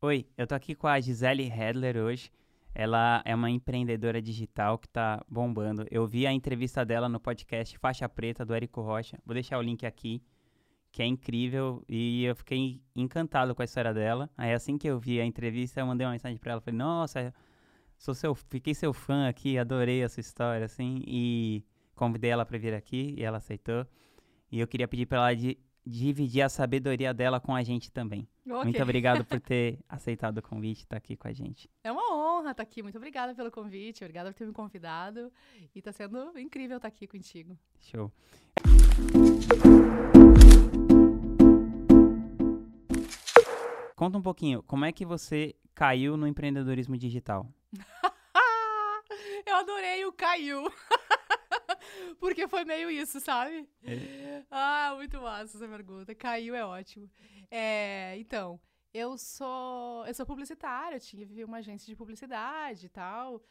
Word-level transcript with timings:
Oi, 0.00 0.28
eu 0.36 0.46
tô 0.46 0.54
aqui 0.54 0.76
com 0.76 0.86
a 0.86 1.00
Gisele 1.00 1.50
Hedler 1.50 1.96
hoje. 1.96 2.30
Ela 2.72 3.20
é 3.24 3.34
uma 3.34 3.50
empreendedora 3.50 4.22
digital 4.22 4.78
que 4.78 4.88
tá 4.88 5.20
bombando. 5.28 5.84
Eu 5.90 6.06
vi 6.06 6.24
a 6.24 6.32
entrevista 6.32 6.84
dela 6.84 7.08
no 7.08 7.18
podcast 7.18 7.76
Faixa 7.78 8.08
Preta 8.08 8.44
do 8.44 8.54
Érico 8.54 8.80
Rocha. 8.80 9.18
Vou 9.26 9.34
deixar 9.34 9.58
o 9.58 9.60
link 9.60 9.84
aqui, 9.84 10.22
que 10.92 11.02
é 11.02 11.04
incrível 11.04 11.82
e 11.88 12.22
eu 12.22 12.36
fiquei 12.36 12.80
encantado 12.94 13.56
com 13.56 13.62
a 13.62 13.64
história 13.64 13.92
dela. 13.92 14.30
Aí 14.36 14.52
assim 14.52 14.78
que 14.78 14.86
eu 14.86 15.00
vi 15.00 15.20
a 15.20 15.24
entrevista, 15.24 15.80
eu 15.80 15.86
mandei 15.86 16.06
uma 16.06 16.12
mensagem 16.12 16.38
para 16.38 16.52
ela, 16.52 16.60
falei: 16.60 16.78
"Nossa, 16.78 17.34
sou 17.98 18.14
seu, 18.14 18.36
fiquei 18.36 18.74
seu 18.74 18.92
fã 18.92 19.26
aqui, 19.28 19.58
adorei 19.58 20.04
essa 20.04 20.20
história 20.20 20.64
assim" 20.64 21.02
e 21.08 21.64
convidei 21.96 22.30
ela 22.30 22.46
para 22.46 22.56
vir 22.56 22.72
aqui 22.72 23.16
e 23.18 23.24
ela 23.24 23.38
aceitou. 23.38 23.84
E 24.48 24.60
eu 24.60 24.68
queria 24.68 24.86
pedir 24.86 25.06
para 25.06 25.18
ela 25.18 25.34
de 25.34 25.58
dividir 25.84 26.42
a 26.42 26.48
sabedoria 26.48 27.12
dela 27.12 27.40
com 27.40 27.52
a 27.52 27.64
gente 27.64 27.90
também. 27.90 28.28
Okay. 28.48 28.64
Muito 28.64 28.82
obrigado 28.82 29.24
por 29.26 29.38
ter 29.40 29.78
aceitado 29.86 30.38
o 30.38 30.42
convite 30.42 30.80
e 30.80 30.82
estar 30.84 30.96
tá 30.96 30.96
aqui 30.96 31.16
com 31.16 31.28
a 31.28 31.32
gente. 31.32 31.70
É 31.84 31.92
uma 31.92 32.14
honra 32.14 32.52
estar 32.52 32.54
tá 32.54 32.62
aqui. 32.62 32.82
Muito 32.82 32.96
obrigada 32.96 33.34
pelo 33.34 33.50
convite, 33.50 34.02
obrigada 34.02 34.32
por 34.32 34.38
ter 34.38 34.46
me 34.46 34.52
convidado. 34.52 35.30
E 35.74 35.78
está 35.78 35.92
sendo 35.92 36.38
incrível 36.38 36.78
estar 36.78 36.88
tá 36.90 36.94
aqui 36.94 37.06
contigo. 37.06 37.58
Show. 37.78 38.10
Conta 43.94 44.16
um 44.16 44.22
pouquinho, 44.22 44.62
como 44.62 44.84
é 44.84 44.92
que 44.92 45.04
você 45.04 45.54
caiu 45.74 46.16
no 46.16 46.26
empreendedorismo 46.26 46.96
digital? 46.96 47.52
Eu 49.44 49.56
adorei 49.56 50.04
o 50.06 50.12
caiu. 50.12 50.72
Porque 52.18 52.48
foi 52.48 52.64
meio 52.64 52.90
isso, 52.90 53.20
sabe? 53.20 53.68
É. 53.84 54.42
Ah, 54.50 54.92
muito 54.96 55.20
massa 55.20 55.56
essa 55.56 55.68
pergunta. 55.68 56.14
Caiu 56.14 56.54
é 56.54 56.64
ótimo. 56.64 57.10
É, 57.50 58.16
então, 58.18 58.60
eu 58.92 59.16
sou 59.16 60.06
eu 60.06 60.14
sou 60.14 60.26
publicitária, 60.26 60.96
eu 60.96 61.00
tive 61.00 61.44
uma 61.44 61.58
agência 61.58 61.86
de 61.86 61.96
publicidade 61.96 62.86
e 62.86 62.88
tal. 62.88 63.42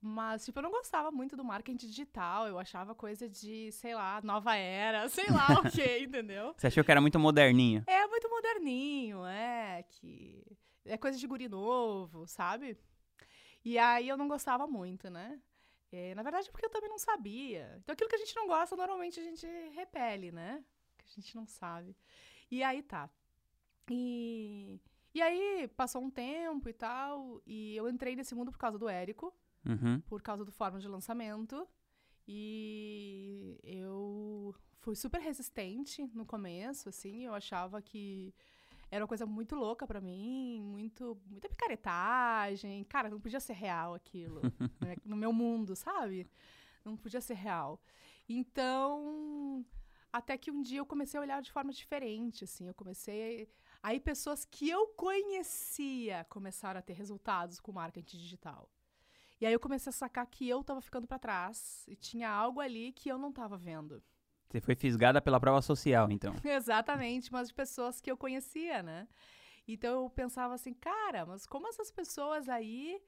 Mas, 0.00 0.44
tipo, 0.44 0.58
eu 0.58 0.62
não 0.62 0.70
gostava 0.70 1.10
muito 1.10 1.36
do 1.36 1.44
marketing 1.44 1.86
digital. 1.88 2.46
Eu 2.46 2.58
achava 2.58 2.94
coisa 2.94 3.28
de, 3.28 3.72
sei 3.72 3.94
lá, 3.94 4.20
nova 4.22 4.54
era, 4.54 5.08
sei 5.10 5.28
lá 5.28 5.60
o 5.60 5.70
que, 5.70 5.98
entendeu? 6.04 6.54
Você 6.56 6.68
achou 6.68 6.84
que 6.84 6.90
era 6.90 7.00
muito 7.00 7.18
moderninho? 7.18 7.82
É, 7.86 8.06
muito 8.06 8.28
moderninho, 8.30 9.24
é. 9.26 9.84
Que 9.88 10.44
é 10.84 10.96
coisa 10.96 11.18
de 11.18 11.26
guri 11.26 11.48
novo, 11.48 12.26
sabe? 12.26 12.78
E 13.64 13.76
aí 13.76 14.08
eu 14.08 14.16
não 14.16 14.28
gostava 14.28 14.66
muito, 14.66 15.10
né? 15.10 15.40
É, 15.90 16.14
na 16.14 16.22
verdade, 16.22 16.50
porque 16.50 16.66
eu 16.66 16.70
também 16.70 16.88
não 16.88 16.98
sabia. 16.98 17.76
Então, 17.78 17.92
aquilo 17.92 18.08
que 18.10 18.16
a 18.16 18.18
gente 18.18 18.36
não 18.36 18.46
gosta, 18.46 18.76
normalmente 18.76 19.18
a 19.18 19.22
gente 19.22 19.46
repele, 19.74 20.30
né? 20.30 20.62
Que 20.98 21.04
a 21.06 21.20
gente 21.20 21.34
não 21.34 21.46
sabe. 21.46 21.96
E 22.50 22.62
aí 22.62 22.82
tá. 22.82 23.10
E, 23.90 24.78
e 25.14 25.22
aí, 25.22 25.68
passou 25.76 26.02
um 26.02 26.10
tempo 26.10 26.68
e 26.68 26.72
tal, 26.72 27.40
e 27.46 27.74
eu 27.74 27.88
entrei 27.88 28.14
nesse 28.14 28.34
mundo 28.34 28.52
por 28.52 28.58
causa 28.58 28.78
do 28.78 28.88
Érico, 28.88 29.34
uhum. 29.64 30.00
por 30.02 30.20
causa 30.20 30.44
do 30.44 30.52
fórum 30.52 30.78
de 30.78 30.88
lançamento. 30.88 31.66
E 32.26 33.58
eu 33.64 34.54
fui 34.80 34.94
super 34.94 35.20
resistente 35.20 36.06
no 36.14 36.26
começo, 36.26 36.90
assim, 36.90 37.24
eu 37.24 37.34
achava 37.34 37.80
que 37.80 38.34
era 38.90 39.04
uma 39.04 39.08
coisa 39.08 39.26
muito 39.26 39.54
louca 39.54 39.86
para 39.86 40.00
mim, 40.00 40.60
muito, 40.62 41.20
muita 41.26 41.48
picaretagem. 41.48 42.84
Cara, 42.84 43.10
não 43.10 43.20
podia 43.20 43.40
ser 43.40 43.52
real 43.52 43.94
aquilo, 43.94 44.40
né? 44.80 44.96
no 45.04 45.16
meu 45.16 45.32
mundo, 45.32 45.76
sabe? 45.76 46.26
Não 46.84 46.96
podia 46.96 47.20
ser 47.20 47.34
real. 47.34 47.80
Então, 48.28 49.64
até 50.12 50.38
que 50.38 50.50
um 50.50 50.62
dia 50.62 50.78
eu 50.78 50.86
comecei 50.86 51.18
a 51.18 51.22
olhar 51.22 51.42
de 51.42 51.52
forma 51.52 51.72
diferente, 51.72 52.44
assim, 52.44 52.66
eu 52.66 52.74
comecei 52.74 53.48
aí 53.82 54.00
pessoas 54.00 54.44
que 54.44 54.68
eu 54.68 54.88
conhecia 54.88 56.24
começaram 56.28 56.78
a 56.78 56.82
ter 56.82 56.94
resultados 56.94 57.60
com 57.60 57.72
marketing 57.72 58.16
digital. 58.16 58.70
E 59.40 59.46
aí 59.46 59.52
eu 59.52 59.60
comecei 59.60 59.90
a 59.90 59.92
sacar 59.92 60.26
que 60.26 60.48
eu 60.48 60.60
estava 60.62 60.80
ficando 60.80 61.06
para 61.06 61.18
trás 61.18 61.84
e 61.86 61.94
tinha 61.94 62.28
algo 62.28 62.60
ali 62.60 62.92
que 62.92 63.08
eu 63.08 63.18
não 63.18 63.28
estava 63.28 63.56
vendo. 63.56 64.02
Você 64.48 64.60
foi 64.60 64.74
fisgada 64.74 65.20
pela 65.20 65.38
prova 65.38 65.60
social, 65.60 66.10
então. 66.10 66.34
Exatamente, 66.42 67.30
mas 67.30 67.48
de 67.48 67.54
pessoas 67.54 68.00
que 68.00 68.10
eu 68.10 68.16
conhecia, 68.16 68.82
né? 68.82 69.06
Então 69.66 70.04
eu 70.04 70.10
pensava 70.10 70.54
assim, 70.54 70.72
cara, 70.72 71.26
mas 71.26 71.46
como 71.46 71.68
essas 71.68 71.90
pessoas 71.90 72.48
aí 72.48 72.98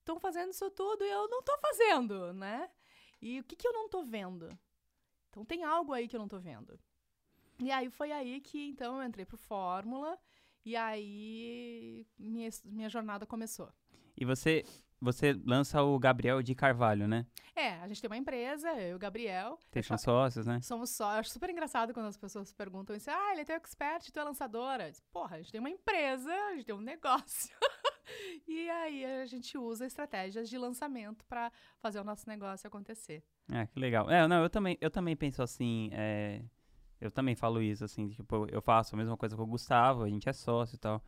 estão 0.00 0.18
fazendo 0.18 0.50
isso 0.50 0.68
tudo 0.70 1.04
e 1.04 1.10
eu 1.10 1.28
não 1.28 1.38
estou 1.38 1.56
fazendo, 1.58 2.32
né? 2.32 2.68
E 3.22 3.38
o 3.38 3.44
que, 3.44 3.54
que 3.54 3.68
eu 3.68 3.72
não 3.72 3.86
estou 3.86 4.04
vendo? 4.04 4.48
Então 5.30 5.44
tem 5.44 5.62
algo 5.62 5.92
aí 5.92 6.08
que 6.08 6.16
eu 6.16 6.18
não 6.18 6.26
estou 6.26 6.40
vendo. 6.40 6.78
E 7.60 7.70
aí 7.70 7.88
foi 7.90 8.10
aí 8.10 8.40
que 8.40 8.70
então 8.70 9.00
eu 9.00 9.06
entrei 9.06 9.24
pro 9.24 9.36
Fórmula 9.36 10.18
e 10.64 10.74
aí 10.74 12.06
minha, 12.18 12.48
minha 12.64 12.88
jornada 12.88 13.24
começou. 13.24 13.72
E 14.16 14.24
você 14.24 14.64
você 15.00 15.32
lança 15.44 15.82
o 15.82 15.98
Gabriel 15.98 16.42
de 16.42 16.54
Carvalho, 16.54 17.06
né? 17.06 17.26
É, 17.54 17.74
a 17.80 17.88
gente 17.88 18.00
tem 18.00 18.08
uma 18.08 18.16
empresa, 18.16 18.70
eu 18.74 18.92
e 18.92 18.94
o 18.94 18.98
Gabriel. 18.98 19.58
Vocês 19.70 19.86
são 19.86 19.98
sócios, 19.98 20.46
né? 20.46 20.60
Somos 20.60 20.90
sócios. 20.90 21.14
Eu 21.14 21.20
acho 21.20 21.30
super 21.30 21.50
engraçado 21.50 21.92
quando 21.94 22.06
as 22.06 22.16
pessoas 22.16 22.52
perguntam 22.52 22.94
isso. 22.94 23.10
Ah, 23.10 23.32
ele 23.32 23.42
é 23.42 23.44
teu 23.44 23.56
expert, 23.56 24.10
tu 24.10 24.20
é 24.20 24.24
lançadora. 24.24 24.90
Porra, 25.12 25.36
a 25.36 25.38
gente 25.38 25.52
tem 25.52 25.60
uma 25.60 25.70
empresa, 25.70 26.30
a 26.30 26.54
gente 26.54 26.66
tem 26.66 26.74
um 26.74 26.80
negócio. 26.82 27.54
e 28.46 28.68
aí 28.70 29.04
a 29.04 29.26
gente 29.26 29.56
usa 29.56 29.86
estratégias 29.86 30.48
de 30.48 30.58
lançamento 30.58 31.24
para 31.26 31.50
fazer 31.80 32.00
o 32.00 32.04
nosso 32.04 32.28
negócio 32.28 32.66
acontecer. 32.66 33.22
Ah, 33.50 33.66
que 33.66 33.78
legal. 33.78 34.10
É, 34.10 34.26
não, 34.26 34.42
eu 34.42 34.50
também, 34.50 34.76
eu 34.80 34.90
também 34.90 35.16
penso 35.16 35.42
assim, 35.42 35.90
é, 35.92 36.42
eu 37.00 37.10
também 37.10 37.34
falo 37.34 37.62
isso, 37.62 37.84
assim, 37.84 38.08
tipo, 38.08 38.46
eu 38.50 38.60
faço 38.60 38.94
a 38.94 38.98
mesma 38.98 39.16
coisa 39.16 39.36
com 39.36 39.42
o 39.42 39.46
Gustavo, 39.46 40.02
a 40.02 40.08
gente 40.08 40.28
é 40.28 40.32
sócio 40.32 40.76
e 40.76 40.78
tal. 40.78 41.02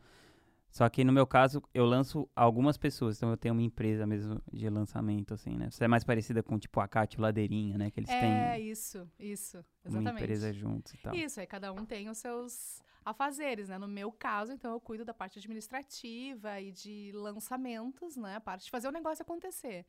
Só 0.71 0.87
que 0.89 1.03
no 1.03 1.11
meu 1.11 1.27
caso, 1.27 1.61
eu 1.73 1.85
lanço 1.85 2.29
algumas 2.33 2.77
pessoas, 2.77 3.17
então 3.17 3.29
eu 3.29 3.37
tenho 3.37 3.53
uma 3.53 3.61
empresa 3.61 4.07
mesmo 4.07 4.41
de 4.51 4.69
lançamento, 4.69 5.33
assim, 5.33 5.57
né? 5.57 5.69
Você 5.69 5.83
é 5.83 5.87
mais 5.87 6.05
parecida 6.05 6.41
com, 6.41 6.57
tipo, 6.57 6.79
a 6.79 6.87
Cátia 6.87 7.21
Ladeirinha, 7.21 7.77
né? 7.77 7.91
Que 7.91 7.99
eles 7.99 8.09
é, 8.09 8.19
têm. 8.19 8.31
É, 8.31 8.59
isso, 8.59 9.05
isso, 9.19 9.63
exatamente. 9.83 10.13
Uma 10.13 10.19
empresa 10.21 10.53
juntos 10.53 10.93
e 10.93 10.97
tal. 10.97 11.13
Isso, 11.13 11.41
aí 11.41 11.45
cada 11.45 11.73
um 11.73 11.85
tem 11.85 12.09
os 12.09 12.17
seus 12.17 12.81
afazeres, 13.03 13.67
né? 13.67 13.77
No 13.77 13.87
meu 13.87 14.13
caso, 14.13 14.53
então, 14.53 14.71
eu 14.71 14.79
cuido 14.79 15.03
da 15.03 15.13
parte 15.13 15.39
administrativa 15.39 16.61
e 16.61 16.71
de 16.71 17.11
lançamentos, 17.13 18.15
né? 18.15 18.37
A 18.37 18.41
parte 18.41 18.63
de 18.63 18.71
fazer 18.71 18.87
o 18.87 18.91
negócio 18.91 19.21
acontecer. 19.23 19.85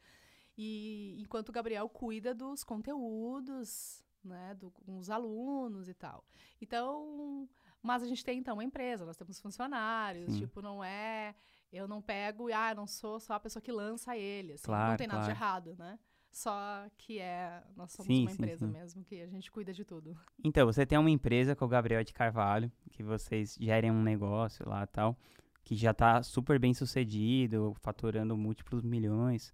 E 0.59 1.17
enquanto 1.21 1.51
o 1.51 1.53
Gabriel 1.53 1.89
cuida 1.89 2.35
dos 2.35 2.65
conteúdos, 2.65 4.05
né? 4.25 4.55
Do, 4.55 4.71
com 4.71 4.99
os 4.99 5.11
alunos 5.11 5.89
e 5.89 5.95
tal. 5.95 6.25
Então 6.61 7.49
mas 7.83 8.03
a 8.03 8.07
gente 8.07 8.25
tem, 8.25 8.39
então, 8.39 8.55
uma 8.55 8.65
empresa, 8.65 9.05
nós 9.05 9.17
temos 9.17 9.41
funcionários, 9.41 10.33
Sim. 10.33 10.41
tipo, 10.41 10.63
não 10.63 10.83
é. 10.85 11.35
Eu 11.73 11.89
não 11.89 12.01
pego 12.03 12.49
e, 12.49 12.53
ah, 12.53 12.75
não 12.75 12.87
sou 12.87 13.19
só 13.19 13.35
a 13.35 13.41
pessoa 13.41 13.63
que 13.63 13.73
lança 13.73 14.17
ele. 14.17 14.53
Assim, 14.53 14.65
claro, 14.65 14.91
não 14.91 14.97
tem 14.97 15.07
nada 15.07 15.21
claro. 15.21 15.33
de 15.33 15.39
errado, 15.39 15.77
né? 15.79 15.99
Só 16.31 16.87
que 16.97 17.19
é. 17.19 17.63
Nós 17.77 17.93
somos 17.93 18.07
sim, 18.07 18.23
uma 18.23 18.31
sim, 18.31 18.35
empresa 18.35 18.67
sim. 18.67 18.73
mesmo, 18.73 19.05
que 19.05 19.21
a 19.21 19.27
gente 19.27 19.51
cuida 19.51 19.73
de 19.73 19.85
tudo. 19.85 20.17
Então, 20.45 20.65
você 20.67 20.87
tem 20.87 20.99
uma 20.99 21.11
empresa 21.11 21.57
com 21.57 21.65
o 21.65 21.69
Gabriel 21.69 22.05
de 22.05 22.13
Carvalho, 22.13 22.71
que 22.91 23.03
vocês 23.03 23.57
gerem 23.61 23.91
um 23.91 24.03
negócio 24.03 24.69
lá 24.69 24.85
e 24.85 24.87
tal, 24.87 25.17
que 25.65 25.75
já 25.75 25.91
está 25.91 26.23
super 26.23 26.59
bem 26.59 26.73
sucedido, 26.73 27.75
faturando 27.81 28.37
múltiplos 28.37 28.83
milhões. 28.83 29.53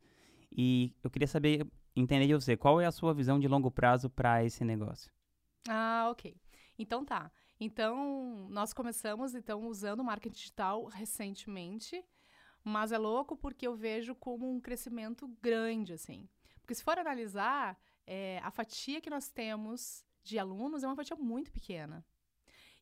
E 0.52 0.94
eu 1.02 1.10
queria 1.10 1.28
saber, 1.28 1.66
entender 1.96 2.26
de 2.26 2.34
você, 2.34 2.56
qual 2.56 2.80
é 2.80 2.86
a 2.86 2.92
sua 2.92 3.14
visão 3.14 3.38
de 3.38 3.48
longo 3.48 3.70
prazo 3.70 4.10
para 4.10 4.44
esse 4.44 4.64
negócio? 4.64 5.10
Ah, 5.68 6.08
ok. 6.10 6.34
Então 6.78 7.04
tá. 7.04 7.30
Então, 7.60 8.48
nós 8.50 8.72
começamos 8.72 9.34
então 9.34 9.66
usando 9.66 10.04
marketing 10.04 10.34
digital 10.34 10.84
recentemente, 10.86 12.04
mas 12.62 12.92
é 12.92 12.98
louco 12.98 13.36
porque 13.36 13.66
eu 13.66 13.74
vejo 13.74 14.14
como 14.14 14.48
um 14.50 14.60
crescimento 14.60 15.26
grande, 15.42 15.92
assim. 15.92 16.28
Porque 16.60 16.74
se 16.74 16.82
for 16.84 16.98
analisar, 16.98 17.78
é, 18.06 18.40
a 18.44 18.50
fatia 18.50 19.00
que 19.00 19.10
nós 19.10 19.28
temos 19.28 20.04
de 20.22 20.38
alunos 20.38 20.84
é 20.84 20.86
uma 20.86 20.96
fatia 20.96 21.16
muito 21.16 21.50
pequena. 21.50 22.04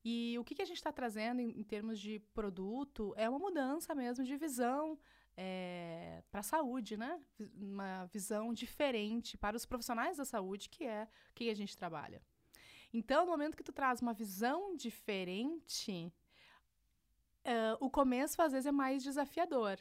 E 0.04 0.38
o 0.38 0.44
que, 0.44 0.54
que 0.54 0.62
a 0.62 0.64
gente 0.66 0.76
está 0.76 0.92
trazendo 0.92 1.40
em, 1.40 1.58
em, 1.58 1.64
termos 1.64 1.98
de 1.98 2.20
produto 2.32 3.12
é 3.16 3.28
uma 3.28 3.38
mudança 3.38 3.94
mesmo 3.94 4.24
de 4.24 4.36
visão 4.36 4.98
é, 5.36 6.22
para 6.30 6.40
a 6.40 6.44
saúde, 6.44 6.96
né? 6.96 7.20
Uma 7.56 8.04
visão 8.06 8.52
diferente 8.52 9.36
para 9.36 9.56
os 9.56 9.66
profissionais 9.66 10.18
da 10.18 10.24
saúde, 10.24 10.68
que 10.68 10.84
é 10.84 11.08
quem 11.34 11.50
a 11.50 11.54
gente 11.54 11.76
trabalha. 11.76 12.22
Então, 12.98 13.26
no 13.26 13.30
momento 13.30 13.58
que 13.58 13.62
tu 13.62 13.74
traz 13.74 14.00
uma 14.00 14.14
visão 14.14 14.74
diferente, 14.74 16.10
uh, 17.44 17.76
o 17.78 17.90
começo 17.90 18.40
às 18.40 18.52
vezes 18.52 18.64
é 18.64 18.72
mais 18.72 19.02
desafiador. 19.02 19.78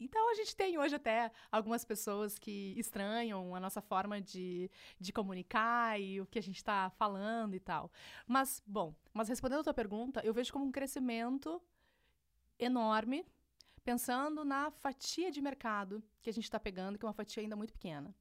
Então 0.00 0.28
a 0.28 0.34
gente 0.34 0.56
tem 0.56 0.76
hoje 0.76 0.96
até 0.96 1.30
algumas 1.52 1.84
pessoas 1.84 2.36
que 2.36 2.74
estranham 2.76 3.54
a 3.54 3.60
nossa 3.60 3.80
forma 3.80 4.20
de, 4.20 4.68
de 4.98 5.12
comunicar 5.12 6.00
e 6.00 6.20
o 6.20 6.26
que 6.26 6.40
a 6.40 6.42
gente 6.42 6.56
está 6.56 6.90
falando 6.90 7.54
e 7.54 7.60
tal. 7.60 7.92
Mas, 8.26 8.60
bom, 8.66 8.92
mas 9.12 9.28
respondendo 9.28 9.60
a 9.60 9.64
tua 9.64 9.74
pergunta, 9.74 10.20
eu 10.24 10.34
vejo 10.34 10.52
como 10.52 10.64
um 10.64 10.72
crescimento 10.72 11.62
enorme, 12.58 13.24
pensando 13.84 14.44
na 14.44 14.68
fatia 14.72 15.30
de 15.30 15.40
mercado 15.40 16.02
que 16.20 16.30
a 16.30 16.32
gente 16.32 16.44
está 16.44 16.58
pegando, 16.58 16.98
que 16.98 17.04
é 17.04 17.08
uma 17.08 17.14
fatia 17.14 17.40
ainda 17.40 17.54
muito 17.54 17.72
pequena. 17.72 18.12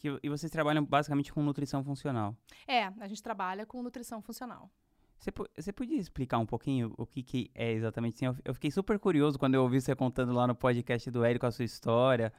Que, 0.00 0.18
e 0.22 0.28
vocês 0.30 0.50
trabalham 0.50 0.82
basicamente 0.82 1.30
com 1.30 1.42
nutrição 1.42 1.84
funcional? 1.84 2.34
É, 2.66 2.84
a 2.84 3.06
gente 3.06 3.22
trabalha 3.22 3.66
com 3.66 3.82
nutrição 3.82 4.22
funcional. 4.22 4.70
Você, 5.18 5.30
você 5.54 5.70
podia 5.70 5.98
explicar 5.98 6.38
um 6.38 6.46
pouquinho 6.46 6.94
o 6.96 7.04
que, 7.04 7.22
que 7.22 7.50
é 7.54 7.70
exatamente 7.72 8.14
assim? 8.14 8.24
Eu, 8.24 8.36
eu 8.46 8.54
fiquei 8.54 8.70
super 8.70 8.98
curioso 8.98 9.38
quando 9.38 9.56
eu 9.56 9.62
ouvi 9.62 9.78
você 9.78 9.94
contando 9.94 10.32
lá 10.32 10.46
no 10.46 10.54
podcast 10.54 11.10
do 11.10 11.22
Érico 11.22 11.44
a 11.44 11.50
sua 11.50 11.66
história, 11.66 12.32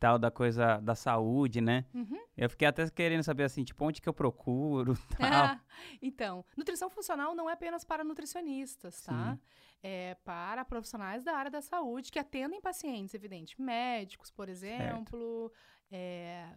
tal, 0.00 0.18
da 0.18 0.28
coisa 0.28 0.80
da 0.80 0.96
saúde, 0.96 1.60
né? 1.60 1.84
Uhum. 1.94 2.18
Eu 2.36 2.50
fiquei 2.50 2.66
até 2.66 2.90
querendo 2.90 3.22
saber 3.22 3.44
assim, 3.44 3.62
tipo, 3.62 3.84
onde 3.84 4.02
que 4.02 4.08
eu 4.08 4.12
procuro, 4.12 4.98
tal. 5.16 5.56
então, 6.02 6.44
nutrição 6.56 6.90
funcional 6.90 7.32
não 7.36 7.48
é 7.48 7.52
apenas 7.52 7.84
para 7.84 8.02
nutricionistas, 8.02 9.02
tá? 9.02 9.34
Sim. 9.34 9.40
É 9.84 10.16
para 10.24 10.64
profissionais 10.64 11.22
da 11.22 11.36
área 11.36 11.50
da 11.52 11.60
saúde 11.60 12.10
que 12.10 12.18
atendem 12.18 12.60
pacientes, 12.60 13.14
evidente, 13.14 13.60
médicos, 13.62 14.32
por 14.32 14.48
exemplo, 14.48 15.52
é, 15.92 16.48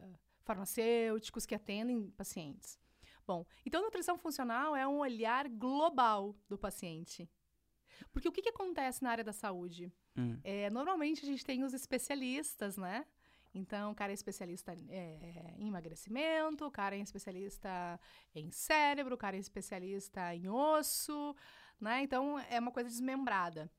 farmacêuticos 0.47 1.45
que 1.45 1.53
atendem 1.53 2.09
pacientes. 2.11 2.79
Bom, 3.25 3.45
então 3.65 3.83
nutrição 3.83 4.17
funcional 4.17 4.75
é 4.75 4.87
um 4.87 4.99
olhar 4.99 5.47
global 5.49 6.33
do 6.47 6.57
paciente. 6.57 7.29
Porque 8.11 8.29
o 8.29 8.31
que, 8.31 8.41
que 8.41 8.49
acontece 8.49 9.03
na 9.03 9.11
área 9.11 9.23
da 9.23 9.33
saúde? 9.33 9.91
Hum, 10.15 10.39
É, 10.43 10.69
normalmente 10.69 11.23
a 11.23 11.27
gente 11.27 11.43
tem 11.45 11.63
os 11.63 11.73
especialistas, 11.73 12.77
né? 12.77 13.05
Então, 13.53 13.91
o 13.91 13.95
cara 13.95 14.11
é 14.11 14.13
especialista 14.13 14.73
é, 14.89 15.55
em 15.57 15.67
emagrecimento, 15.67 16.65
o 16.65 16.71
cara 16.71 16.95
é 16.95 16.99
especialista 16.99 17.99
em 18.35 18.51
cérebro, 18.51 19.15
o 19.15 19.17
cara 19.17 19.35
é 19.35 19.39
especialista 19.39 20.33
em 20.35 20.47
osso, 20.47 21.35
né? 21.79 22.03
Então, 22.03 22.39
é 22.39 22.59
uma 22.59 22.71
coisa 22.71 22.89
desmembrada. 22.89 23.69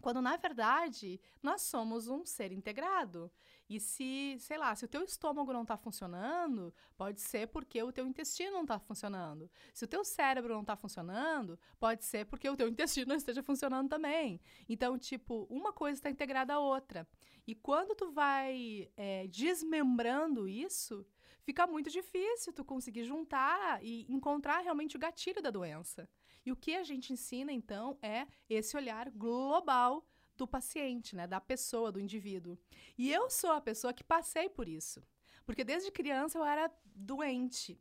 Quando, 0.00 0.20
na 0.20 0.36
verdade, 0.36 1.20
nós 1.42 1.62
somos 1.62 2.08
um 2.08 2.26
ser 2.26 2.50
integrado. 2.52 3.30
E 3.68 3.80
se, 3.80 4.36
sei 4.40 4.58
lá, 4.58 4.74
se 4.74 4.84
o 4.84 4.88
teu 4.88 5.02
estômago 5.02 5.52
não 5.52 5.62
está 5.62 5.76
funcionando, 5.76 6.74
pode 6.96 7.20
ser 7.20 7.48
porque 7.48 7.82
o 7.82 7.92
teu 7.92 8.06
intestino 8.06 8.52
não 8.52 8.62
está 8.62 8.78
funcionando. 8.78 9.50
Se 9.72 9.84
o 9.84 9.88
teu 9.88 10.04
cérebro 10.04 10.52
não 10.52 10.60
está 10.60 10.76
funcionando, 10.76 11.58
pode 11.78 12.04
ser 12.04 12.26
porque 12.26 12.48
o 12.48 12.56
teu 12.56 12.68
intestino 12.68 13.08
não 13.08 13.16
esteja 13.16 13.42
funcionando 13.42 13.88
também. 13.88 14.40
Então, 14.68 14.98
tipo, 14.98 15.46
uma 15.48 15.72
coisa 15.72 15.98
está 15.98 16.10
integrada 16.10 16.54
à 16.54 16.58
outra. 16.58 17.08
E 17.46 17.54
quando 17.54 17.94
tu 17.94 18.10
vai 18.10 18.90
é, 18.96 19.26
desmembrando 19.28 20.46
isso, 20.46 21.06
fica 21.42 21.66
muito 21.66 21.90
difícil 21.90 22.52
tu 22.52 22.64
conseguir 22.64 23.04
juntar 23.04 23.82
e 23.82 24.10
encontrar 24.12 24.60
realmente 24.60 24.96
o 24.96 25.00
gatilho 25.00 25.42
da 25.42 25.50
doença. 25.50 26.08
E 26.44 26.52
o 26.52 26.56
que 26.56 26.74
a 26.74 26.82
gente 26.82 27.12
ensina, 27.12 27.50
então, 27.50 27.98
é 28.02 28.26
esse 28.48 28.76
olhar 28.76 29.10
global 29.10 30.06
do 30.36 30.46
paciente, 30.46 31.14
né, 31.14 31.26
da 31.26 31.40
pessoa, 31.40 31.92
do 31.92 32.00
indivíduo. 32.00 32.58
E 32.98 33.12
eu 33.12 33.30
sou 33.30 33.52
a 33.52 33.60
pessoa 33.60 33.92
que 33.92 34.04
passei 34.04 34.48
por 34.48 34.68
isso. 34.68 35.02
Porque 35.44 35.64
desde 35.64 35.90
criança 35.90 36.38
eu 36.38 36.44
era 36.44 36.70
doente. 36.94 37.78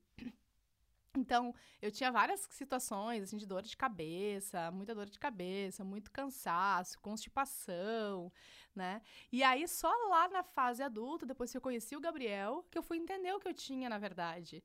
Então, 1.16 1.54
eu 1.80 1.92
tinha 1.92 2.12
várias 2.12 2.40
situações, 2.50 3.22
assim, 3.22 3.38
de 3.38 3.46
dor 3.46 3.62
de 3.62 3.78
cabeça, 3.78 4.72
muita 4.72 4.96
dor 4.96 5.08
de 5.08 5.20
cabeça, 5.20 5.84
muito 5.84 6.10
cansaço, 6.10 7.00
constipação, 7.00 8.34
né? 8.76 9.00
E 9.32 9.44
aí, 9.44 9.68
só 9.68 9.92
lá 10.10 10.28
na 10.28 10.42
fase 10.42 10.82
adulta, 10.82 11.24
depois 11.24 11.52
que 11.52 11.58
eu 11.58 11.62
conheci 11.62 11.96
o 11.96 12.00
Gabriel, 12.00 12.66
que 12.72 12.78
eu 12.78 12.82
fui 12.82 12.98
entender 12.98 13.32
o 13.32 13.40
que 13.40 13.48
eu 13.48 13.54
tinha, 13.54 13.88
na 13.90 14.00
verdade. 14.00 14.64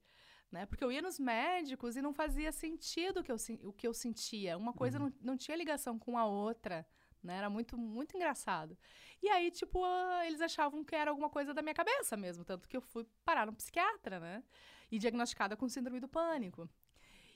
Né? 0.51 0.65
Porque 0.65 0.83
eu 0.83 0.91
ia 0.91 1.03
nos 1.03 1.19
médicos 1.19 1.99
e 1.99 2.03
não 2.03 2.15
fazia 2.15 2.51
sentido 2.51 3.21
o 3.21 3.23
que 3.23 3.31
eu, 3.31 3.37
o 3.65 3.73
que 3.73 3.87
eu 3.87 3.93
sentia. 3.93 4.57
Uma 4.57 4.73
coisa 4.73 4.99
não, 4.99 5.13
não 5.21 5.37
tinha 5.37 5.55
ligação 5.57 5.99
com 5.99 6.17
a 6.17 6.25
outra. 6.25 6.87
Né? 7.23 7.37
Era 7.37 7.51
muito, 7.51 7.77
muito 7.77 8.17
engraçado. 8.17 8.77
E 9.23 9.29
aí, 9.29 9.51
tipo, 9.51 9.83
ah, 9.85 10.27
eles 10.27 10.41
achavam 10.41 10.85
que 10.85 10.95
era 10.95 11.11
alguma 11.11 11.29
coisa 11.29 11.53
da 11.53 11.63
minha 11.63 11.75
cabeça 11.75 12.17
mesmo. 12.17 12.45
Tanto 12.45 12.69
que 12.69 12.77
eu 12.77 12.81
fui 12.81 13.07
parar 13.25 13.47
no 13.47 13.53
psiquiatra, 13.53 14.21
né? 14.21 14.43
E 14.91 14.99
diagnosticada 14.99 15.57
com 15.57 15.69
síndrome 15.69 16.01
do 16.01 16.09
pânico. 16.09 16.69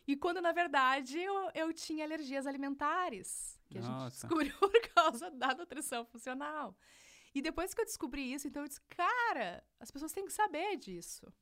E 0.06 0.16
quando, 0.16 0.40
na 0.40 0.52
verdade, 0.52 1.18
eu, 1.18 1.50
eu 1.54 1.72
tinha 1.72 2.04
alergias 2.04 2.46
alimentares. 2.46 3.58
Que 3.68 3.78
a 3.78 3.80
gente 3.82 3.90
Nossa. 3.90 4.26
descobriu 4.26 4.54
por 4.58 4.80
causa 4.94 5.30
da 5.30 5.54
nutrição 5.54 6.04
funcional. 6.04 6.76
E 7.34 7.40
depois 7.40 7.72
que 7.72 7.80
eu 7.80 7.84
descobri 7.84 8.32
isso, 8.32 8.46
então 8.46 8.62
eu 8.62 8.68
disse, 8.68 8.80
cara, 8.88 9.64
as 9.80 9.90
pessoas 9.90 10.12
têm 10.12 10.26
que 10.26 10.32
saber 10.32 10.76
disso, 10.76 11.32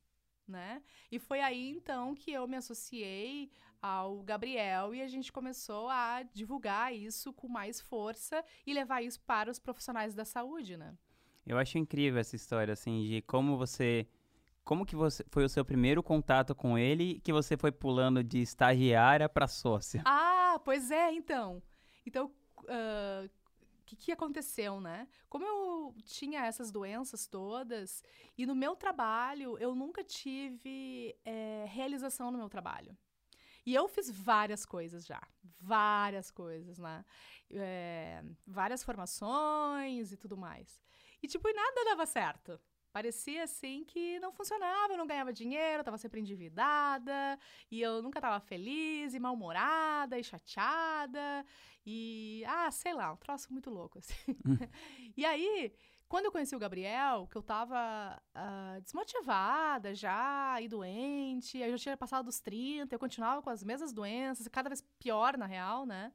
né? 0.47 0.81
E 1.11 1.19
foi 1.19 1.41
aí, 1.41 1.69
então, 1.69 2.15
que 2.15 2.31
eu 2.31 2.47
me 2.47 2.55
associei 2.55 3.51
ao 3.81 4.21
Gabriel 4.21 4.93
e 4.93 5.01
a 5.01 5.07
gente 5.07 5.31
começou 5.31 5.89
a 5.89 6.23
divulgar 6.23 6.93
isso 6.93 7.33
com 7.33 7.47
mais 7.47 7.81
força 7.81 8.43
e 8.65 8.73
levar 8.73 9.01
isso 9.01 9.19
para 9.21 9.49
os 9.49 9.59
profissionais 9.59 10.13
da 10.13 10.23
saúde, 10.23 10.77
né? 10.77 10.95
Eu 11.45 11.57
acho 11.57 11.77
incrível 11.77 12.19
essa 12.19 12.35
história, 12.35 12.73
assim, 12.73 13.03
de 13.03 13.21
como 13.23 13.57
você. 13.57 14.07
Como 14.63 14.85
que 14.85 14.95
você 14.95 15.25
foi 15.31 15.43
o 15.43 15.49
seu 15.49 15.65
primeiro 15.65 16.03
contato 16.03 16.53
com 16.53 16.77
ele 16.77 17.19
que 17.21 17.33
você 17.33 17.57
foi 17.57 17.71
pulando 17.71 18.23
de 18.23 18.41
estagiária 18.41 19.27
pra 19.27 19.47
sócia? 19.47 20.03
Ah, 20.53 20.59
pois 20.65 20.91
é, 20.91 21.13
então. 21.13 21.63
Então, 22.05 22.29
ah, 22.67 23.25
o 23.81 23.85
que, 23.85 23.95
que 23.95 24.11
aconteceu, 24.11 24.81
né? 24.81 25.07
Como 25.29 25.45
eu 25.45 25.95
tinha 26.03 26.45
essas 26.45 26.71
doenças 26.71 27.25
todas, 27.25 28.03
e 28.37 28.45
no 28.45 28.53
meu 28.53 28.75
trabalho, 28.75 29.57
eu 29.59 29.73
nunca 29.73 30.03
tive 30.03 31.15
eh, 31.23 31.65
realização 31.69 32.31
no 32.31 32.37
meu 32.37 32.49
trabalho. 32.49 32.97
E 33.65 33.73
eu 33.75 33.87
fiz 33.87 34.09
várias 34.09 34.65
coisas 34.65 35.05
já. 35.05 35.21
Várias 35.59 36.31
coisas, 36.31 36.79
né? 36.79 37.05
Eh, 37.49 38.23
várias 38.45 38.83
formações 38.83 40.11
e 40.11 40.17
tudo 40.17 40.35
mais. 40.37 40.83
E, 41.21 41.27
tipo, 41.27 41.47
e 41.47 41.53
nada 41.53 41.85
dava 41.85 42.05
certo. 42.05 42.59
Parecia 42.91 43.43
assim 43.43 43.85
que 43.85 44.19
não 44.19 44.33
funcionava, 44.33 44.91
eu 44.91 44.97
não 44.97 45.07
ganhava 45.07 45.31
dinheiro, 45.31 45.79
eu 45.79 45.83
tava 45.83 45.97
sempre 45.97 46.19
endividada, 46.19 47.39
e 47.69 47.79
eu 47.81 48.01
nunca 48.01 48.19
tava 48.19 48.37
feliz, 48.41 49.13
e 49.13 49.19
mal-humorada, 49.19 50.19
e 50.19 50.23
chateada, 50.23 51.45
e. 51.85 52.43
Ah, 52.45 52.69
sei 52.69 52.93
lá, 52.93 53.13
um 53.13 53.15
troço 53.15 53.51
muito 53.53 53.69
louco, 53.69 53.99
assim. 53.99 54.13
e 55.15 55.23
aí, 55.25 55.73
quando 56.11 56.25
eu 56.25 56.31
conheci 56.33 56.53
o 56.53 56.59
Gabriel, 56.59 57.25
que 57.31 57.37
eu 57.37 57.41
tava 57.41 58.21
ah, 58.35 58.77
desmotivada 58.83 59.95
já, 59.95 60.59
e 60.61 60.67
doente, 60.67 61.57
eu 61.57 61.71
já 61.71 61.77
tinha 61.77 61.95
passado 61.95 62.25
dos 62.25 62.41
30, 62.41 62.93
eu 62.93 62.99
continuava 62.99 63.41
com 63.41 63.49
as 63.49 63.63
mesmas 63.63 63.93
doenças, 63.93 64.45
cada 64.49 64.67
vez 64.67 64.81
pior, 64.99 65.37
na 65.37 65.45
real, 65.45 65.85
né? 65.85 66.11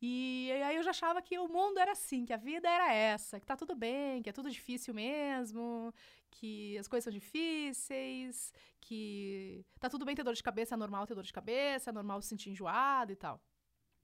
E 0.00 0.52
aí 0.64 0.76
eu 0.76 0.84
já 0.84 0.90
achava 0.90 1.20
que 1.20 1.36
o 1.36 1.48
mundo 1.48 1.80
era 1.80 1.90
assim, 1.90 2.24
que 2.24 2.32
a 2.32 2.36
vida 2.36 2.70
era 2.70 2.94
essa, 2.94 3.40
que 3.40 3.46
tá 3.46 3.56
tudo 3.56 3.74
bem, 3.74 4.22
que 4.22 4.30
é 4.30 4.32
tudo 4.32 4.48
difícil 4.48 4.94
mesmo, 4.94 5.92
que 6.30 6.78
as 6.78 6.86
coisas 6.86 7.02
são 7.02 7.12
difíceis, 7.12 8.54
que 8.80 9.66
tá 9.80 9.90
tudo 9.90 10.04
bem 10.04 10.14
ter 10.14 10.22
dor 10.22 10.34
de 10.34 10.44
cabeça, 10.44 10.76
é 10.76 10.78
normal 10.78 11.08
ter 11.08 11.16
dor 11.16 11.24
de 11.24 11.32
cabeça, 11.32 11.90
é 11.90 11.92
normal 11.92 12.22
se 12.22 12.28
sentir 12.28 12.50
enjoado 12.50 13.10
e 13.10 13.16
tal. 13.16 13.42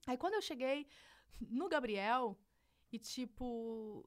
Aí 0.09 0.17
quando 0.17 0.35
eu 0.35 0.43
cheguei 0.43 0.89
no 1.41 1.69
Gabriel 1.69 2.37
e 2.91 2.99
tipo 2.99 4.05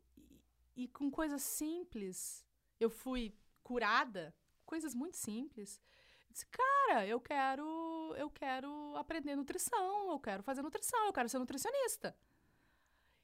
e, 0.78 0.88
com 0.88 1.10
coisas 1.10 1.42
simples, 1.42 2.46
eu 2.80 2.88
fui 2.88 3.36
curada, 3.64 4.34
coisas 4.64 4.94
muito 4.94 5.18
simples. 5.18 5.82
Eu 6.30 6.34
disse, 6.34 6.46
cara, 6.46 7.08
eu 7.08 7.20
quero, 7.20 8.14
eu 8.16 8.30
quero 8.30 8.96
aprender 8.96 9.36
nutrição, 9.36 10.12
eu 10.12 10.20
quero 10.20 10.44
fazer 10.44 10.62
nutrição, 10.62 11.08
eu 11.08 11.14
quero 11.14 11.28
ser 11.28 11.40
nutricionista. 11.40 12.16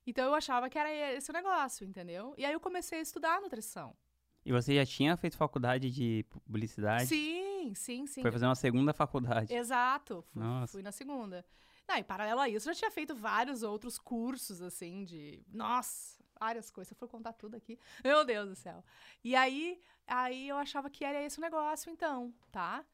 Então 0.06 0.26
eu 0.26 0.34
achava 0.34 0.68
que 0.68 0.80
era 0.80 0.92
esse 1.14 1.30
o 1.30 1.34
negócio, 1.34 1.86
entendeu? 1.86 2.34
E 2.38 2.44
aí 2.44 2.52
eu 2.52 2.60
comecei 2.60 2.98
a 2.98 3.02
estudar 3.02 3.40
nutrição. 3.40 3.96
E 4.44 4.52
você 4.52 4.76
já 4.76 4.86
tinha 4.86 5.16
feito 5.16 5.38
faculdade 5.38 5.90
de 5.92 6.26
publicidade? 6.30 7.06
Sim, 7.06 7.74
sim, 7.76 8.08
sim. 8.08 8.22
Foi 8.22 8.32
fazer 8.32 8.46
uma 8.46 8.56
segunda 8.56 8.94
faculdade. 8.94 9.54
Exato, 9.54 10.26
fui, 10.34 10.42
fui 10.68 10.82
na 10.82 10.92
segunda. 10.92 11.46
Não, 11.88 11.98
e 11.98 12.04
paralelo 12.04 12.42
a 12.42 12.50
isso, 12.50 12.68
eu 12.68 12.74
já 12.74 12.80
tinha 12.80 12.92
feito 12.92 13.16
vários 13.16 13.62
outros 13.62 13.98
cursos, 14.00 14.62
assim, 14.62 15.06
de. 15.06 15.46
Nossa, 15.48 16.23
várias 16.44 16.70
coisas. 16.70 16.90
Se 16.90 16.94
eu 16.94 16.98
for 16.98 17.08
contar 17.08 17.34
tudo 17.34 17.56
aqui, 17.56 17.80
meu 18.04 18.26
Deus 18.26 18.50
do 18.50 18.56
céu. 18.56 18.84
E 19.24 19.36
aí, 19.36 19.80
aí 20.06 20.50
eu 20.50 20.58
achava 20.58 20.90
que 20.90 21.06
era 21.06 21.22
esse 21.22 21.38
o 21.40 21.42
negócio, 21.42 21.90
então, 21.90 22.34
tá? 22.52 22.86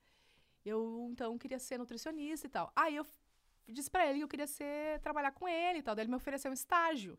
Eu, 0.63 1.07
então, 1.11 1.37
queria 1.37 1.59
ser 1.59 1.79
nutricionista 1.79 2.45
e 2.45 2.49
tal. 2.49 2.71
Aí 2.75 2.95
eu 2.95 3.05
disse 3.67 3.89
pra 3.89 4.05
ele 4.07 4.19
que 4.19 4.23
eu 4.23 4.27
queria 4.27 4.47
ser, 4.47 4.99
trabalhar 4.99 5.31
com 5.31 5.47
ele 5.47 5.79
e 5.79 5.81
tal. 5.81 5.95
Daí 5.95 6.03
ele 6.03 6.11
me 6.11 6.17
ofereceu 6.17 6.51
um 6.51 6.53
estágio. 6.53 7.17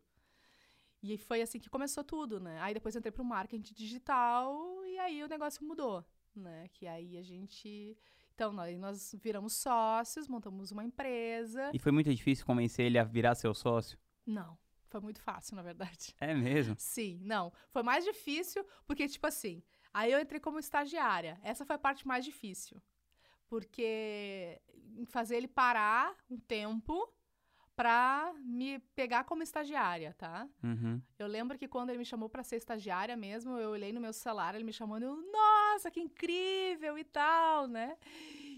E 1.03 1.17
foi 1.17 1.41
assim 1.41 1.59
que 1.59 1.69
começou 1.69 2.03
tudo, 2.03 2.39
né? 2.39 2.59
Aí 2.61 2.73
depois 2.73 2.93
eu 2.93 2.99
entrei 2.99 3.11
pro 3.11 3.25
marketing 3.25 3.73
digital 3.73 4.85
e 4.85 4.99
aí 4.99 5.23
o 5.23 5.27
negócio 5.27 5.65
mudou, 5.65 6.05
né? 6.35 6.69
Que 6.73 6.85
aí 6.87 7.17
a 7.17 7.23
gente. 7.23 7.97
Então, 8.35 8.53
nós, 8.53 8.79
nós 8.79 9.15
viramos 9.19 9.53
sócios, 9.53 10.27
montamos 10.27 10.71
uma 10.71 10.83
empresa. 10.83 11.71
E 11.73 11.79
foi 11.79 11.91
muito 11.91 12.13
difícil 12.13 12.45
convencer 12.45 12.85
ele 12.85 12.99
a 12.99 13.03
virar 13.03 13.35
seu 13.35 13.53
sócio? 13.53 13.97
Não, 14.25 14.57
foi 14.91 14.99
muito 14.99 15.21
fácil, 15.21 15.55
na 15.55 15.61
verdade. 15.61 16.13
É 16.19 16.33
mesmo? 16.35 16.75
Sim, 16.77 17.19
não. 17.23 17.51
Foi 17.69 17.81
mais 17.81 18.03
difícil 18.03 18.65
porque, 18.85 19.07
tipo 19.07 19.25
assim, 19.25 19.63
aí 19.93 20.11
eu 20.11 20.19
entrei 20.19 20.39
como 20.39 20.59
estagiária. 20.59 21.39
Essa 21.41 21.65
foi 21.65 21.75
a 21.75 21.79
parte 21.79 22.05
mais 22.05 22.25
difícil. 22.25 22.81
Porque 23.47 24.61
fazer 25.07 25.37
ele 25.37 25.47
parar 25.47 26.15
um 26.29 26.37
tempo 26.37 27.11
pra 27.75 28.33
me 28.43 28.79
pegar 28.93 29.23
como 29.23 29.41
estagiária, 29.41 30.13
tá? 30.17 30.47
Uhum. 30.61 31.01
Eu 31.17 31.27
lembro 31.27 31.57
que 31.57 31.67
quando 31.67 31.89
ele 31.89 31.99
me 31.99 32.05
chamou 32.05 32.29
pra 32.29 32.43
ser 32.43 32.57
estagiária 32.57 33.15
mesmo, 33.15 33.57
eu 33.57 33.71
olhei 33.71 33.93
no 33.93 34.01
meu 34.01 34.13
celular, 34.13 34.53
ele 34.53 34.63
me 34.63 34.73
chamando, 34.73 35.03
eu, 35.03 35.31
nossa, 35.31 35.89
que 35.89 35.99
incrível 35.99 36.97
e 36.97 37.03
tal, 37.03 37.67
né? 37.67 37.97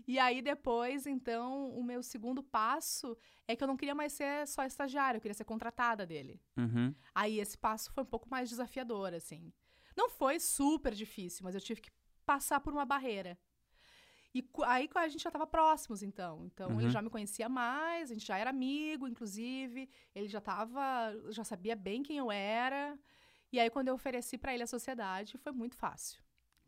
E 0.07 0.19
aí 0.19 0.41
depois, 0.41 1.05
então, 1.07 1.69
o 1.71 1.83
meu 1.83 2.03
segundo 2.03 2.43
passo 2.43 3.17
é 3.47 3.55
que 3.55 3.63
eu 3.63 3.67
não 3.67 3.77
queria 3.77 3.95
mais 3.95 4.13
ser 4.13 4.45
só 4.47 4.63
estagiária, 4.65 5.17
eu 5.17 5.21
queria 5.21 5.33
ser 5.33 5.45
contratada 5.45 6.05
dele. 6.05 6.41
Uhum. 6.57 6.93
Aí 7.15 7.39
esse 7.39 7.57
passo 7.57 7.91
foi 7.91 8.03
um 8.03 8.07
pouco 8.07 8.29
mais 8.29 8.49
desafiador, 8.49 9.13
assim. 9.13 9.51
Não 9.95 10.09
foi 10.09 10.39
super 10.39 10.93
difícil, 10.93 11.43
mas 11.43 11.55
eu 11.55 11.61
tive 11.61 11.81
que 11.81 11.91
passar 12.25 12.59
por 12.59 12.73
uma 12.73 12.85
barreira. 12.85 13.37
E 14.35 14.43
aí 14.65 14.89
a 14.95 15.07
gente 15.07 15.21
já 15.21 15.29
estava 15.29 15.45
próximos, 15.45 16.01
então. 16.01 16.43
Então 16.45 16.71
ele 16.73 16.85
Uhum. 16.85 16.89
já 16.89 17.01
me 17.01 17.09
conhecia 17.09 17.47
mais, 17.47 18.09
a 18.09 18.13
gente 18.15 18.25
já 18.25 18.37
era 18.37 18.49
amigo, 18.49 19.07
inclusive. 19.07 19.87
Ele 20.15 20.27
já 20.27 20.41
tava, 20.41 20.81
já 21.29 21.43
sabia 21.43 21.75
bem 21.75 22.01
quem 22.01 22.17
eu 22.17 22.31
era. 22.31 22.97
E 23.51 23.59
aí 23.59 23.69
quando 23.69 23.89
eu 23.89 23.93
ofereci 23.93 24.35
para 24.37 24.51
ele 24.53 24.63
a 24.63 24.67
sociedade, 24.67 25.37
foi 25.37 25.51
muito 25.51 25.75
fácil. 25.75 26.19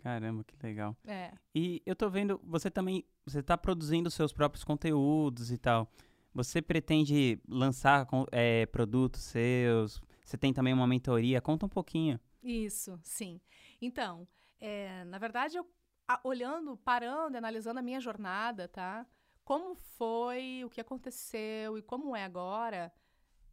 Caramba, 0.06 0.44
que 0.44 0.56
legal. 0.62 0.96
É. 1.04 1.34
E 1.56 1.82
eu 1.84 1.96
tô 1.96 2.08
vendo, 2.12 2.40
você 2.44 2.70
também, 2.70 3.04
você 3.26 3.42
tá 3.42 3.58
produzindo 3.58 4.12
seus 4.12 4.32
próprios 4.32 4.64
conteúdos 4.64 5.52
e 5.52 5.58
tal. 5.58 5.92
Você 6.32 6.62
pretende 6.62 7.42
lançar 7.50 8.08
é, 8.32 8.68
produtos 8.68 9.24
seus? 9.24 10.00
Você 10.24 10.38
tem 10.38 10.54
também 10.54 10.76
uma 10.76 10.86
mentoria? 10.86 11.42
Conta 11.42 11.66
um 11.66 11.70
pouquinho. 11.70 12.20
Isso, 12.44 13.00
sim. 13.02 13.42
Então, 13.82 14.28
é, 14.60 15.04
na 15.06 15.18
verdade, 15.18 15.58
eu 15.58 15.68
a- 16.08 16.22
olhando, 16.24 16.78
parando, 16.78 17.36
analisando 17.36 17.80
a 17.80 17.82
minha 17.82 18.00
jornada, 18.00 18.68
tá? 18.68 19.08
Como 19.44 19.74
foi, 19.74 20.62
o 20.64 20.70
que 20.70 20.80
aconteceu 20.82 21.80
e 21.80 21.82
como 21.82 22.16
é 22.16 22.24
agora, 22.24 22.94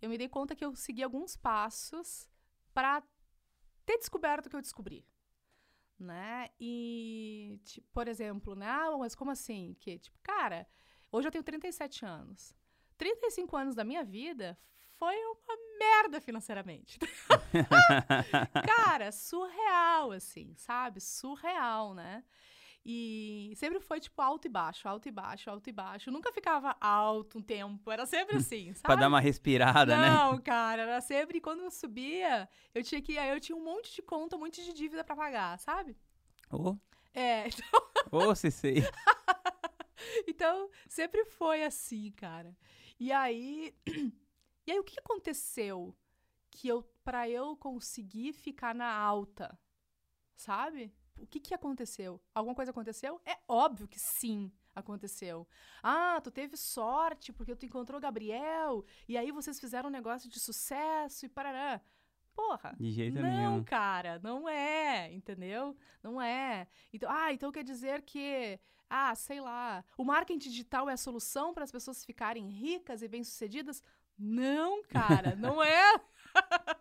eu 0.03 0.11
me 0.11 0.19
dei 0.19 0.29
conta 0.29 0.55
que 0.55 0.63
eu 0.67 0.77
segui 0.77 1.03
alguns 1.03 1.35
passos 1.35 2.29
para 2.75 3.03
ter 3.87 3.97
descoberto 3.97 4.47
o 4.47 4.51
que 4.51 4.57
eu 4.57 4.61
descobri. 4.61 5.03
Né? 6.03 6.49
E, 6.59 7.61
tipo, 7.65 7.87
por 7.93 8.09
exemplo, 8.09 8.57
né? 8.57 8.67
Ah, 8.67 8.97
mas 8.99 9.15
como 9.15 9.31
assim? 9.31 9.77
Que, 9.79 10.01
tipo, 10.01 10.19
cara, 10.21 10.67
hoje 11.13 11.29
eu 11.29 11.33
tenho 11.33 11.45
37 11.45 12.05
anos. 12.05 12.57
35 12.99 13.57
anos 13.57 13.75
da 13.77 13.85
minha 13.85 14.03
vida 14.03 14.59
foi 14.99 15.15
uma 15.17 15.57
merda 15.79 16.21
financeiramente. 16.21 16.99
Cara, 18.67 19.13
surreal, 19.13 20.13
assim, 20.13 20.55
sabe? 20.57 21.01
Surreal, 21.01 21.95
né? 21.95 22.25
E 22.85 23.53
sempre 23.57 23.79
foi, 23.79 24.01
tipo, 24.01 24.21
alto 24.21 24.47
e 24.47 24.51
baixo, 24.51 24.89
alto 24.89 25.09
e 25.09 25.13
baixo, 25.13 25.49
alto 25.49 25.69
e 25.69 25.73
baixo. 25.73 26.11
Nunca 26.11 26.33
ficava 26.33 26.77
alto 26.81 27.39
um 27.39 27.43
tempo, 27.43 27.91
era 27.91 28.05
sempre 28.07 28.37
assim, 28.39 28.73
sabe? 28.75 28.83
Pra 28.83 28.97
dar 28.97 29.09
uma 29.09 29.21
respirada, 29.21 29.97
né? 29.97 30.11
Não, 30.11 30.41
cara, 30.41 30.83
era 30.83 31.01
sempre 31.01 31.41
quando 31.41 31.61
eu 31.61 31.71
subia, 31.71 32.49
eu 32.75 32.83
tinha 32.83 33.01
que. 33.01 33.17
Aí 33.19 33.31
eu 33.31 33.41
tinha 33.41 33.57
um 33.57 33.63
monte 33.63 33.95
de 33.95 34.03
conta, 34.03 34.37
um 34.37 34.41
monte 34.41 34.65
de 34.65 34.73
dívida 34.73 35.05
pra 35.05 35.15
pagar, 35.15 35.59
sabe? 35.61 35.97
Ô, 36.51 36.77
É, 37.15 37.45
ô, 38.11 38.35
Cicei. 38.35 38.83
então 40.27 40.69
sempre 40.89 41.25
foi 41.25 41.63
assim, 41.65 42.11
cara. 42.13 42.57
E 42.99 43.13
aí. 43.13 43.75
E 44.65 44.71
aí, 44.71 44.79
o 44.79 44.85
que 44.85 44.97
aconteceu 45.01 45.93
que 46.49 46.69
eu, 46.69 46.85
para 47.03 47.29
eu 47.29 47.57
conseguir 47.57 48.33
ficar 48.33 48.73
na 48.73 48.95
alta, 48.95 49.59
sabe? 50.37 50.95
O 51.17 51.27
que 51.27 51.41
que 51.41 51.55
aconteceu? 51.55 52.21
Alguma 52.35 52.55
coisa 52.55 52.71
aconteceu? 52.71 53.21
É 53.25 53.39
óbvio 53.47 53.87
que 53.89 53.99
sim, 53.99 54.51
aconteceu. 54.75 55.47
Ah, 55.83 56.21
tu 56.23 56.31
teve 56.31 56.57
sorte 56.57 57.33
porque 57.33 57.55
tu 57.55 57.67
encontrou 57.67 57.99
o 57.99 58.01
Gabriel 58.03 58.85
e 59.09 59.17
aí 59.17 59.31
vocês 59.31 59.61
fizeram 59.61 59.89
um 59.89 59.93
negócio 59.93 60.29
de 60.29 60.41
sucesso 60.41 61.27
e 61.27 61.29
parará. 61.29 61.81
Porra, 62.35 62.75
De 62.81 62.91
jeito 62.91 63.21
não, 63.21 63.23
nenhum. 63.23 63.65
cara, 63.65 64.19
não 64.23 64.49
é, 64.49 65.13
entendeu? 65.13 65.77
Não 66.03 66.21
é. 66.21 66.67
Então, 66.93 67.11
ah, 67.13 67.31
então 67.33 67.53
quer 67.53 67.63
dizer 67.63 68.01
que, 68.03 68.59
ah, 68.89 69.15
sei 69.15 69.39
lá, 69.41 69.85
o 69.99 70.05
marketing 70.05 70.39
digital 70.39 70.89
é 70.89 70.95
a 70.95 70.97
solução 70.97 71.53
para 71.53 71.65
as 71.65 71.71
pessoas 71.71 72.05
ficarem 72.05 72.49
ricas 72.49 73.03
e 73.03 73.09
bem-sucedidas? 73.09 73.83
Não, 74.19 74.83
cara, 74.85 75.37
não 75.37 75.63
é. 75.63 76.01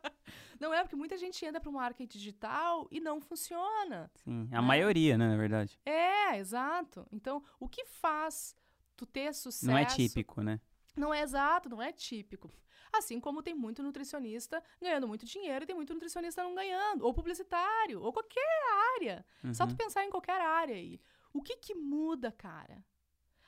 não 0.61 0.73
é, 0.73 0.81
porque 0.83 0.95
muita 0.95 1.17
gente 1.17 1.43
entra 1.43 1.59
para 1.59 1.69
o 1.69 1.73
marketing 1.73 2.17
digital 2.17 2.87
e 2.91 2.99
não 2.99 3.19
funciona. 3.19 4.09
Sim, 4.15 4.47
a 4.51 4.61
né? 4.61 4.67
maioria, 4.67 5.17
né, 5.17 5.27
na 5.27 5.35
verdade. 5.35 5.79
É, 5.85 6.37
exato. 6.37 7.05
Então, 7.11 7.43
o 7.59 7.67
que 7.67 7.83
faz 7.85 8.55
tu 8.95 9.05
ter 9.05 9.33
sucesso? 9.33 9.65
Não 9.65 9.77
é 9.77 9.85
típico, 9.85 10.41
né? 10.41 10.61
Não 10.95 11.13
é 11.13 11.21
exato, 11.21 11.67
não 11.67 11.81
é 11.81 11.91
típico. 11.91 12.49
Assim 12.93 13.19
como 13.19 13.41
tem 13.41 13.55
muito 13.55 13.81
nutricionista 13.81 14.61
ganhando 14.81 15.07
muito 15.07 15.25
dinheiro 15.25 15.63
e 15.63 15.65
tem 15.67 15.75
muito 15.75 15.93
nutricionista 15.93 16.43
não 16.43 16.53
ganhando. 16.53 17.05
Ou 17.05 17.13
publicitário, 17.13 18.01
ou 18.01 18.11
qualquer 18.13 18.49
área. 18.97 19.25
Só 19.53 19.65
tu 19.65 19.71
Uhum. 19.71 19.77
pensar 19.77 20.05
em 20.05 20.09
qualquer 20.09 20.39
área 20.41 20.75
aí. 20.75 20.99
O 21.33 21.41
que 21.41 21.55
que 21.55 21.73
muda, 21.73 22.31
cara? 22.31 22.83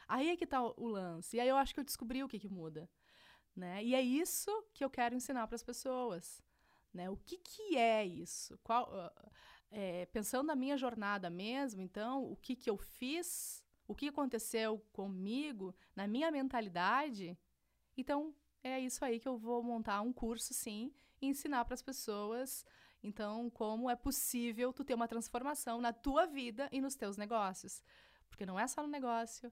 Aí 0.08 0.30
é 0.30 0.36
que 0.38 0.48
tá 0.48 0.62
o 0.64 0.74
o 0.78 0.88
lance. 0.88 1.36
E 1.36 1.40
aí 1.40 1.48
eu 1.50 1.58
acho 1.58 1.74
que 1.74 1.80
eu 1.82 1.84
descobri 1.84 2.24
o 2.24 2.28
que 2.28 2.40
que 2.40 2.50
muda. 2.50 2.90
Né? 3.56 3.84
E 3.84 3.94
é 3.94 4.02
isso 4.02 4.50
que 4.74 4.84
eu 4.84 4.90
quero 4.90 5.14
ensinar 5.14 5.46
para 5.46 5.56
as 5.56 5.64
pessoas. 5.64 6.42
Né? 6.94 7.10
O 7.10 7.18
que 7.18 7.38
que 7.38 7.78
é 7.78 8.06
isso? 8.06 8.58
Qual, 8.64 8.92
é, 9.72 10.06
pensando 10.08 10.48
na 10.48 10.56
minha 10.56 10.78
jornada 10.78 11.30
mesmo, 11.30 11.82
então, 11.82 12.32
o 12.32 12.36
que 12.36 12.56
que 12.56 12.70
eu 12.70 12.78
fiz, 12.78 13.66
o 13.88 13.96
que 13.96 14.10
aconteceu 14.10 14.80
comigo, 14.94 15.76
na 15.96 16.08
minha 16.08 16.30
mentalidade, 16.30 17.38
então 17.98 18.36
é 18.64 18.80
isso 18.80 19.04
aí 19.04 19.20
que 19.20 19.28
eu 19.28 19.38
vou 19.38 19.64
montar 19.64 20.02
um 20.02 20.14
curso, 20.14 20.54
sim, 20.54 20.94
e 21.22 21.28
ensinar 21.28 21.66
para 21.66 21.74
as 21.74 21.82
pessoas, 21.82 22.64
então, 23.04 23.50
como 23.50 23.90
é 23.90 23.96
possível 23.96 24.72
tu 24.72 24.84
ter 24.86 24.94
uma 24.94 25.08
transformação 25.08 25.82
na 25.82 25.92
tua 25.92 26.26
vida 26.26 26.70
e 26.72 26.80
nos 26.80 26.96
teus 26.96 27.18
negócios. 27.18 27.84
Porque 28.30 28.46
não 28.46 28.58
é 28.58 28.66
só 28.66 28.82
no 28.82 28.88
negócio 28.88 29.52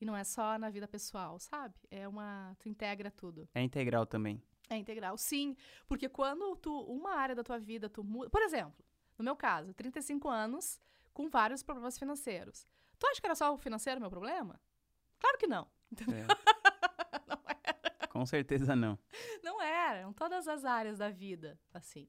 e 0.00 0.04
não 0.04 0.16
é 0.16 0.22
só 0.22 0.56
na 0.56 0.70
vida 0.70 0.86
pessoal, 0.86 1.38
sabe? 1.38 1.74
É 1.90 2.06
uma. 2.06 2.56
Tu 2.60 2.68
integra 2.68 3.10
tudo. 3.10 3.48
É 3.54 3.60
integral 3.60 4.06
também. 4.06 4.40
É 4.72 4.76
integral, 4.76 5.16
sim. 5.18 5.56
Porque 5.86 6.08
quando 6.08 6.56
tu, 6.56 6.74
uma 6.84 7.14
área 7.14 7.34
da 7.34 7.44
tua 7.44 7.58
vida, 7.58 7.88
tu 7.88 8.02
muda. 8.02 8.30
Por 8.30 8.42
exemplo, 8.42 8.84
no 9.18 9.24
meu 9.24 9.36
caso, 9.36 9.74
35 9.74 10.28
anos, 10.28 10.80
com 11.12 11.28
vários 11.28 11.62
problemas 11.62 11.98
financeiros. 11.98 12.66
Tu 12.98 13.06
acha 13.06 13.20
que 13.20 13.26
era 13.26 13.34
só 13.34 13.52
o 13.52 13.58
financeiro 13.58 14.00
meu 14.00 14.10
problema? 14.10 14.60
Claro 15.18 15.38
que 15.38 15.46
não. 15.46 15.68
É. 16.10 18.08
Com 18.08 18.26
certeza 18.26 18.76
não. 18.76 18.98
Não 19.42 19.60
era, 19.60 20.00
eram 20.00 20.12
todas 20.12 20.46
as 20.46 20.64
áreas 20.66 20.98
da 20.98 21.08
vida, 21.08 21.58
assim. 21.72 22.08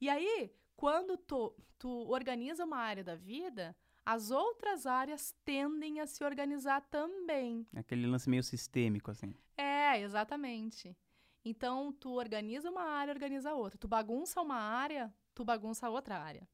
E 0.00 0.08
aí, 0.08 0.52
quando 0.76 1.16
tu, 1.16 1.54
tu 1.78 1.88
organiza 2.08 2.64
uma 2.64 2.76
área 2.76 3.02
da 3.02 3.16
vida, 3.16 3.76
as 4.06 4.30
outras 4.30 4.86
áreas 4.86 5.34
tendem 5.44 6.00
a 6.00 6.06
se 6.06 6.22
organizar 6.24 6.80
também. 6.82 7.66
Aquele 7.74 8.06
lance 8.06 8.30
meio 8.30 8.42
sistêmico, 8.42 9.10
assim. 9.10 9.34
É, 9.56 10.00
exatamente. 10.00 10.96
Então, 11.44 11.92
tu 11.92 12.12
organiza 12.14 12.70
uma 12.70 12.82
área, 12.82 13.12
organiza 13.12 13.54
outra. 13.54 13.78
Tu 13.78 13.88
bagunça 13.88 14.40
uma 14.40 14.56
área, 14.56 15.12
tu 15.34 15.44
bagunça 15.44 15.88
outra 15.88 16.18
área. 16.18 16.46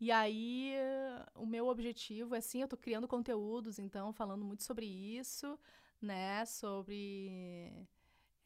E 0.00 0.10
aí, 0.10 0.72
o 1.34 1.44
meu 1.44 1.66
objetivo 1.68 2.34
é 2.34 2.38
assim, 2.38 2.62
eu 2.62 2.68
tô 2.68 2.76
criando 2.76 3.06
conteúdos, 3.06 3.78
então, 3.78 4.12
falando 4.14 4.44
muito 4.44 4.62
sobre 4.62 4.86
isso, 4.86 5.58
né? 6.00 6.44
Sobre 6.46 7.86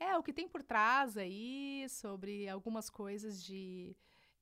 é 0.01 0.17
o 0.17 0.23
que 0.23 0.33
tem 0.33 0.49
por 0.49 0.63
trás 0.63 1.17
aí, 1.17 1.87
sobre 1.89 2.49
algumas 2.49 2.91
coisas 2.91 3.43
de, 3.43 3.97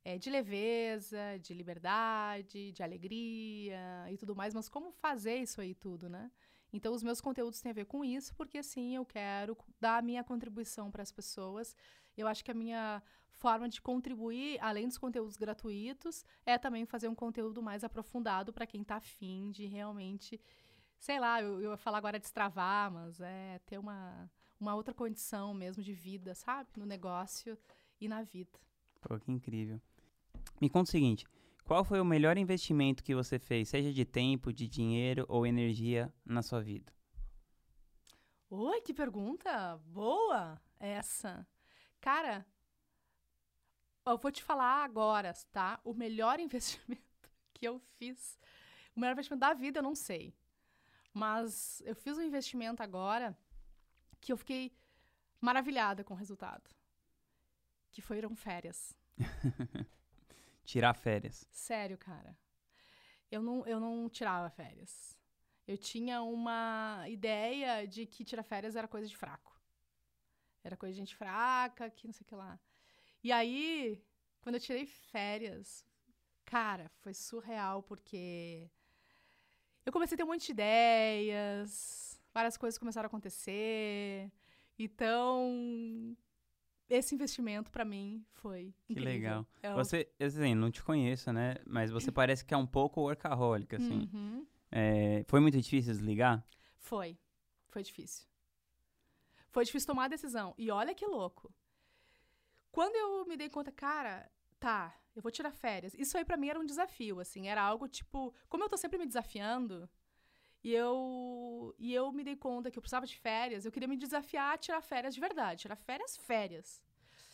eh, 0.04 0.18
de 0.18 0.30
leveza, 0.30 1.38
de 1.40 1.52
liberdade, 1.54 2.72
de 2.72 2.82
alegria 2.82 4.06
e 4.10 4.16
tudo 4.16 4.34
mais, 4.34 4.54
mas 4.54 4.68
como 4.68 4.90
fazer 4.92 5.36
isso 5.36 5.60
aí 5.60 5.74
tudo, 5.74 6.08
né? 6.08 6.30
Então, 6.72 6.94
os 6.94 7.02
meus 7.02 7.20
conteúdos 7.20 7.60
têm 7.60 7.70
a 7.70 7.74
ver 7.74 7.84
com 7.84 8.04
isso, 8.04 8.34
porque 8.34 8.58
assim 8.58 8.96
eu 8.96 9.04
quero 9.04 9.56
dar 9.80 9.98
a 9.98 10.02
minha 10.02 10.24
contribuição 10.24 10.90
para 10.90 11.02
as 11.02 11.12
pessoas. 11.12 11.76
Eu 12.16 12.26
acho 12.26 12.44
que 12.44 12.50
a 12.50 12.54
minha 12.54 13.02
forma 13.30 13.68
de 13.68 13.80
contribuir, 13.80 14.58
além 14.60 14.86
dos 14.86 14.96
conteúdos 14.96 15.36
gratuitos, 15.36 16.24
é 16.46 16.56
também 16.56 16.86
fazer 16.86 17.08
um 17.08 17.14
conteúdo 17.14 17.62
mais 17.62 17.84
aprofundado 17.84 18.52
para 18.52 18.66
quem 18.66 18.82
está 18.82 18.96
afim 18.96 19.50
de 19.50 19.66
realmente, 19.66 20.40
sei 20.98 21.18
lá, 21.18 21.42
eu, 21.42 21.60
eu 21.60 21.70
ia 21.72 21.76
falar 21.76 21.98
agora 21.98 22.18
destravar, 22.18 22.90
mas 22.90 23.20
é 23.20 23.58
ter 23.66 23.78
uma, 23.78 24.30
uma 24.58 24.74
outra 24.74 24.94
condição 24.94 25.52
mesmo 25.52 25.82
de 25.82 25.92
vida, 25.92 26.34
sabe? 26.34 26.70
No 26.76 26.86
negócio 26.86 27.58
e 28.00 28.08
na 28.08 28.22
vida. 28.22 28.58
Pô, 29.00 29.18
que 29.18 29.30
incrível. 29.30 29.80
Me 30.60 30.70
conta 30.70 30.88
o 30.88 30.92
seguinte: 30.92 31.26
qual 31.64 31.84
foi 31.84 32.00
o 32.00 32.04
melhor 32.04 32.36
investimento 32.36 33.02
que 33.02 33.14
você 33.14 33.38
fez, 33.38 33.68
seja 33.68 33.92
de 33.92 34.04
tempo, 34.04 34.52
de 34.52 34.66
dinheiro 34.66 35.24
ou 35.28 35.46
energia, 35.46 36.12
na 36.24 36.42
sua 36.42 36.60
vida? 36.60 36.92
Oi, 38.50 38.80
que 38.82 38.92
pergunta 38.92 39.78
boa 39.86 40.60
essa. 40.78 41.46
Cara, 42.00 42.44
eu 44.04 44.18
vou 44.18 44.30
te 44.30 44.42
falar 44.42 44.84
agora, 44.84 45.32
tá? 45.52 45.80
O 45.84 45.94
melhor 45.94 46.38
investimento 46.40 47.30
que 47.54 47.66
eu 47.66 47.78
fiz, 47.96 48.38
o 48.94 49.00
melhor 49.00 49.12
investimento 49.12 49.40
da 49.40 49.54
vida, 49.54 49.78
eu 49.78 49.82
não 49.82 49.94
sei. 49.94 50.34
Mas 51.14 51.80
eu 51.84 51.94
fiz 51.94 52.18
um 52.18 52.22
investimento 52.22 52.82
agora 52.82 53.36
que 54.20 54.32
eu 54.32 54.36
fiquei 54.36 54.74
maravilhada 55.40 56.02
com 56.02 56.14
o 56.14 56.16
resultado. 56.16 56.68
Que 57.90 58.02
foram 58.02 58.34
férias. 58.34 58.96
Tirar 60.64 60.94
férias. 60.94 61.46
Sério, 61.50 61.98
cara. 61.98 62.36
Eu 63.30 63.42
não, 63.42 63.66
eu 63.66 63.80
não 63.80 64.08
tirava 64.08 64.50
férias. 64.50 65.18
Eu 65.66 65.78
tinha 65.78 66.22
uma 66.22 67.04
ideia 67.08 67.86
de 67.86 68.04
que 68.06 68.24
tirar 68.24 68.42
férias 68.42 68.76
era 68.76 68.88
coisa 68.88 69.06
de 69.06 69.16
fraco. 69.16 69.60
Era 70.64 70.76
coisa 70.76 70.92
de 70.92 70.98
gente 70.98 71.16
fraca, 71.16 71.90
que 71.90 72.06
não 72.06 72.12
sei 72.12 72.24
o 72.24 72.26
que 72.26 72.34
lá. 72.34 72.58
E 73.22 73.32
aí, 73.32 74.04
quando 74.40 74.56
eu 74.56 74.60
tirei 74.60 74.86
férias, 74.86 75.84
cara, 76.44 76.88
foi 77.00 77.14
surreal, 77.14 77.82
porque 77.82 78.70
eu 79.84 79.92
comecei 79.92 80.14
a 80.14 80.18
ter 80.18 80.24
um 80.24 80.28
monte 80.28 80.46
de 80.46 80.52
ideias, 80.52 82.20
várias 82.32 82.56
coisas 82.56 82.78
começaram 82.78 83.06
a 83.06 83.08
acontecer. 83.08 84.30
Então, 84.78 86.16
esse 86.88 87.14
investimento 87.14 87.70
para 87.70 87.84
mim 87.84 88.24
foi 88.32 88.74
Que 88.86 88.92
incrível. 88.92 89.12
legal. 89.12 89.46
É 89.62 89.72
o- 89.72 89.76
Você, 89.76 90.08
assim, 90.20 90.54
não 90.54 90.70
te 90.70 90.82
conheço, 90.82 91.32
né? 91.32 91.56
Mas 91.66 91.90
você 91.90 92.10
parece 92.12 92.44
que 92.44 92.52
é 92.54 92.56
um 92.56 92.66
pouco 92.66 93.00
workaholic, 93.02 93.74
assim. 93.76 94.08
Uhum. 94.12 94.46
É, 94.70 95.24
foi 95.28 95.40
muito 95.40 95.60
difícil 95.60 95.92
desligar? 95.92 96.44
Foi. 96.78 97.18
Foi 97.68 97.82
difícil. 97.82 98.26
Foi 99.50 99.64
difícil 99.64 99.86
tomar 99.86 100.04
a 100.04 100.08
decisão. 100.08 100.54
E 100.58 100.70
olha 100.70 100.94
que 100.94 101.06
louco. 101.06 101.52
Quando 102.70 102.96
eu 102.96 103.26
me 103.26 103.36
dei 103.36 103.50
conta, 103.50 103.70
cara, 103.70 104.30
tá, 104.58 104.94
eu 105.14 105.20
vou 105.22 105.30
tirar 105.30 105.50
férias. 105.52 105.94
Isso 105.94 106.16
aí 106.16 106.24
pra 106.24 106.36
mim 106.38 106.48
era 106.48 106.58
um 106.58 106.64
desafio, 106.64 107.20
assim. 107.20 107.48
Era 107.48 107.62
algo 107.62 107.86
tipo. 107.86 108.34
Como 108.48 108.64
eu 108.64 108.68
tô 108.68 108.76
sempre 108.78 108.98
me 108.98 109.06
desafiando, 109.06 109.88
e 110.64 110.72
eu, 110.72 111.74
e 111.78 111.92
eu 111.92 112.12
me 112.12 112.22
dei 112.22 112.36
conta 112.36 112.70
que 112.70 112.78
eu 112.78 112.82
precisava 112.82 113.06
de 113.06 113.16
férias, 113.16 113.64
eu 113.64 113.72
queria 113.72 113.88
me 113.88 113.96
desafiar 113.96 114.54
a 114.54 114.58
tirar 114.58 114.80
férias 114.80 115.14
de 115.14 115.20
verdade. 115.20 115.62
Tirar 115.62 115.76
férias, 115.76 116.16
férias. 116.16 116.80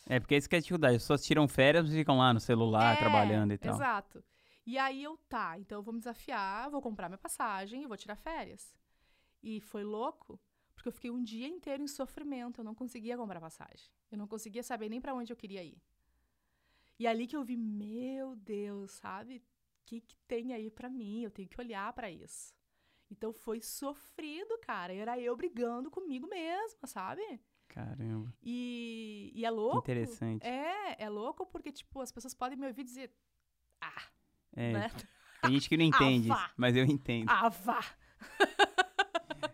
É, 0.07 0.19
porque 0.19 0.35
isso 0.35 0.49
que 0.49 0.55
é 0.55 0.57
a 0.57 0.61
dificuldade. 0.61 0.95
As 0.95 1.03
pessoas 1.03 1.23
tiram 1.23 1.47
férias 1.47 1.87
e 1.89 1.97
ficam 1.97 2.17
lá 2.17 2.33
no 2.33 2.39
celular, 2.39 2.95
É, 2.95 2.97
trabalhando 2.97 3.53
e 3.53 3.57
tal. 3.57 3.75
Exato. 3.75 4.23
E 4.65 4.77
aí 4.77 5.03
eu, 5.03 5.17
tá, 5.29 5.57
então 5.59 5.79
eu 5.79 5.83
vou 5.83 5.93
me 5.93 5.99
desafiar, 5.99 6.69
vou 6.69 6.81
comprar 6.81 7.07
minha 7.09 7.17
passagem 7.17 7.83
e 7.83 7.87
vou 7.87 7.97
tirar 7.97 8.15
férias. 8.15 8.75
E 9.41 9.61
foi 9.61 9.83
louco, 9.83 10.39
porque 10.73 10.87
eu 10.87 10.91
fiquei 10.91 11.11
um 11.11 11.23
dia 11.23 11.47
inteiro 11.47 11.83
em 11.83 11.87
sofrimento, 11.87 12.61
eu 12.61 12.65
não 12.65 12.75
conseguia 12.75 13.17
comprar 13.17 13.39
passagem. 13.39 13.89
Eu 14.11 14.17
não 14.17 14.27
conseguia 14.27 14.63
saber 14.63 14.89
nem 14.89 14.99
pra 14.99 15.13
onde 15.13 15.31
eu 15.31 15.37
queria 15.37 15.63
ir. 15.63 15.81
E 16.97 17.07
ali 17.07 17.25
que 17.27 17.35
eu 17.35 17.43
vi, 17.43 17.55
meu 17.55 18.35
Deus, 18.35 18.91
sabe? 18.91 19.37
O 19.37 19.41
que, 19.85 20.01
que 20.01 20.15
tem 20.27 20.53
aí 20.53 20.69
pra 20.69 20.89
mim? 20.89 21.23
Eu 21.23 21.31
tenho 21.31 21.47
que 21.47 21.59
olhar 21.59 21.91
pra 21.93 22.11
isso. 22.11 22.53
Então 23.11 23.33
foi 23.33 23.61
sofrido, 23.61 24.57
cara. 24.59 24.93
Era 24.93 25.19
eu 25.19 25.35
brigando 25.35 25.89
comigo 25.89 26.27
mesma, 26.27 26.85
sabe? 26.87 27.21
Caramba, 27.67 28.33
E, 28.41 29.31
e 29.35 29.45
é 29.45 29.49
que 29.49 29.55
louco. 29.55 29.77
interessante. 29.79 30.43
É, 30.45 31.03
é 31.03 31.09
louco 31.09 31.45
porque, 31.45 31.71
tipo, 31.71 32.01
as 32.01 32.11
pessoas 32.11 32.33
podem 32.33 32.57
me 32.57 32.65
ouvir 32.67 32.83
dizer, 32.83 33.11
ah, 33.81 34.03
É, 34.55 34.73
né? 34.73 34.91
Tem 35.41 35.51
gente 35.51 35.69
que 35.69 35.77
não 35.77 35.85
entende, 35.85 36.27
vá. 36.29 36.51
mas 36.57 36.75
eu 36.75 36.83
entendo. 36.83 37.29
Ah, 37.29 37.47
vá! 37.49 37.79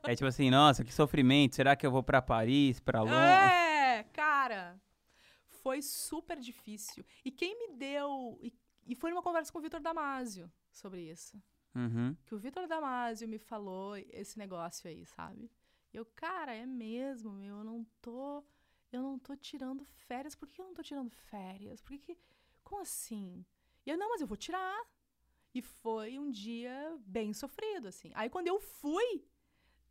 É 0.03 0.15
tipo 0.15 0.27
assim, 0.27 0.50
nossa, 0.50 0.83
que 0.83 0.93
sofrimento. 0.93 1.55
Será 1.55 1.75
que 1.75 1.85
eu 1.85 1.91
vou 1.91 2.03
pra 2.03 2.21
Paris, 2.21 2.79
pra 2.79 3.01
Londres? 3.01 3.19
É, 3.51 4.03
cara, 4.13 4.79
foi 5.47 5.81
super 5.81 6.39
difícil. 6.39 7.03
E 7.24 7.31
quem 7.31 7.57
me 7.57 7.75
deu. 7.75 8.38
E, 8.41 8.53
e 8.88 8.95
foi 8.95 9.09
numa 9.12 9.21
conversa 9.24 9.51
com 9.51 9.59
o 9.59 9.62
Vitor 9.62 9.79
Damasio 9.79 10.51
sobre 10.71 11.01
isso. 11.09 11.41
Uhum. 11.75 12.15
Que 12.25 12.34
o 12.34 12.38
Vitor 12.39 12.67
Damasio 12.67 13.27
me 13.27 13.38
falou 13.38 13.98
esse 13.98 14.38
negócio 14.38 14.89
aí, 14.89 15.05
sabe? 15.05 15.51
E 15.94 15.98
eu, 15.98 16.05
cara, 16.05 16.53
é 16.53 16.65
mesmo, 16.65 17.32
meu, 17.32 17.58
eu 17.58 17.63
não 17.63 17.86
tô. 18.01 18.44
Eu 18.91 19.01
não 19.01 19.20
tô 19.20 19.36
tirando 19.36 19.84
férias. 19.84 20.36
Por 20.36 20.48
que 20.48 20.62
eu 20.62 20.65
não 20.65 20.74
tô 20.74 20.82
tirando 20.82 21.10
férias? 21.10 21.82
Por 21.82 21.89
que. 21.98 22.15
que 22.15 22.17
como 22.63 22.82
assim? 22.82 23.46
E 23.86 23.89
eu, 23.89 23.98
não, 23.98 24.10
mas 24.10 24.22
eu 24.22 24.27
vou 24.27 24.38
tirar. 24.38 24.82
E 25.53 25.62
foi 25.62 26.17
um 26.20 26.29
dia 26.32 26.98
bem 27.05 27.34
sofrido, 27.34 27.88
assim. 27.88 28.12
Aí 28.15 28.29
quando 28.29 28.48
eu 28.48 28.60
fui. 28.60 29.25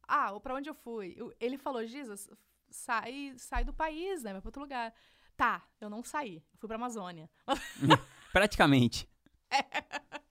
Ah, 0.07 0.39
pra 0.41 0.55
onde 0.55 0.69
eu 0.69 0.75
fui? 0.75 1.15
Eu- 1.17 1.35
ele 1.41 1.57
falou, 1.57 1.87
Jesus, 1.87 2.29
sai, 2.71 3.35
sai 3.39 3.65
do 3.65 3.73
país, 3.73 4.23
né? 4.23 4.33
Vai 4.33 4.41
pra 4.41 4.49
outro 4.49 4.63
lugar. 4.63 4.93
Tá, 5.37 5.67
eu 5.81 5.89
não 5.91 6.03
saí. 6.05 6.37
Eu 6.53 6.59
fui 6.59 6.67
pra 6.67 6.77
Amazônia. 6.77 7.31
Praticamente. 8.33 9.09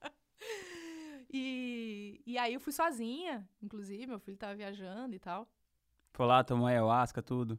E, 1.36 2.22
e 2.24 2.38
aí 2.38 2.54
eu 2.54 2.60
fui 2.60 2.72
sozinha, 2.72 3.44
inclusive, 3.60 4.06
meu 4.06 4.20
filho 4.20 4.36
tava 4.36 4.54
viajando 4.54 5.16
e 5.16 5.18
tal. 5.18 5.48
Foi 6.12 6.26
lá, 6.26 6.44
tomou 6.44 6.68
ayahuasca, 6.68 7.20
tudo. 7.20 7.58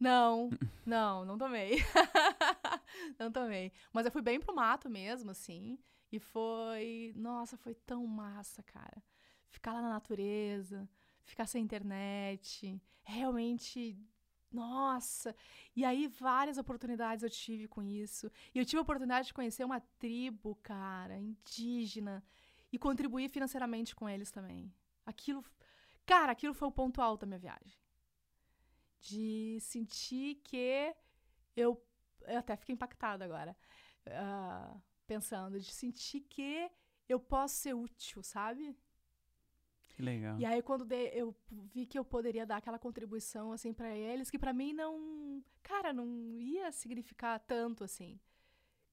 Não, 0.00 0.50
não, 0.84 1.24
não 1.24 1.38
tomei. 1.38 1.76
não 3.16 3.30
tomei. 3.30 3.70
Mas 3.92 4.04
eu 4.04 4.10
fui 4.10 4.20
bem 4.20 4.40
pro 4.40 4.52
mato 4.52 4.90
mesmo, 4.90 5.30
assim. 5.30 5.78
E 6.10 6.18
foi. 6.18 7.12
Nossa, 7.14 7.56
foi 7.56 7.72
tão 7.72 8.04
massa, 8.04 8.64
cara. 8.64 9.00
Ficar 9.48 9.74
lá 9.74 9.80
na 9.80 9.90
natureza, 9.90 10.88
ficar 11.22 11.46
sem 11.46 11.62
internet. 11.62 12.82
Realmente. 13.04 13.96
Nossa! 14.50 15.36
E 15.74 15.84
aí, 15.84 16.08
várias 16.08 16.58
oportunidades 16.58 17.22
eu 17.22 17.30
tive 17.30 17.68
com 17.68 17.80
isso. 17.80 18.30
E 18.52 18.58
eu 18.58 18.64
tive 18.64 18.78
a 18.78 18.82
oportunidade 18.82 19.28
de 19.28 19.34
conhecer 19.34 19.64
uma 19.64 19.80
tribo, 20.00 20.58
cara, 20.62 21.16
indígena. 21.16 22.24
E 22.74 22.78
contribuir 22.78 23.28
financeiramente 23.28 23.94
com 23.94 24.08
eles 24.08 24.30
também. 24.30 24.72
Aquilo. 25.06 25.44
Cara, 26.04 26.32
aquilo 26.32 26.54
foi 26.54 26.66
o 26.68 26.72
ponto 26.72 27.00
alto 27.00 27.20
da 27.20 27.26
minha 27.26 27.38
viagem 27.38 27.78
de 29.00 29.58
sentir 29.60 30.36
que 30.42 30.94
eu, 31.54 31.70
eu 32.26 32.38
até 32.38 32.56
fiquei 32.56 32.72
impactada 32.74 33.24
agora, 33.24 33.54
ah, 34.06 34.76
pensando, 35.06 35.60
de 35.60 35.70
sentir 35.70 36.20
que 36.22 36.70
eu 37.08 37.20
posso 37.20 37.56
ser 37.56 37.74
útil, 37.74 38.22
sabe? 38.22 38.74
Que 39.90 40.02
legal. 40.02 40.38
E 40.40 40.44
aí 40.44 40.62
quando 40.62 40.84
de- 40.84 41.10
eu 41.14 41.36
vi 41.50 41.86
que 41.86 41.98
eu 41.98 42.04
poderia 42.04 42.46
dar 42.46 42.56
aquela 42.56 42.78
contribuição 42.78 43.52
assim 43.52 43.72
para 43.72 43.94
eles, 43.94 44.30
que 44.30 44.38
para 44.38 44.52
mim 44.52 44.72
não, 44.72 45.44
cara, 45.62 45.92
não 45.92 46.40
ia 46.40 46.72
significar 46.72 47.38
tanto 47.40 47.84
assim. 47.84 48.18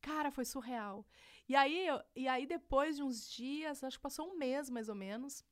Cara, 0.01 0.31
foi 0.31 0.45
surreal. 0.45 1.05
E 1.47 1.55
aí, 1.55 1.87
eu- 1.87 2.01
e 2.15 2.27
aí 2.27 2.45
depois 2.45 2.95
de 2.95 3.03
uns 3.03 3.29
dias, 3.29 3.83
acho 3.83 3.97
que 3.97 4.03
passou 4.03 4.31
um 4.31 4.37
mês 4.37 4.69
mais 4.69 4.89
ou 4.89 4.95
menos, 4.95 5.43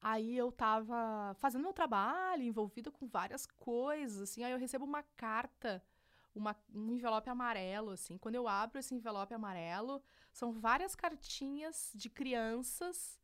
Aí 0.00 0.36
eu 0.36 0.50
tava 0.50 1.34
fazendo 1.38 1.62
meu 1.62 1.72
trabalho, 1.74 2.42
envolvida 2.42 2.90
com 2.90 3.06
várias 3.06 3.44
coisas, 3.46 4.22
assim, 4.22 4.42
aí 4.42 4.52
eu 4.52 4.58
recebo 4.58 4.84
uma 4.84 5.02
carta, 5.02 5.82
uma, 6.34 6.56
um 6.74 6.94
envelope 6.94 7.28
amarelo, 7.28 7.90
assim. 7.90 8.16
Quando 8.16 8.34
eu 8.34 8.48
abro 8.48 8.78
esse 8.78 8.94
envelope 8.94 9.34
amarelo, 9.34 10.02
são 10.32 10.52
várias 10.52 10.94
cartinhas 10.96 11.92
de 11.94 12.08
crianças 12.08 13.19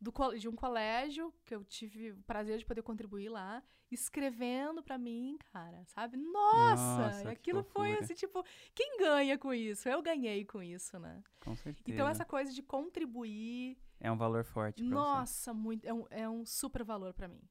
do, 0.00 0.12
de 0.38 0.48
um 0.48 0.54
colégio, 0.54 1.32
que 1.44 1.54
eu 1.54 1.64
tive 1.64 2.12
o 2.12 2.22
prazer 2.22 2.58
de 2.58 2.66
poder 2.66 2.82
contribuir 2.82 3.28
lá, 3.28 3.62
escrevendo 3.90 4.82
pra 4.82 4.98
mim, 4.98 5.38
cara, 5.52 5.84
sabe? 5.86 6.16
Nossa! 6.16 6.98
Nossa, 6.98 7.24
e 7.24 7.28
aquilo 7.28 7.62
foi 7.62 7.94
assim, 7.94 8.14
tipo, 8.14 8.44
quem 8.74 8.98
ganha 8.98 9.38
com 9.38 9.52
isso? 9.54 9.88
Eu 9.88 10.02
ganhei 10.02 10.44
com 10.44 10.62
isso, 10.62 10.98
né? 10.98 11.22
Com 11.40 11.54
certeza. 11.56 11.84
Então 11.90 12.08
essa 12.08 12.24
coisa 12.24 12.52
de 12.52 12.62
contribuir 12.62 13.78
É 14.00 14.10
um 14.10 14.16
valor 14.16 14.44
forte 14.44 14.82
pra 14.82 14.88
você. 14.88 14.94
nossa, 14.94 15.54
muito, 15.54 15.84
é, 15.86 15.92
um, 15.92 16.06
é 16.10 16.28
um 16.28 16.44
super 16.44 16.82
valor 16.84 17.14
pra 17.14 17.28
mim. 17.28 17.42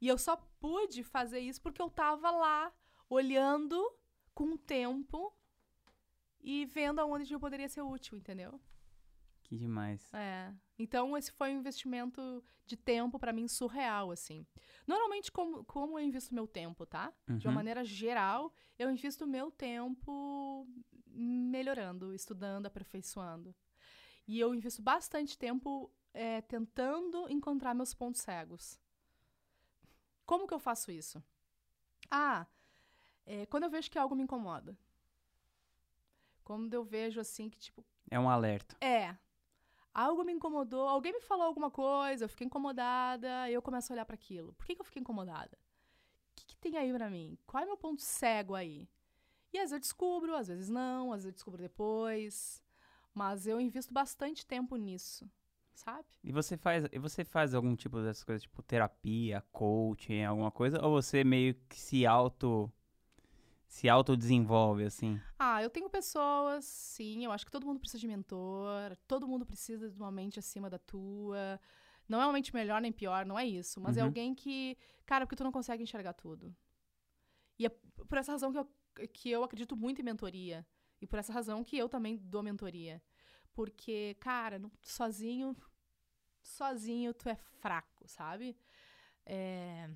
E 0.00 0.08
eu 0.08 0.18
só 0.18 0.36
pude 0.58 1.02
fazer 1.02 1.40
isso 1.40 1.60
porque 1.60 1.80
eu 1.80 1.90
tava 1.90 2.30
lá, 2.30 2.72
olhando 3.08 3.80
com 4.34 4.44
o 4.54 4.58
tempo 4.58 5.32
e 6.40 6.64
vendo 6.66 7.00
aonde 7.00 7.32
eu 7.32 7.38
poderia 7.40 7.68
ser 7.68 7.82
útil, 7.82 8.16
entendeu? 8.18 8.60
Que 9.52 9.58
demais. 9.58 10.08
É. 10.14 10.50
Então, 10.78 11.14
esse 11.14 11.30
foi 11.30 11.50
um 11.54 11.58
investimento 11.58 12.42
de 12.64 12.74
tempo 12.74 13.18
pra 13.18 13.34
mim 13.34 13.46
surreal, 13.46 14.10
assim. 14.10 14.46
Normalmente, 14.86 15.30
como, 15.30 15.62
como 15.66 15.98
eu 15.98 16.04
invisto 16.06 16.34
meu 16.34 16.46
tempo, 16.46 16.86
tá? 16.86 17.12
De 17.28 17.46
uma 17.46 17.50
Uhum. 17.50 17.54
maneira 17.56 17.84
geral, 17.84 18.50
eu 18.78 18.90
invisto 18.90 19.26
meu 19.26 19.50
tempo 19.50 20.66
melhorando, 21.06 22.14
estudando, 22.14 22.64
aperfeiçoando. 22.64 23.54
E 24.26 24.40
eu 24.40 24.54
invisto 24.54 24.80
bastante 24.80 25.36
tempo 25.36 25.92
é, 26.14 26.40
tentando 26.40 27.28
encontrar 27.28 27.74
meus 27.74 27.92
pontos 27.92 28.22
cegos. 28.22 28.80
Como 30.24 30.46
que 30.46 30.54
eu 30.54 30.58
faço 30.58 30.90
isso? 30.90 31.22
Ah, 32.10 32.46
é, 33.26 33.44
quando 33.44 33.64
eu 33.64 33.70
vejo 33.70 33.90
que 33.90 33.98
algo 33.98 34.14
me 34.14 34.22
incomoda. 34.22 34.74
Quando 36.42 36.72
eu 36.72 36.82
vejo 36.82 37.20
assim 37.20 37.50
que, 37.50 37.58
tipo, 37.58 37.84
É 38.10 38.18
um 38.18 38.30
alerta. 38.30 38.74
é. 38.80 39.14
Algo 39.94 40.24
me 40.24 40.32
incomodou, 40.32 40.88
alguém 40.88 41.12
me 41.12 41.20
falou 41.20 41.46
alguma 41.46 41.70
coisa, 41.70 42.24
eu 42.24 42.28
fiquei 42.28 42.46
incomodada, 42.46 43.50
eu 43.50 43.60
começo 43.60 43.92
a 43.92 43.94
olhar 43.94 44.04
para 44.06 44.14
aquilo. 44.14 44.54
Por 44.54 44.64
que, 44.64 44.74
que 44.74 44.80
eu 44.80 44.84
fiquei 44.84 45.00
incomodada? 45.00 45.58
O 46.32 46.34
que, 46.36 46.46
que 46.46 46.56
tem 46.56 46.78
aí 46.78 46.92
pra 46.92 47.10
mim? 47.10 47.36
Qual 47.46 47.62
é 47.62 47.66
meu 47.66 47.76
ponto 47.76 48.00
cego 48.00 48.54
aí? 48.54 48.88
E 49.52 49.58
às 49.58 49.64
vezes 49.64 49.72
eu 49.72 49.80
descubro, 49.80 50.34
às 50.34 50.48
vezes 50.48 50.70
não, 50.70 51.12
às 51.12 51.24
vezes 51.24 51.26
eu 51.26 51.32
descubro 51.32 51.60
depois. 51.60 52.62
Mas 53.12 53.46
eu 53.46 53.60
invisto 53.60 53.92
bastante 53.92 54.46
tempo 54.46 54.76
nisso, 54.76 55.30
sabe? 55.74 56.08
E 56.24 56.32
você 56.32 56.56
faz, 56.56 56.86
e 56.90 56.98
você 56.98 57.22
faz 57.24 57.52
algum 57.52 57.76
tipo 57.76 58.00
dessas 58.00 58.24
coisas, 58.24 58.42
tipo 58.42 58.62
terapia, 58.62 59.44
coaching, 59.52 60.24
alguma 60.24 60.50
coisa? 60.50 60.82
Ou 60.82 60.92
você 60.92 61.22
meio 61.22 61.54
que 61.68 61.78
se 61.78 62.06
auto 62.06 62.72
se 63.72 63.88
autodesenvolve, 63.88 64.84
assim? 64.84 65.18
Ah, 65.38 65.62
eu 65.62 65.70
tenho 65.70 65.88
pessoas, 65.88 66.62
sim, 66.66 67.24
eu 67.24 67.32
acho 67.32 67.46
que 67.46 67.50
todo 67.50 67.66
mundo 67.66 67.80
precisa 67.80 67.98
de 67.98 68.06
mentor, 68.06 68.94
todo 69.08 69.26
mundo 69.26 69.46
precisa 69.46 69.90
de 69.90 69.98
uma 69.98 70.12
mente 70.12 70.38
acima 70.38 70.68
da 70.68 70.78
tua. 70.78 71.58
Não 72.06 72.20
é 72.20 72.26
uma 72.26 72.34
mente 72.34 72.52
melhor 72.54 72.82
nem 72.82 72.92
pior, 72.92 73.24
não 73.24 73.38
é 73.38 73.46
isso. 73.46 73.80
Mas 73.80 73.96
é 73.96 74.00
Uhum. 74.00 74.08
alguém 74.08 74.34
que. 74.34 74.76
Cara, 75.06 75.24
porque 75.24 75.36
tu 75.36 75.42
não 75.42 75.50
consegue 75.50 75.82
enxergar 75.82 76.12
tudo. 76.12 76.54
E 77.58 77.64
é 77.64 77.70
por 77.70 78.18
essa 78.18 78.32
razão 78.32 78.52
que 78.52 78.58
eu, 78.58 78.68
que 79.08 79.30
eu 79.30 79.42
acredito 79.42 79.74
muito 79.74 80.02
em 80.02 80.04
mentoria. 80.04 80.66
E 81.00 81.06
por 81.06 81.18
essa 81.18 81.32
razão 81.32 81.64
que 81.64 81.76
eu 81.78 81.88
também 81.88 82.18
dou 82.18 82.42
mentoria. 82.42 83.02
Porque, 83.54 84.14
cara, 84.20 84.58
não- 84.58 84.70
sozinho. 84.82 85.56
Sozinho 86.42 87.14
tu 87.14 87.26
é 87.30 87.36
fraco, 87.36 88.06
sabe? 88.06 88.54
É, 89.24 89.88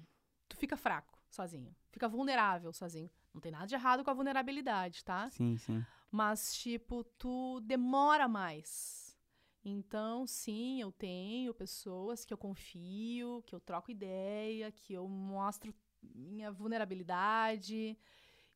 tu 0.49 0.57
fica 0.57 0.79
fraco 0.79 1.21
sozinho. 1.29 1.77
Fica 1.91 2.09
vulnerável 2.09 2.73
sozinho. 2.73 3.11
Não 3.37 3.41
tem 3.43 3.53
nada 3.53 3.67
de 3.67 3.75
errado 3.75 4.03
com 4.03 4.11
a 4.11 4.15
vulnerabilidade, 4.15 5.05
tá? 5.05 5.29
Sim, 5.29 5.59
sim. 5.59 5.85
Mas, 6.11 6.57
tipo, 6.57 7.05
tu 7.05 7.61
demora 7.61 8.27
mais. 8.27 9.15
Então, 9.63 10.27
sim, 10.27 10.81
eu 10.81 10.91
tenho 10.91 11.53
pessoas 11.53 12.25
que 12.25 12.33
eu 12.33 12.39
confio, 12.39 13.43
que 13.47 13.55
eu 13.55 13.61
troco 13.61 13.91
ideia, 13.91 14.73
que 14.73 14.95
eu 14.95 15.07
mostro 15.07 15.75
minha 16.01 16.51
vulnerabilidade 16.51 17.99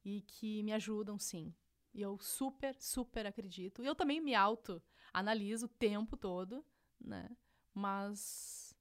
e 0.02 0.22
que 0.22 0.62
me 0.62 0.72
ajudam, 0.72 1.18
sim. 1.18 1.54
E 1.92 2.00
eu 2.00 2.18
super, 2.18 2.74
super 2.80 3.26
acredito. 3.26 3.82
E 3.82 3.86
eu 3.86 3.94
também 3.94 4.18
me 4.18 4.34
auto-analiso 4.34 5.66
o 5.66 5.68
tempo 5.68 6.16
todo, 6.16 6.64
né? 6.98 7.28
Mas, 7.74 8.74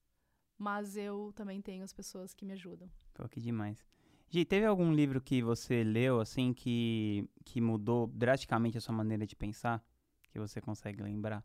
mas 0.58 0.96
eu 0.96 1.34
também 1.36 1.62
tenho 1.62 1.84
as 1.84 1.92
pessoas 1.92 2.34
que 2.34 2.46
me 2.46 2.54
ajudam. 2.54 2.90
Tô 3.14 3.24
aqui 3.24 3.42
demais. 3.42 3.86
Gi, 4.32 4.46
teve 4.46 4.66
algum 4.66 4.94
livro 4.94 5.20
que 5.20 5.42
você 5.42 5.84
leu, 5.84 6.20
assim, 6.22 6.54
que, 6.54 7.28
que 7.46 7.60
mudou 7.60 8.08
drasticamente 8.08 8.78
a 8.78 8.82
sua 8.82 8.94
maneira 8.94 9.26
de 9.26 9.36
pensar? 9.36 9.84
Que 10.32 10.38
você 10.40 10.62
consegue 10.62 11.02
lembrar? 11.02 11.44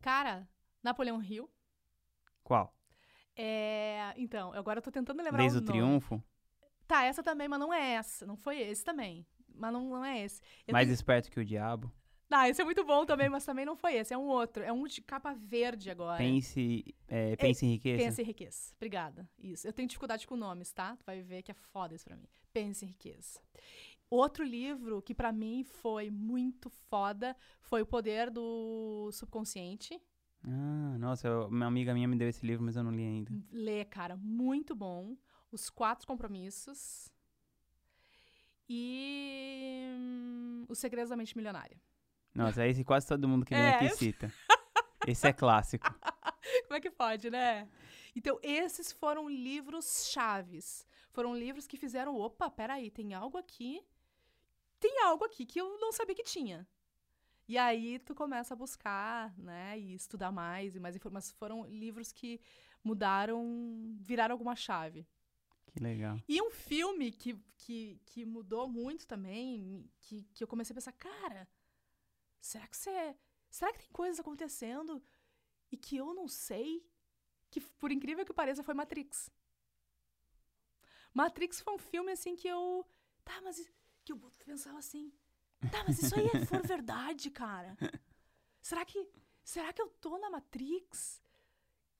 Cara, 0.00 0.48
Napoleão 0.82 1.22
Hill. 1.22 1.48
Qual? 2.42 2.74
É, 3.36 4.12
então, 4.16 4.52
agora 4.52 4.78
eu 4.78 4.82
tô 4.82 4.90
tentando 4.90 5.22
lembrar 5.22 5.38
Leis 5.40 5.54
o 5.54 5.60
do 5.60 5.66
nome. 5.66 5.78
Triunfo? 5.80 6.22
Tá, 6.86 7.04
essa 7.04 7.22
também, 7.22 7.48
mas 7.48 7.60
não 7.60 7.72
é 7.72 7.92
essa. 7.92 8.26
Não 8.26 8.36
foi 8.36 8.58
esse 8.60 8.84
também. 8.84 9.24
Mas 9.54 9.72
não, 9.72 9.88
não 9.90 10.04
é 10.04 10.20
esse. 10.22 10.40
Eu 10.66 10.72
Mais 10.72 10.86
tenho- 10.86 10.94
Esperto 10.94 11.30
que 11.30 11.38
o 11.40 11.44
Diabo? 11.44 11.90
Ah, 12.30 12.48
esse 12.48 12.60
é 12.60 12.64
muito 12.64 12.84
bom 12.84 13.04
também, 13.06 13.28
mas 13.28 13.44
também 13.44 13.64
não 13.64 13.76
foi 13.76 13.94
esse. 13.94 14.12
É 14.12 14.18
um 14.18 14.26
outro. 14.26 14.62
É 14.62 14.72
um 14.72 14.86
de 14.86 15.00
capa 15.02 15.32
verde 15.34 15.90
agora. 15.90 16.18
Pense, 16.18 16.84
é, 17.06 17.36
pense 17.36 17.64
em 17.64 17.72
Riqueza? 17.74 18.02
Pensa 18.04 18.22
em 18.22 18.24
riqueza. 18.24 18.72
Obrigada. 18.76 19.28
Isso. 19.38 19.66
Eu 19.68 19.72
tenho 19.72 19.86
dificuldade 19.88 20.26
com 20.26 20.34
nomes, 20.36 20.72
tá? 20.72 20.96
Tu 20.96 21.04
vai 21.04 21.20
ver 21.22 21.42
que 21.42 21.50
é 21.50 21.54
foda 21.54 21.94
isso 21.94 22.04
pra 22.04 22.16
mim. 22.16 22.26
Pensa 22.52 22.84
em 22.84 22.88
riqueza. 22.88 23.40
Outro 24.10 24.42
livro 24.44 25.00
que 25.02 25.14
pra 25.14 25.32
mim 25.32 25.64
foi 25.64 26.10
muito 26.10 26.68
foda 26.70 27.36
foi 27.60 27.82
O 27.82 27.86
Poder 27.86 28.30
do 28.30 29.10
Subconsciente. 29.12 30.00
Ah, 30.46 30.96
nossa, 30.98 31.26
eu- 31.28 31.46
uma 31.48 31.66
amiga 31.66 31.94
minha 31.94 32.06
me 32.08 32.16
deu 32.16 32.28
esse 32.28 32.44
livro, 32.46 32.64
mas 32.64 32.76
eu 32.76 32.82
não 32.84 32.90
li 32.92 33.02
ainda. 33.02 33.32
Lê, 33.50 33.84
cara, 33.84 34.16
muito 34.16 34.74
bom. 34.74 35.16
Os 35.52 35.70
Quatro 35.70 36.06
Compromissos. 36.06 37.10
E 38.68 39.86
hum, 39.96 40.64
Os 40.68 40.78
Segredos 40.78 41.10
da 41.10 41.16
Mente 41.16 41.36
Milionária. 41.36 41.80
Nossa, 42.34 42.64
é 42.64 42.68
esse 42.70 42.84
quase 42.84 43.06
todo 43.06 43.28
mundo 43.28 43.44
que 43.44 43.54
vem 43.54 43.62
É, 43.62 43.74
aqui 43.76 43.86
eu- 43.86 43.96
cita. 43.96 44.32
Esse 45.06 45.26
é 45.28 45.32
clássico. 45.32 45.86
Como 46.66 46.74
é 46.76 46.80
que 46.80 46.90
pode, 46.90 47.30
né? 47.30 47.68
Então, 48.16 48.38
esses 48.42 48.90
foram 48.92 49.28
livros 49.28 50.08
chaves. 50.10 50.86
Foram 51.10 51.36
livros 51.36 51.66
que 51.66 51.76
fizeram, 51.76 52.16
opa, 52.16 52.50
peraí, 52.50 52.90
tem 52.90 53.12
algo 53.14 53.36
aqui. 53.38 53.82
Tem 54.80 55.02
algo 55.02 55.24
aqui 55.24 55.46
que 55.46 55.60
eu 55.60 55.78
não 55.78 55.92
sabia 55.92 56.14
que 56.14 56.22
tinha. 56.24 56.66
E 57.46 57.58
aí 57.58 57.98
tu 57.98 58.14
começa 58.14 58.54
a 58.54 58.56
buscar, 58.56 59.36
né, 59.38 59.78
e 59.78 59.94
estudar 59.94 60.32
mais 60.32 60.74
e 60.74 60.80
mais 60.80 60.96
informações. 60.96 61.36
Foram 61.38 61.66
livros 61.66 62.10
que 62.12 62.40
mudaram, 62.82 63.94
viraram 64.00 64.32
alguma 64.34 64.56
chave. 64.56 65.06
Que 65.66 65.80
legal. 65.80 66.18
E 66.28 66.40
um 66.40 66.50
filme 66.50 67.10
que, 67.12 67.38
que, 67.58 68.00
que 68.06 68.24
mudou 68.24 68.66
muito 68.68 69.06
também, 69.06 69.88
que, 70.00 70.22
que 70.32 70.42
eu 70.42 70.48
comecei 70.48 70.72
a 70.72 70.76
pensar, 70.76 70.92
cara, 70.92 71.48
será 72.44 72.66
que 72.66 72.76
você. 72.76 73.16
Será 73.50 73.72
que 73.72 73.78
tem 73.78 73.90
coisas 73.92 74.20
acontecendo 74.20 75.02
e 75.70 75.76
que 75.76 75.96
eu 75.96 76.12
não 76.12 76.28
sei? 76.28 76.84
Que, 77.50 77.60
por 77.60 77.90
incrível 77.92 78.24
que 78.24 78.32
pareça, 78.32 78.62
foi 78.62 78.74
Matrix. 78.74 79.30
Matrix 81.12 81.60
foi 81.60 81.74
um 81.74 81.78
filme 81.78 82.12
assim 82.12 82.36
que 82.36 82.48
eu. 82.48 82.86
Tá, 83.24 83.40
mas. 83.42 83.56
Que 84.04 84.12
eu 84.12 84.18
pensava 84.44 84.78
assim. 84.78 85.12
Tá, 85.70 85.82
mas 85.86 86.02
isso 86.02 86.14
aí 86.18 86.26
é 86.26 86.44
for 86.44 86.60
verdade, 86.66 87.30
cara. 87.30 87.76
Será 88.60 88.84
que. 88.84 89.08
Será 89.42 89.72
que 89.72 89.80
eu 89.80 89.88
tô 89.88 90.18
na 90.18 90.28
Matrix? 90.30 91.22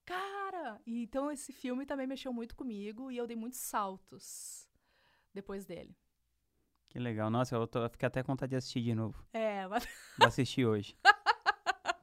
Cara! 0.05 0.81
E 0.85 1.03
então 1.03 1.31
esse 1.31 1.53
filme 1.53 1.87
também 1.87 2.07
mexeu 2.07 2.33
muito 2.33 2.55
comigo 2.55 3.11
e 3.11 3.17
eu 3.17 3.27
dei 3.27 3.37
muitos 3.37 3.61
saltos 3.61 4.69
depois 5.33 5.65
dele. 5.65 5.97
Que 6.95 7.01
legal. 7.01 7.29
Nossa, 7.29 7.57
eu 7.57 7.67
tô, 7.67 7.89
fiquei 7.89 8.07
até 8.07 8.23
com 8.23 8.31
vontade 8.35 8.51
de 8.51 8.57
assistir 8.57 8.81
de 8.81 8.95
novo. 8.95 9.21
É, 9.33 9.67
mas 9.67 9.85
Vou 10.17 10.29
assistir 10.29 10.65
hoje. 10.65 10.97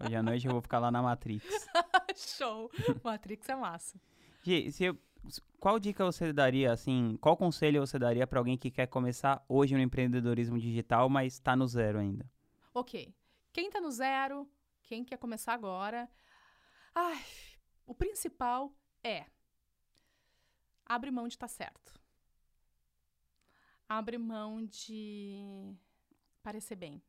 Hoje 0.03 0.15
à 0.17 0.21
noite 0.21 0.45
eu 0.45 0.51
vou 0.51 0.61
ficar 0.61 0.79
lá 0.79 0.91
na 0.91 1.01
Matrix. 1.01 1.45
show! 2.13 2.69
Matrix 3.01 3.47
é 3.47 3.55
massa. 3.55 3.97
Gi, 4.43 4.69
se 4.69 4.83
eu- 4.83 4.97
qual 5.61 5.79
dica 5.79 6.03
você 6.03 6.33
daria, 6.33 6.73
assim, 6.73 7.17
qual 7.21 7.37
conselho 7.37 7.79
você 7.79 7.97
daria 7.97 8.27
pra 8.27 8.39
alguém 8.41 8.57
que 8.57 8.69
quer 8.69 8.85
começar 8.87 9.41
hoje 9.47 9.73
no 9.75 9.79
empreendedorismo 9.79 10.59
digital, 10.59 11.07
mas 11.07 11.39
tá 11.39 11.55
no 11.55 11.65
zero 11.69 11.97
ainda? 11.97 12.29
Ok. 12.73 13.15
Quem 13.53 13.69
tá 13.69 13.79
no 13.79 13.91
zero, 13.91 14.45
quem 14.83 15.05
quer 15.05 15.15
começar 15.17 15.53
agora. 15.53 16.09
Ai, 16.93 17.23
o 17.85 17.95
principal 17.95 18.75
é 19.05 19.23
abre 20.85 21.11
mão 21.11 21.29
de 21.29 21.35
estar 21.35 21.47
certo. 21.47 21.93
Abre 23.93 24.17
mão 24.17 24.65
de 24.65 25.75
parecer 26.41 26.77
bem. 26.77 27.03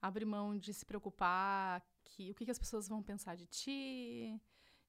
Abre 0.00 0.24
mão 0.24 0.56
de 0.56 0.72
se 0.72 0.86
preocupar 0.86 1.82
que 2.02 2.30
o 2.30 2.34
que, 2.34 2.46
que 2.46 2.50
as 2.50 2.58
pessoas 2.58 2.88
vão 2.88 3.02
pensar 3.02 3.36
de 3.36 3.44
ti, 3.44 4.40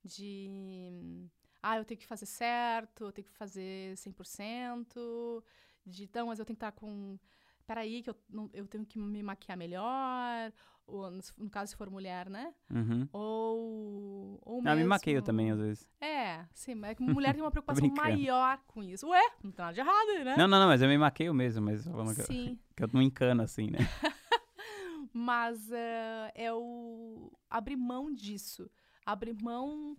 de 0.01 1.29
ah, 1.61 1.75
eu 1.75 1.83
tenho 1.83 1.99
que 1.99 2.07
fazer 2.07 2.25
certo, 2.25 3.03
eu 3.03 3.11
tenho 3.11 3.27
que 3.27 3.33
fazer 3.33 3.97
100%, 3.97 5.43
de 5.85 6.05
então, 6.05 6.27
mas 6.27 6.39
eu 6.39 6.45
tenho 6.45 6.55
que 6.55 6.65
estar 6.65 6.71
com 6.71 7.19
peraí, 7.67 8.01
que 8.01 8.09
eu, 8.09 8.15
não, 8.29 8.49
eu 8.53 8.65
tenho 8.67 8.85
que 8.85 8.99
me 8.99 9.21
maquiar 9.21 9.57
melhor, 9.57 10.53
no, 10.91 11.49
caso 11.49 11.71
se 11.71 11.75
for 11.77 11.89
mulher, 11.89 12.29
né? 12.29 12.53
Uhum. 12.69 13.07
Ou, 13.13 14.39
ou 14.43 14.59
Ah, 14.59 14.63
mesmo... 14.63 14.77
me 14.81 14.83
maqueio 14.85 15.21
também, 15.21 15.51
às 15.51 15.59
vezes. 15.59 15.87
É, 15.99 16.45
sim, 16.53 16.75
mas 16.75 16.97
é 16.99 17.03
mulher 17.03 17.33
tem 17.33 17.41
uma 17.43 17.51
preocupação 17.51 17.87
maior 17.95 18.57
com 18.67 18.83
isso. 18.83 19.07
Ué, 19.09 19.21
não 19.43 19.51
tem 19.51 19.63
nada 19.65 19.73
de 19.73 19.79
errado, 19.79 20.25
né? 20.25 20.35
Não, 20.37 20.47
não, 20.47 20.59
não, 20.59 20.67
mas 20.67 20.81
eu 20.81 20.87
me 20.87 20.97
maqueio 20.97 21.33
mesmo, 21.33 21.63
mas 21.63 21.85
eu 21.85 21.91
falando 21.93 22.15
que, 22.15 22.21
eu- 22.21 22.57
que 22.75 22.83
eu 22.83 22.89
não 22.93 23.01
encano 23.01 23.41
assim, 23.43 23.69
né? 23.69 23.79
mas 25.13 25.71
é, 25.71 26.31
é 26.35 26.53
o 26.53 27.31
abrir 27.49 27.75
mão 27.77 28.13
disso. 28.13 28.69
Abrir 29.05 29.33
mão 29.41 29.97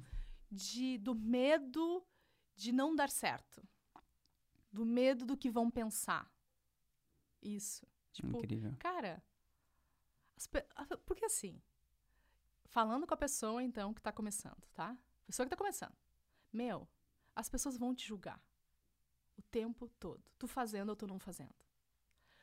de, 0.50 0.98
do 0.98 1.14
medo 1.14 2.05
de 2.55 2.72
não 2.72 2.94
dar 2.94 3.11
certo. 3.11 3.62
Do 4.72 4.85
medo 4.87 5.26
do 5.26 5.37
que 5.37 5.50
vão 5.50 5.70
pensar. 5.70 6.31
Isso. 7.42 7.87
Tipo, 8.12 8.38
Incrível. 8.38 8.74
Cara, 8.78 9.22
porque 11.05 11.24
assim, 11.24 11.61
falando 12.66 13.07
com 13.07 13.14
a 13.14 13.16
pessoa, 13.16 13.62
então, 13.62 13.92
que 13.92 14.02
tá 14.02 14.12
começando, 14.12 14.66
tá? 14.72 14.96
Pessoa 15.26 15.46
que 15.46 15.50
tá 15.50 15.57
começando. 15.57 15.96
Meu, 16.52 16.88
as 17.35 17.48
pessoas 17.48 17.76
vão 17.76 17.94
te 17.94 18.07
julgar 18.07 18.42
o 19.37 19.42
tempo 19.42 19.88
todo. 19.98 20.22
Tu 20.38 20.46
fazendo 20.46 20.90
ou 20.90 20.96
tu 20.96 21.07
não 21.07 21.18
fazendo. 21.18 21.55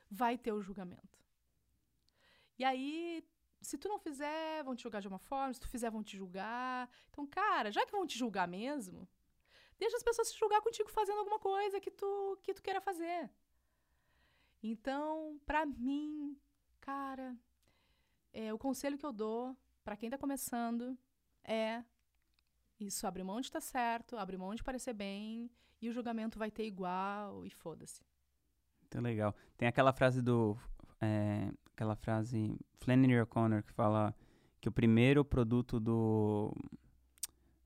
Vai 0.10 0.38
ter 0.38 0.52
o 0.52 0.62
julgamento. 0.62 1.20
E 2.58 2.64
aí, 2.66 3.24
se 3.62 3.78
tu 3.78 3.88
não 3.88 4.00
fizer, 4.00 4.64
vão 4.64 4.76
te 4.76 4.84
julgar 4.84 5.02
de 5.02 5.08
uma 5.08 5.20
forma, 5.20 5.54
se 5.54 5.60
tu 5.60 5.68
fizer, 5.68 5.90
vão 5.90 6.04
te 6.04 6.18
julgar. 6.18 6.90
Então, 7.10 7.26
cara, 7.26 7.72
já 7.72 7.86
que 7.86 7.92
vão 7.92 8.06
te 8.06 8.18
julgar 8.18 8.48
mesmo, 8.48 9.08
deixa 9.78 9.98
as 9.98 10.04
pessoas 10.04 10.32
te 10.32 10.40
julgar 10.40 10.62
contigo 10.62 10.90
fazendo 10.90 11.20
alguma 11.20 11.40
coisa 11.40 11.80
que 11.80 11.92
tu, 11.92 12.40
que 12.44 12.54
tu 12.54 12.62
queira 12.62 12.82
fazer. 12.82 13.30
Então, 14.62 15.40
pra 15.46 15.66
mim, 15.66 16.38
cara, 16.82 17.38
é, 18.34 18.54
o 18.54 18.58
conselho 18.58 18.98
que 18.98 19.06
eu 19.06 19.12
dou 19.14 19.56
pra 19.84 19.96
quem 19.98 20.10
tá 20.10 20.18
começando 20.18 20.98
é 21.44 21.84
isso, 22.80 23.06
abre 23.06 23.24
mão 23.24 23.42
de 23.42 23.48
estar 23.48 23.62
certo, 23.62 24.18
abre 24.18 24.38
mão 24.38 24.56
de 24.56 24.64
parecer 24.64 24.94
bem, 24.94 25.52
e 25.82 25.90
o 25.90 25.92
julgamento 25.92 26.40
vai 26.40 26.50
ter 26.50 26.66
igual, 26.66 27.46
e 27.46 27.50
foda-se. 27.50 28.02
Muito 28.82 29.04
legal. 29.04 29.36
Tem 29.58 29.68
aquela 29.68 29.92
frase 29.92 30.22
do. 30.22 30.58
é, 31.02 31.52
aquela 31.74 31.96
frase 31.96 32.58
Flannery 32.76 33.22
O'Connor 33.22 33.64
que 33.64 33.72
fala 33.72 34.16
que 34.60 34.68
o 34.68 34.72
primeiro 34.72 35.24
produto 35.24 35.80
do, 35.80 36.54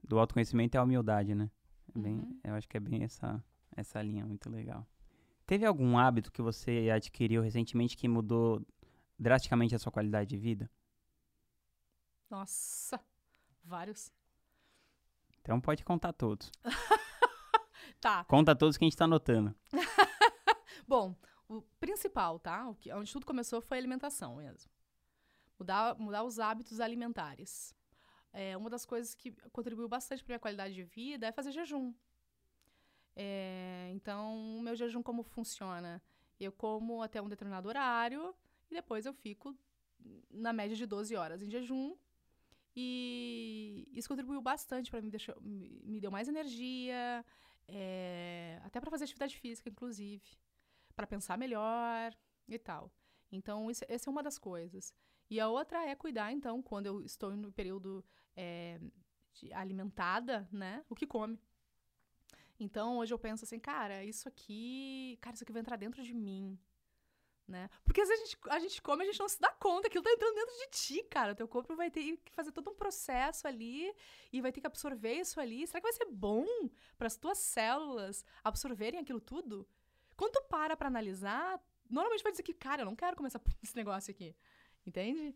do 0.03 0.19
autoconhecimento 0.19 0.75
é 0.75 0.79
a 0.79 0.83
humildade, 0.83 1.33
né? 1.33 1.49
É 1.95 1.99
bem, 1.99 2.15
Uhum. 2.15 2.39
Eu 2.43 2.53
acho 2.55 2.67
que 2.67 2.77
é 2.77 2.79
bem 2.79 3.03
essa, 3.03 3.43
essa 3.75 4.01
linha, 4.01 4.25
muito 4.25 4.49
legal. 4.49 4.85
Teve 5.45 5.65
algum 5.65 5.97
hábito 5.97 6.31
que 6.31 6.41
você 6.41 6.89
adquiriu 6.93 7.41
recentemente 7.41 7.97
que 7.97 8.07
mudou 8.07 8.61
drasticamente 9.17 9.75
a 9.75 9.79
sua 9.79 9.91
qualidade 9.91 10.29
de 10.29 10.37
vida? 10.37 10.69
Nossa, 12.29 12.99
vários. 13.63 14.11
Então 15.41 15.59
pode 15.61 15.83
contar 15.83 16.13
todos. 16.13 16.51
Tá. 18.03 18.25
Conta 18.25 18.53
todos 18.53 18.75
que 18.75 18.83
a 18.83 18.87
gente 18.87 18.97
tá 18.97 19.05
anotando. 19.05 19.55
Bom, 20.85 21.15
o 21.47 21.61
principal, 21.79 22.37
tá? 22.37 22.67
O 22.67 22.75
que, 22.75 22.91
onde 22.91 23.09
tudo 23.09 23.25
começou 23.25 23.61
foi 23.61 23.77
a 23.77 23.79
alimentação 23.79 24.35
mesmo. 24.35 24.69
Mudar, 25.57 25.95
mudar 25.97 26.23
os 26.25 26.37
hábitos 26.37 26.81
alimentares. 26.81 27.73
É, 28.33 28.57
uma 28.57 28.69
das 28.69 28.85
coisas 28.85 29.15
que 29.15 29.31
contribuiu 29.53 29.87
bastante 29.87 30.21
para 30.21 30.33
minha 30.33 30.39
qualidade 30.39 30.73
de 30.73 30.83
vida 30.83 31.27
é 31.27 31.31
fazer 31.31 31.53
jejum. 31.53 31.93
É, 33.15 33.89
então, 33.93 34.57
o 34.57 34.61
meu 34.61 34.75
jejum 34.75 35.01
como 35.01 35.23
funciona? 35.23 36.03
Eu 36.37 36.51
como 36.51 37.01
até 37.01 37.21
um 37.21 37.29
determinado 37.29 37.69
horário 37.69 38.35
e 38.73 38.81
depois 38.81 39.05
eu 39.05 39.13
fico 39.13 39.55
na 40.29 40.51
média 40.51 40.75
de 40.75 40.85
12 40.85 41.15
horas 41.15 41.41
em 41.41 41.49
jejum. 41.49 41.95
E 42.75 43.87
isso 43.93 44.09
contribuiu 44.09 44.41
bastante 44.41 44.89
para 44.89 44.99
me, 45.01 45.11
me 45.85 46.01
deu 46.01 46.09
mais 46.09 46.27
energia, 46.27 47.23
é, 47.67 48.59
até 48.63 48.79
para 48.79 48.89
fazer 48.89 49.03
atividade 49.03 49.37
física, 49.37 49.69
inclusive, 49.69 50.25
para 50.95 51.05
pensar 51.05 51.37
melhor 51.37 52.17
e 52.47 52.57
tal. 52.57 52.91
Então, 53.31 53.69
isso, 53.69 53.85
essa 53.87 54.09
é 54.09 54.11
uma 54.11 54.23
das 54.23 54.39
coisas. 54.39 54.93
E 55.29 55.39
a 55.39 55.47
outra 55.47 55.87
é 55.87 55.95
cuidar, 55.95 56.31
então, 56.31 56.61
quando 56.63 56.87
eu 56.87 57.03
estou 57.03 57.35
no 57.35 57.51
período 57.51 58.03
é, 58.35 58.79
alimentada, 59.53 60.47
né, 60.51 60.83
o 60.89 60.95
que 60.95 61.05
come. 61.05 61.39
Então, 62.59 62.97
hoje 62.97 63.13
eu 63.13 63.19
penso 63.19 63.45
assim, 63.45 63.59
cara, 63.59 64.03
isso 64.03 64.27
aqui, 64.27 65.17
cara, 65.21 65.35
isso 65.35 65.43
aqui 65.43 65.51
vai 65.51 65.61
entrar 65.61 65.75
dentro 65.75 66.03
de 66.03 66.13
mim, 66.13 66.57
né? 67.53 67.69
Porque 67.85 68.01
às 68.01 68.09
vezes 68.09 68.23
a 68.23 68.25
gente, 68.25 68.37
a 68.49 68.59
gente 68.59 68.81
come 68.81 69.03
e 69.03 69.07
a 69.07 69.11
gente 69.11 69.19
não 69.19 69.29
se 69.29 69.39
dá 69.39 69.51
conta, 69.51 69.87
aquilo 69.87 70.03
tá 70.03 70.11
entrando 70.11 70.33
dentro 70.33 70.55
de 70.55 70.67
ti, 70.71 71.03
cara. 71.03 71.33
O 71.33 71.35
teu 71.35 71.47
corpo 71.47 71.75
vai 71.75 71.91
ter 71.91 72.17
que 72.17 72.33
fazer 72.33 72.51
todo 72.51 72.71
um 72.71 72.75
processo 72.75 73.47
ali 73.47 73.93
e 74.31 74.41
vai 74.41 74.51
ter 74.51 74.59
que 74.59 74.67
absorver 74.67 75.13
isso 75.13 75.39
ali. 75.39 75.65
Será 75.67 75.79
que 75.79 75.85
vai 75.85 75.93
ser 75.93 76.05
bom 76.05 76.45
para 76.97 77.05
as 77.05 77.15
tuas 77.15 77.37
células 77.37 78.25
absorverem 78.43 78.99
aquilo 78.99 79.21
tudo? 79.21 79.67
Quando 80.17 80.33
tu 80.33 80.43
para 80.49 80.75
pra 80.75 80.87
analisar, 80.87 81.61
normalmente 81.87 82.23
vai 82.23 82.31
dizer 82.31 82.43
que, 82.43 82.53
cara, 82.53 82.81
eu 82.81 82.85
não 82.85 82.95
quero 82.95 83.15
começar 83.15 83.39
esse 83.61 83.75
negócio 83.75 84.09
aqui. 84.09 84.35
Entende? 84.85 85.35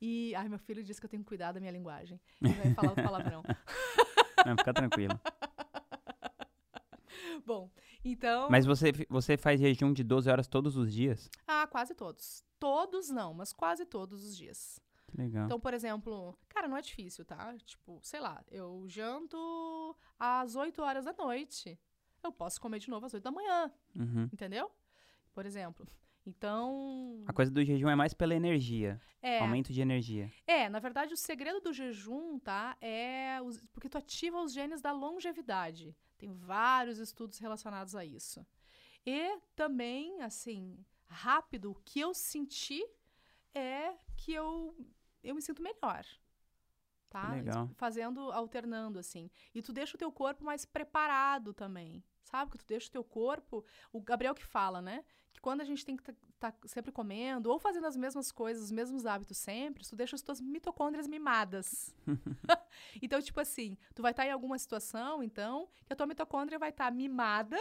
E, 0.00 0.34
ai, 0.34 0.48
meu 0.50 0.58
filho 0.58 0.84
disse 0.84 1.00
que 1.00 1.06
eu 1.06 1.10
tenho 1.10 1.22
que 1.22 1.28
cuidar 1.28 1.52
da 1.52 1.60
minha 1.60 1.72
linguagem. 1.72 2.20
Ele 2.42 2.52
vai 2.52 2.74
falar 2.74 2.92
o 2.92 2.94
palavrão. 2.94 3.42
Não, 4.44 4.56
fica 4.58 4.74
tranquilo. 4.74 5.18
Bom, 7.46 7.70
então. 8.04 8.48
Mas 8.50 8.66
você, 8.66 8.92
você 9.08 9.36
faz 9.36 9.60
jejum 9.60 9.92
de 9.92 10.02
12 10.04 10.28
horas 10.30 10.46
todos 10.46 10.76
os 10.76 10.92
dias? 10.92 11.30
Ah, 11.46 11.66
quase 11.66 11.94
todos. 11.94 12.44
Todos 12.58 13.10
não, 13.10 13.32
mas 13.34 13.52
quase 13.52 13.84
todos 13.84 14.24
os 14.24 14.36
dias. 14.36 14.78
Legal. 15.16 15.44
Então, 15.46 15.60
por 15.60 15.72
exemplo, 15.74 16.36
cara, 16.48 16.66
não 16.66 16.76
é 16.76 16.82
difícil, 16.82 17.24
tá? 17.24 17.54
Tipo, 17.64 18.00
sei 18.02 18.20
lá, 18.20 18.42
eu 18.50 18.84
janto 18.88 19.96
às 20.18 20.56
8 20.56 20.82
horas 20.82 21.04
da 21.04 21.12
noite. 21.12 21.78
Eu 22.22 22.32
posso 22.32 22.60
comer 22.60 22.78
de 22.78 22.88
novo 22.90 23.06
às 23.06 23.14
8 23.14 23.22
da 23.22 23.30
manhã. 23.30 23.70
Uhum. 23.94 24.24
Entendeu? 24.32 24.70
Por 25.32 25.46
exemplo. 25.46 25.86
Então. 26.26 27.22
A 27.26 27.32
coisa 27.32 27.50
do 27.50 27.62
jejum 27.62 27.88
é 27.88 27.94
mais 27.94 28.14
pela 28.14 28.34
energia. 28.34 29.00
É, 29.22 29.40
Aumento 29.40 29.72
de 29.72 29.80
energia. 29.80 30.32
é, 30.46 30.68
na 30.68 30.78
verdade, 30.78 31.12
o 31.12 31.16
segredo 31.16 31.60
do 31.60 31.72
jejum, 31.72 32.38
tá? 32.38 32.76
É. 32.80 33.40
os- 33.42 33.60
porque 33.72 33.88
tu 33.88 33.98
ativa 33.98 34.40
os 34.42 34.52
genes 34.52 34.80
da 34.80 34.90
longevidade. 34.92 35.94
Tem 36.16 36.32
vários 36.32 36.98
estudos 36.98 37.38
relacionados 37.38 37.94
a 37.94 38.04
isso. 38.04 38.46
E 39.06 39.38
também, 39.54 40.22
assim, 40.22 40.84
rápido, 41.06 41.72
o 41.72 41.74
que 41.74 42.00
eu 42.00 42.14
senti 42.14 42.84
é 43.54 43.94
que 44.16 44.32
eu, 44.32 44.76
eu 45.22 45.34
me 45.34 45.42
sinto 45.42 45.62
melhor. 45.62 46.04
Tá? 47.08 47.32
Legal. 47.32 47.70
Fazendo, 47.76 48.32
alternando, 48.32 48.98
assim. 48.98 49.30
E 49.54 49.62
tu 49.62 49.72
deixa 49.72 49.96
o 49.96 49.98
teu 49.98 50.10
corpo 50.10 50.44
mais 50.44 50.64
preparado 50.64 51.52
também. 51.52 52.02
Sabe? 52.24 52.50
Que 52.50 52.58
tu 52.58 52.66
deixa 52.66 52.88
o 52.88 52.92
teu 52.92 53.04
corpo. 53.04 53.64
O 53.92 54.00
Gabriel 54.00 54.34
que 54.34 54.44
fala, 54.44 54.82
né? 54.82 55.04
Quando 55.44 55.60
a 55.60 55.64
gente 55.64 55.84
tem 55.84 55.94
que 55.94 56.10
estar 56.10 56.56
sempre 56.64 56.90
comendo 56.90 57.50
ou 57.50 57.58
fazendo 57.58 57.86
as 57.86 57.94
mesmas 57.94 58.32
coisas, 58.32 58.64
os 58.64 58.70
mesmos 58.70 59.04
hábitos 59.04 59.36
sempre, 59.36 59.86
tu 59.86 59.94
deixa 59.94 60.16
as 60.16 60.22
tuas 60.22 60.40
mitocôndrias 60.40 61.06
mimadas. 61.06 61.94
então, 63.02 63.20
tipo 63.20 63.38
assim, 63.38 63.76
tu 63.94 64.00
vai 64.00 64.12
estar 64.12 64.24
em 64.24 64.30
alguma 64.30 64.58
situação, 64.58 65.22
então, 65.22 65.68
que 65.84 65.92
a 65.92 65.96
tua 65.96 66.06
mitocôndria 66.06 66.58
vai 66.58 66.70
estar 66.70 66.90
mimada 66.90 67.58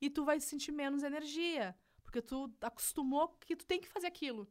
e 0.00 0.10
tu 0.10 0.24
vai 0.24 0.40
sentir 0.40 0.72
menos 0.72 1.04
energia. 1.04 1.76
Porque 2.02 2.20
tu 2.20 2.52
acostumou 2.60 3.28
que 3.28 3.54
tu 3.54 3.64
tem 3.64 3.80
que 3.80 3.86
fazer 3.86 4.08
aquilo. 4.08 4.50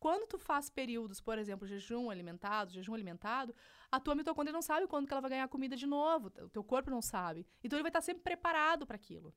Quando 0.00 0.26
tu 0.26 0.36
faz 0.36 0.68
períodos, 0.68 1.20
por 1.20 1.38
exemplo, 1.38 1.64
jejum 1.64 2.10
alimentado, 2.10 2.72
jejum 2.72 2.92
alimentado, 2.92 3.54
a 3.88 4.00
tua 4.00 4.16
mitocôndria 4.16 4.52
não 4.52 4.62
sabe 4.62 4.88
quando 4.88 5.06
que 5.06 5.14
ela 5.14 5.20
vai 5.20 5.30
ganhar 5.30 5.46
comida 5.46 5.76
de 5.76 5.86
novo. 5.86 6.26
O 6.40 6.48
teu 6.48 6.64
corpo 6.64 6.90
não 6.90 7.00
sabe. 7.00 7.46
Então 7.62 7.76
ele 7.76 7.84
vai 7.84 7.90
estar 7.90 8.00
sempre 8.00 8.24
preparado 8.24 8.84
para 8.84 8.96
aquilo. 8.96 9.32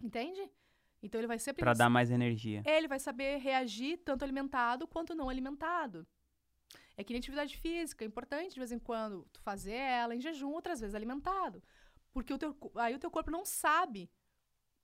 Entende? 0.00 0.48
Então 1.02 1.18
ele 1.20 1.26
vai 1.28 1.38
sempre 1.38 1.60
Pra 1.62 1.72
dar 1.72 1.88
mais 1.88 2.10
energia. 2.10 2.62
ele 2.66 2.86
vai 2.86 2.98
saber 2.98 3.38
reagir 3.38 3.98
tanto 4.04 4.22
alimentado 4.22 4.86
quanto 4.86 5.14
não 5.14 5.28
alimentado. 5.28 6.06
É 6.96 7.02
que 7.02 7.12
nem 7.12 7.20
atividade 7.20 7.56
física, 7.56 8.04
é 8.04 8.06
importante 8.06 8.52
de 8.52 8.60
vez 8.60 8.70
em 8.72 8.78
quando 8.78 9.26
tu 9.32 9.40
fazer 9.40 9.72
ela 9.72 10.14
em 10.14 10.20
jejum, 10.20 10.50
outras 10.50 10.78
vezes 10.80 10.94
alimentado. 10.94 11.62
Porque 12.12 12.34
o 12.34 12.38
teu, 12.38 12.54
aí 12.76 12.94
o 12.94 12.98
teu 12.98 13.10
corpo 13.10 13.30
não 13.30 13.44
sabe 13.44 14.10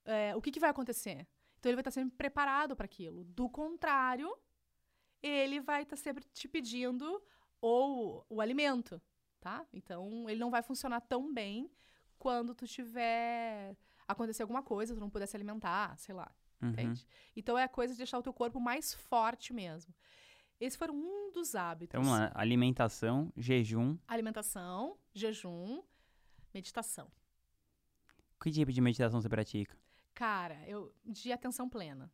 é, 0.05 0.35
o 0.35 0.41
que, 0.41 0.51
que 0.51 0.61
vai 0.61 0.71
acontecer. 0.71 1.27
Então 1.59 1.69
ele 1.71 1.77
vai 1.77 1.83
estar 1.83 1.91
sempre 1.91 2.17
preparado 2.17 2.75
para 2.75 2.87
aquilo. 2.87 3.25
Do 3.25 3.49
contrário, 3.51 4.35
ele 5.23 5.61
vai 5.61 5.83
estar 5.83 5.97
sempre 5.97 6.25
te 6.33 6.49
pedindo 6.49 7.23
ou 7.61 8.25
o 8.31 8.41
alimento, 8.41 9.01
tá? 9.41 9.67
Então 9.73 10.29
ele 10.31 10.41
não 10.41 10.51
vai 10.51 10.63
funcionar 10.63 11.01
tão 11.03 11.33
bem 11.35 11.71
quando 12.19 12.55
tu 12.55 12.67
tiver 12.67 13.77
acontecer 14.09 14.43
alguma 14.43 14.63
coisa, 14.63 14.95
tu 14.95 15.01
não 15.01 15.11
puder 15.11 15.27
se 15.27 15.37
alimentar, 15.37 15.97
sei 15.97 16.15
lá. 16.15 16.31
Uhum. 16.61 16.71
Entende? 16.71 17.07
Então 17.35 17.59
é 17.59 17.65
a 17.65 17.69
coisa 17.69 17.93
de 17.93 17.99
deixar 17.99 18.19
o 18.19 18.23
teu 18.23 18.33
corpo 18.33 18.61
mais 18.61 18.95
forte 18.95 19.53
mesmo. 19.53 19.95
Esse 20.59 20.79
foi 20.79 20.91
um 20.91 21.31
dos 21.33 21.55
hábitos. 21.55 21.99
Então 21.99 22.11
lá. 22.11 22.33
Alimentação, 22.35 23.31
jejum. 23.37 23.99
Alimentação, 24.09 24.97
jejum, 25.13 25.83
meditação. 26.55 27.11
Que 28.41 28.51
tipo 28.51 28.73
de 28.73 28.81
meditação 28.81 29.21
você 29.21 29.29
pratica? 29.29 29.77
Cara, 30.15 30.67
eu 30.67 30.95
de 31.05 31.31
atenção 31.31 31.69
plena. 31.69 32.11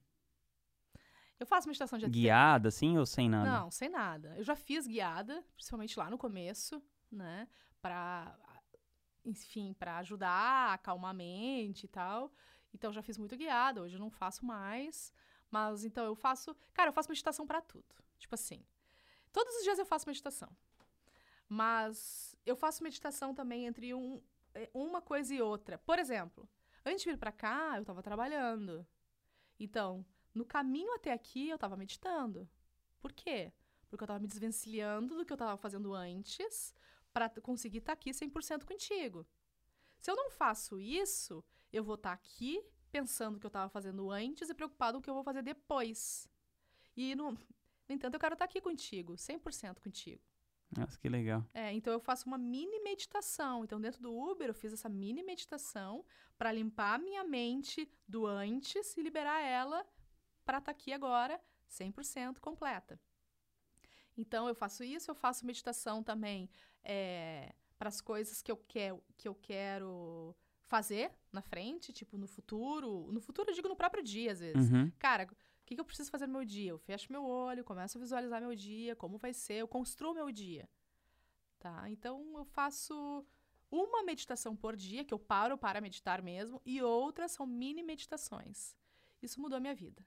Eu 1.38 1.46
faço 1.46 1.68
meditação 1.68 1.98
de 1.98 2.04
atenção 2.04 2.20
Guiada, 2.20 2.68
assim, 2.68 2.98
ou 2.98 3.06
sem 3.06 3.28
nada? 3.28 3.50
Não, 3.50 3.70
sem 3.70 3.88
nada. 3.88 4.34
Eu 4.36 4.44
já 4.44 4.54
fiz 4.54 4.86
guiada, 4.86 5.44
principalmente 5.54 5.98
lá 5.98 6.08
no 6.08 6.18
começo, 6.18 6.82
né? 7.10 7.48
Pra, 7.80 8.36
enfim, 9.24 9.74
pra 9.74 9.98
ajudar 9.98 10.74
acalmar 10.74 11.10
a 11.10 11.14
mente 11.14 11.84
e 11.84 11.88
tal. 11.88 12.32
Então, 12.74 12.92
já 12.92 13.02
fiz 13.02 13.18
muito 13.18 13.36
guiada. 13.36 13.82
Hoje 13.82 13.96
eu 13.96 14.00
não 14.00 14.10
faço 14.10 14.44
mais. 14.44 15.12
Mas, 15.50 15.84
então, 15.84 16.04
eu 16.04 16.14
faço... 16.14 16.56
Cara, 16.72 16.88
eu 16.88 16.92
faço 16.92 17.10
meditação 17.10 17.46
pra 17.46 17.60
tudo. 17.60 17.94
Tipo 18.18 18.34
assim, 18.34 18.64
todos 19.32 19.54
os 19.56 19.64
dias 19.64 19.78
eu 19.78 19.84
faço 19.84 20.08
meditação. 20.08 20.48
Mas 21.48 22.34
eu 22.46 22.56
faço 22.56 22.82
meditação 22.82 23.34
também 23.34 23.66
entre 23.66 23.92
um, 23.92 24.22
eh, 24.54 24.70
uma 24.72 25.02
coisa 25.02 25.34
e 25.34 25.42
outra. 25.42 25.76
Por 25.76 25.98
exemplo, 25.98 26.48
antes 26.84 27.02
de 27.02 27.10
vir 27.10 27.18
pra 27.18 27.30
cá, 27.30 27.74
eu 27.76 27.84
tava 27.84 28.02
trabalhando. 28.02 28.86
Então, 29.60 30.04
no 30.34 30.44
caminho 30.44 30.94
até 30.94 31.12
aqui, 31.12 31.48
eu 31.48 31.58
tava 31.58 31.76
meditando. 31.76 32.48
Por 33.00 33.12
quê? 33.12 33.52
Porque 33.90 34.02
eu 34.02 34.08
tava 34.08 34.20
me 34.20 34.26
desvencilhando 34.26 35.16
do 35.16 35.26
que 35.26 35.32
eu 35.32 35.36
tava 35.36 35.56
fazendo 35.58 35.92
antes 35.92 36.74
para 37.12 37.28
conseguir 37.40 37.78
estar 37.78 37.92
aqui 37.92 38.10
100% 38.10 38.64
contigo. 38.64 39.26
Se 39.98 40.10
eu 40.10 40.16
não 40.16 40.30
faço 40.30 40.80
isso, 40.80 41.44
eu 41.72 41.84
vou 41.84 41.94
estar 41.94 42.12
aqui 42.12 42.62
pensando 42.90 43.36
o 43.36 43.40
que 43.40 43.46
eu 43.46 43.50
tava 43.50 43.68
fazendo 43.70 44.10
antes 44.10 44.50
e 44.50 44.54
preocupado 44.54 44.94
com 44.94 44.98
o 45.00 45.02
que 45.02 45.10
eu 45.10 45.14
vou 45.14 45.24
fazer 45.24 45.42
depois. 45.42 46.28
E, 46.96 47.14
no, 47.14 47.32
no 47.88 47.94
entanto, 47.94 48.14
eu 48.14 48.20
quero 48.20 48.34
estar 48.34 48.44
aqui 48.44 48.60
contigo, 48.60 49.14
100% 49.14 49.80
contigo. 49.80 50.22
Nossa, 50.76 50.98
que 50.98 51.08
legal. 51.08 51.46
É, 51.52 51.70
então 51.72 51.92
eu 51.92 52.00
faço 52.00 52.26
uma 52.26 52.38
mini 52.38 52.80
meditação. 52.80 53.62
Então, 53.62 53.80
dentro 53.80 54.00
do 54.00 54.12
Uber, 54.12 54.48
eu 54.48 54.54
fiz 54.54 54.72
essa 54.72 54.88
mini 54.88 55.22
meditação 55.22 56.04
para 56.38 56.50
limpar 56.50 56.94
a 56.94 56.98
minha 56.98 57.22
mente 57.24 57.90
do 58.08 58.26
antes 58.26 58.96
e 58.96 59.02
liberar 59.02 59.40
ela 59.40 59.86
para 60.44 60.58
estar 60.58 60.72
aqui 60.72 60.92
agora 60.92 61.40
100% 61.68 62.38
completa. 62.40 62.98
Então, 64.16 64.48
eu 64.48 64.54
faço 64.54 64.84
isso, 64.84 65.10
eu 65.10 65.14
faço 65.14 65.46
meditação 65.46 66.02
também 66.02 66.50
para 67.78 67.88
as 67.88 68.00
coisas 68.00 68.42
que 68.42 68.52
eu, 68.52 68.56
quero, 68.56 69.02
que 69.16 69.26
eu 69.26 69.34
quero 69.34 70.36
fazer 70.62 71.12
na 71.32 71.42
frente, 71.42 71.92
tipo 71.92 72.16
no 72.16 72.26
futuro. 72.26 73.10
No 73.12 73.20
futuro, 73.20 73.50
eu 73.50 73.54
digo 73.54 73.68
no 73.68 73.76
próprio 73.76 74.02
dia, 74.02 74.32
às 74.32 74.40
vezes. 74.40 74.70
Uhum. 74.70 74.90
Cara, 74.98 75.24
o 75.24 75.64
que, 75.64 75.74
que 75.74 75.80
eu 75.80 75.84
preciso 75.84 76.10
fazer 76.10 76.26
no 76.26 76.32
meu 76.32 76.44
dia? 76.44 76.70
Eu 76.70 76.78
fecho 76.78 77.12
meu 77.12 77.24
olho, 77.24 77.64
começo 77.64 77.98
a 77.98 78.00
visualizar 78.00 78.40
meu 78.40 78.54
dia, 78.54 78.94
como 78.96 79.18
vai 79.18 79.32
ser, 79.32 79.54
eu 79.54 79.68
construo 79.68 80.14
meu 80.14 80.30
dia. 80.30 80.68
Tá? 81.58 81.88
Então, 81.90 82.36
eu 82.36 82.44
faço 82.44 83.24
uma 83.70 84.02
meditação 84.02 84.54
por 84.54 84.76
dia, 84.76 85.04
que 85.04 85.14
eu 85.14 85.18
paro 85.18 85.56
para 85.56 85.80
meditar 85.80 86.20
mesmo, 86.22 86.60
e 86.64 86.82
outras 86.82 87.32
são 87.32 87.46
mini 87.46 87.82
meditações. 87.82 88.76
Isso 89.22 89.40
mudou 89.40 89.56
a 89.56 89.60
minha 89.60 89.74
vida. 89.74 90.06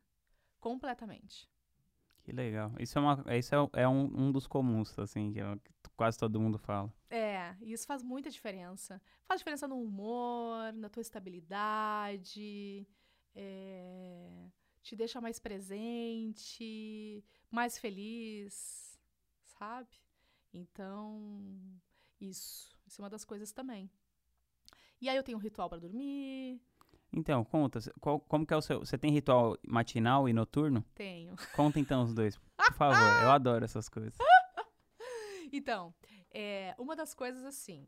Completamente. 0.59 1.49
Que 2.25 2.31
legal. 2.33 2.73
Isso 2.79 2.97
é, 2.97 3.01
uma, 3.01 3.23
isso 3.37 3.55
é, 3.55 3.83
é 3.83 3.87
um, 3.87 4.27
um 4.27 4.31
dos 4.31 4.47
comuns, 4.47 4.97
assim, 4.99 5.31
que, 5.31 5.39
é 5.39 5.55
que 5.55 5.89
quase 5.95 6.17
todo 6.17 6.41
mundo 6.41 6.57
fala. 6.57 6.91
É, 7.09 7.35
É, 7.45 7.55
isso 7.61 7.85
faz 7.85 8.01
muita 8.01 8.29
diferença. 8.29 8.99
Faz 9.23 9.39
diferença 9.39 9.67
no 9.67 9.79
humor, 9.79 10.73
na 10.73 10.89
tua 10.89 11.01
estabilidade, 11.01 12.87
é, 13.35 14.49
te 14.81 14.95
deixa 14.95 15.21
mais 15.21 15.37
presente, 15.39 17.23
mais 17.51 17.77
feliz, 17.77 18.99
sabe? 19.45 19.89
Então, 20.51 21.79
isso. 22.19 22.73
Isso 22.87 23.01
é 23.01 23.03
uma 23.03 23.09
das 23.09 23.25
coisas 23.25 23.51
também. 23.51 23.89
E 25.01 25.09
aí 25.09 25.15
eu 25.17 25.23
tenho 25.23 25.37
um 25.37 25.41
ritual 25.41 25.69
para 25.69 25.79
dormir. 25.79 26.61
Então, 27.15 27.45
conta, 27.45 27.79
qual, 28.01 28.19
como 28.19 28.45
que 28.45 28.53
é 28.53 28.57
o 28.57 28.61
seu... 28.61 28.79
Você 28.79 28.97
tem 28.97 29.09
ritual 29.09 29.57
matinal 29.65 30.27
e 30.27 30.33
noturno? 30.33 30.83
Tenho. 30.93 31.33
Conta 31.55 31.79
então 31.79 32.03
os 32.03 32.13
dois, 32.13 32.37
por 32.57 32.73
favor. 32.73 33.23
eu 33.23 33.31
adoro 33.31 33.63
essas 33.63 33.89
coisas. 33.89 34.17
Então, 35.51 35.93
é, 36.31 36.75
uma 36.77 36.97
das 36.97 37.13
coisas 37.13 37.45
assim 37.45 37.87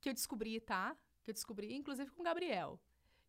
que 0.00 0.08
eu 0.08 0.14
descobri, 0.14 0.58
tá? 0.58 0.96
Que 1.22 1.30
eu 1.30 1.34
descobri, 1.34 1.74
inclusive 1.74 2.10
com 2.10 2.22
o 2.22 2.24
Gabriel, 2.24 2.80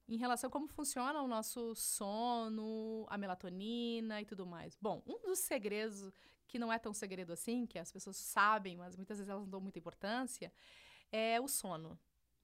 em 0.08 0.16
relação 0.16 0.48
a 0.48 0.52
como 0.52 0.68
funciona 0.68 1.22
o 1.22 1.28
nosso 1.28 1.76
sono, 1.76 3.06
a 3.10 3.18
melatonina 3.18 4.22
e 4.22 4.26
tudo 4.26 4.46
mais. 4.46 4.78
Bom, 4.82 5.04
um 5.06 5.20
dos 5.20 5.40
segredos 5.40 6.14
que 6.48 6.58
não 6.58 6.72
é 6.72 6.80
tão 6.80 6.94
segredo 6.94 7.34
assim, 7.34 7.66
que 7.66 7.78
as 7.78 7.92
pessoas 7.92 8.16
sabem, 8.16 8.78
mas 8.78 8.96
muitas 8.96 9.18
vezes 9.18 9.30
elas 9.30 9.44
não 9.44 9.50
dão 9.50 9.62
muita 9.62 9.78
importância, 9.78 10.52
é 11.12 11.40
o 11.42 11.48
sono. 11.48 12.00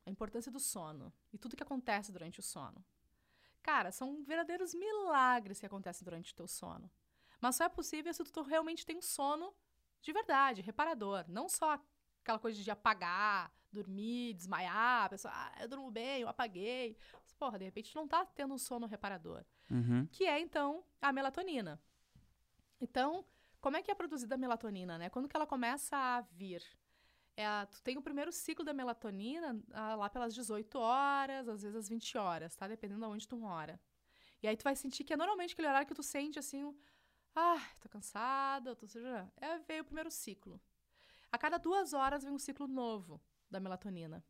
A 0.06 0.10
importância 0.10 0.52
do 0.52 0.60
sono 0.60 1.12
e 1.34 1.38
tudo 1.38 1.56
que 1.56 1.64
acontece 1.64 2.12
durante 2.12 2.40
o 2.40 2.44
sono. 2.44 2.84
Cara, 3.62 3.92
são 3.92 4.24
verdadeiros 4.24 4.74
milagres 4.76 5.60
que 5.60 5.66
acontecem 5.66 6.06
durante 6.06 6.32
o 6.32 6.36
teu 6.36 6.48
sono. 6.48 6.90
Mas 7.42 7.56
só 7.56 7.66
é 7.66 7.70
possível 7.70 8.14
se 8.14 8.24
tu 8.24 8.42
realmente 8.44 8.86
tem 8.86 8.98
um 8.98 9.02
sono 9.02 9.54
de 10.02 10.14
verdade, 10.14 10.62
reparador. 10.62 11.26
Não 11.28 11.50
só 11.50 11.80
aquela 12.22 12.38
coisa 12.38 12.62
de 12.62 12.70
apagar, 12.70 13.52
dormir, 13.72 14.36
desmaiar, 14.36 15.06
a 15.06 15.10
pessoa, 15.10 15.34
ah, 15.36 15.52
eu 15.60 15.68
durmo 15.68 15.90
bem, 15.90 16.22
eu 16.22 16.30
apaguei. 16.30 16.96
Mas, 17.24 17.34
porra, 17.34 17.58
de 17.58 17.66
repente 17.66 17.92
tu 17.92 17.96
não 17.96 18.08
tá 18.08 18.26
tendo 18.26 18.54
um 18.54 18.58
sono 18.58 18.86
reparador. 18.86 19.44
Uhum. 19.70 20.08
Que 20.12 20.26
é, 20.26 20.40
então, 20.40 20.84
a 21.02 21.12
melatonina. 21.12 21.82
Então, 22.80 23.26
como 23.60 23.78
é 23.78 23.82
que 23.82 23.90
é 23.90 23.96
produzida 23.96 24.36
a 24.36 24.38
melatonina, 24.38 24.98
né? 24.98 25.10
Quando 25.10 25.28
que 25.28 25.36
ela 25.36 25.48
começa 25.48 25.98
a 25.98 26.22
vir? 26.22 26.64
É 27.38 27.46
a, 27.46 27.66
tu 27.66 27.82
tem 27.82 27.98
o 27.98 28.02
primeiro 28.02 28.32
ciclo 28.32 28.64
da 28.64 28.74
melatonina 28.74 29.62
ah, 29.74 29.96
lá 29.96 30.10
pelas 30.10 30.34
18 30.34 30.78
horas, 30.78 31.48
às 31.48 31.62
vezes 31.64 31.76
às 31.76 31.90
20 31.90 32.18
horas, 32.18 32.56
tá? 32.56 32.68
Dependendo 32.68 33.02
de 33.02 33.12
onde 33.12 33.28
tu 33.28 33.36
mora. 33.36 33.80
E 34.42 34.48
aí 34.48 34.56
tu 34.56 34.64
vai 34.64 34.76
sentir 34.76 35.04
que 35.04 35.14
é 35.14 35.18
normalmente 35.18 35.54
aquele 35.54 35.68
horário 35.68 35.88
que 35.88 35.94
tu 35.94 36.04
sente 36.04 36.40
assim, 36.40 36.74
ah, 37.36 37.62
tô 37.82 37.90
cansada, 37.90 38.76
tô... 38.76 38.86
É, 39.38 39.60
veio 39.60 39.82
o 39.82 39.86
primeiro 39.86 40.10
ciclo. 40.10 40.62
A 41.32 41.38
cada 41.38 41.58
duas 41.58 41.94
horas 41.94 42.24
vem 42.24 42.32
um 42.32 42.40
ciclo 42.40 42.68
novo 42.68 43.22
da 43.52 43.60
melatonina. 43.60 44.24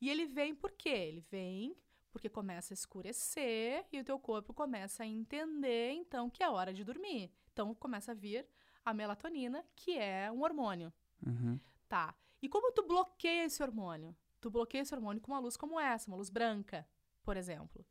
E 0.00 0.08
ele 0.08 0.26
vem 0.26 0.54
por 0.54 0.70
quê? 0.72 0.88
Ele 0.88 1.20
vem 1.20 1.76
porque 2.12 2.28
começa 2.28 2.72
a 2.72 2.74
escurecer 2.74 3.86
e 3.92 4.00
o 4.00 4.04
teu 4.04 4.18
corpo 4.18 4.52
começa 4.52 5.02
a 5.02 5.06
entender, 5.06 5.92
então, 5.92 6.28
que 6.28 6.42
é 6.42 6.48
hora 6.48 6.72
de 6.72 6.84
dormir. 6.84 7.32
Então, 7.52 7.74
começa 7.74 8.12
a 8.12 8.14
vir 8.14 8.46
a 8.84 8.92
melatonina, 8.92 9.64
que 9.76 9.96
é 9.96 10.30
um 10.30 10.42
hormônio. 10.42 10.92
Uhum. 11.24 11.58
Tá. 11.90 12.14
E 12.40 12.48
como 12.48 12.70
tu 12.70 12.86
bloqueia 12.86 13.44
esse 13.46 13.60
hormônio? 13.60 14.16
Tu 14.40 14.48
bloqueia 14.48 14.82
esse 14.82 14.94
hormônio 14.94 15.20
com 15.20 15.32
uma 15.32 15.40
luz 15.40 15.56
como 15.56 15.78
essa, 15.78 16.08
uma 16.08 16.16
luz 16.16 16.30
branca, 16.30 16.88
por 17.24 17.36
exemplo. 17.36 17.84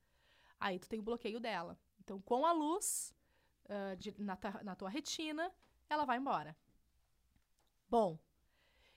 Aí 0.58 0.80
tu 0.80 0.88
tem 0.88 1.02
o 1.02 1.04
bloqueio 1.04 1.38
dela. 1.38 1.78
Então, 2.00 2.22
com 2.22 2.46
a 2.46 2.54
luz, 2.54 3.14
uh, 3.66 3.98
de, 3.98 4.16
na, 4.18 4.38
na 4.64 4.74
tua 4.74 4.90
retina, 4.90 5.54
ela 5.90 6.06
vai 6.06 6.18
embora. 6.18 6.56
Bom, 7.90 8.18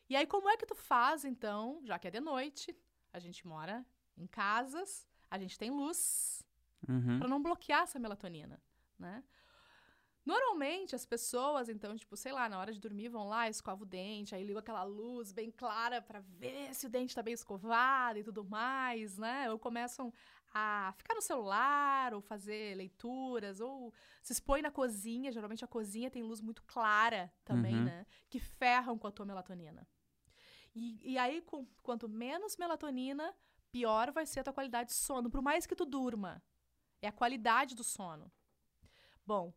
e 0.08 0.14
aí 0.14 0.24
como 0.24 0.48
é 0.48 0.56
que 0.56 0.66
tu 0.66 0.76
faz, 0.76 1.24
então, 1.24 1.80
já 1.84 1.98
que 1.98 2.06
é 2.06 2.10
de 2.12 2.20
noite, 2.20 2.72
a 3.12 3.18
gente 3.18 3.44
mora 3.44 3.84
em 4.16 4.28
casas, 4.28 5.08
a 5.28 5.36
gente 5.36 5.58
tem 5.58 5.70
luz, 5.70 6.46
Uhum. 6.88 7.18
para 7.18 7.28
não 7.28 7.42
bloquear 7.42 7.82
essa 7.82 7.98
melatonina, 7.98 8.62
né? 8.98 9.24
Normalmente 10.24 10.94
as 10.94 11.04
pessoas, 11.04 11.68
então, 11.68 11.96
tipo, 11.96 12.16
sei 12.16 12.32
lá, 12.32 12.48
na 12.48 12.58
hora 12.58 12.72
de 12.72 12.78
dormir 12.78 13.08
vão 13.08 13.28
lá, 13.28 13.48
escovam 13.48 13.82
o 13.82 13.87
dente, 13.88 14.35
aí 14.35 14.44
ligam 14.44 14.61
aquela 14.61 14.85
luz 14.85 15.32
bem 15.32 15.50
clara 15.50 16.00
para 16.00 16.20
ver 16.20 16.72
se 16.74 16.87
o 16.87 16.88
dente 16.88 17.14
tá 17.14 17.22
bem 17.22 17.35
escovado 17.35 18.18
e 18.18 18.22
tudo 18.22 18.44
mais, 18.44 19.18
né? 19.18 19.50
Ou 19.50 19.58
começam 19.58 20.12
a 20.54 20.94
ficar 20.96 21.14
no 21.14 21.22
celular, 21.22 22.14
ou 22.14 22.20
fazer 22.20 22.76
leituras, 22.76 23.58
ou 23.58 23.92
se 24.22 24.32
expõe 24.32 24.62
na 24.62 24.70
cozinha. 24.70 25.32
Geralmente 25.32 25.64
a 25.64 25.68
cozinha 25.68 26.11
tem 26.11 26.22
luz 26.22 26.40
muito 26.40 26.62
clara 26.64 27.32
também, 27.44 27.74
Uhum. 27.74 27.85
né? 27.85 28.06
Que 28.30 28.38
ferram 28.38 28.96
com 28.96 29.08
a 29.08 29.11
tua 29.11 29.26
melatonina. 29.26 29.88
E, 30.74 31.12
e 31.14 31.18
aí, 31.18 31.42
com, 31.42 31.66
quanto 31.82 32.08
menos 32.08 32.56
melatonina, 32.56 33.35
pior 33.72 34.12
vai 34.12 34.24
ser 34.24 34.40
a 34.40 34.44
tua 34.44 34.52
qualidade 34.52 34.90
de 34.90 34.94
sono, 34.94 35.28
por 35.28 35.42
mais 35.42 35.66
que 35.66 35.74
tu 35.74 35.85
durma. 35.85 36.40
É 37.00 37.08
a 37.08 37.12
qualidade 37.12 37.74
do 37.74 37.82
sono. 37.82 38.30
Bom, 39.26 39.52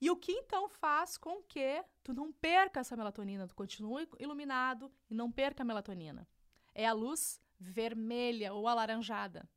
e 0.00 0.10
o 0.10 0.16
que 0.16 0.32
então 0.32 0.68
faz 0.68 1.16
com 1.18 1.42
que 1.42 1.84
tu 2.02 2.12
não 2.14 2.32
perca 2.32 2.80
essa 2.80 2.96
melatonina, 2.96 3.46
tu 3.46 3.54
continue 3.54 4.08
iluminado 4.18 4.90
e 5.10 5.14
não 5.14 5.30
perca 5.30 5.62
a 5.62 5.66
melatonina? 5.66 6.26
É 6.74 6.86
a 6.86 6.92
luz 6.92 7.40
vermelha 7.58 8.52
ou 8.54 8.66
alaranjada. 8.66 9.48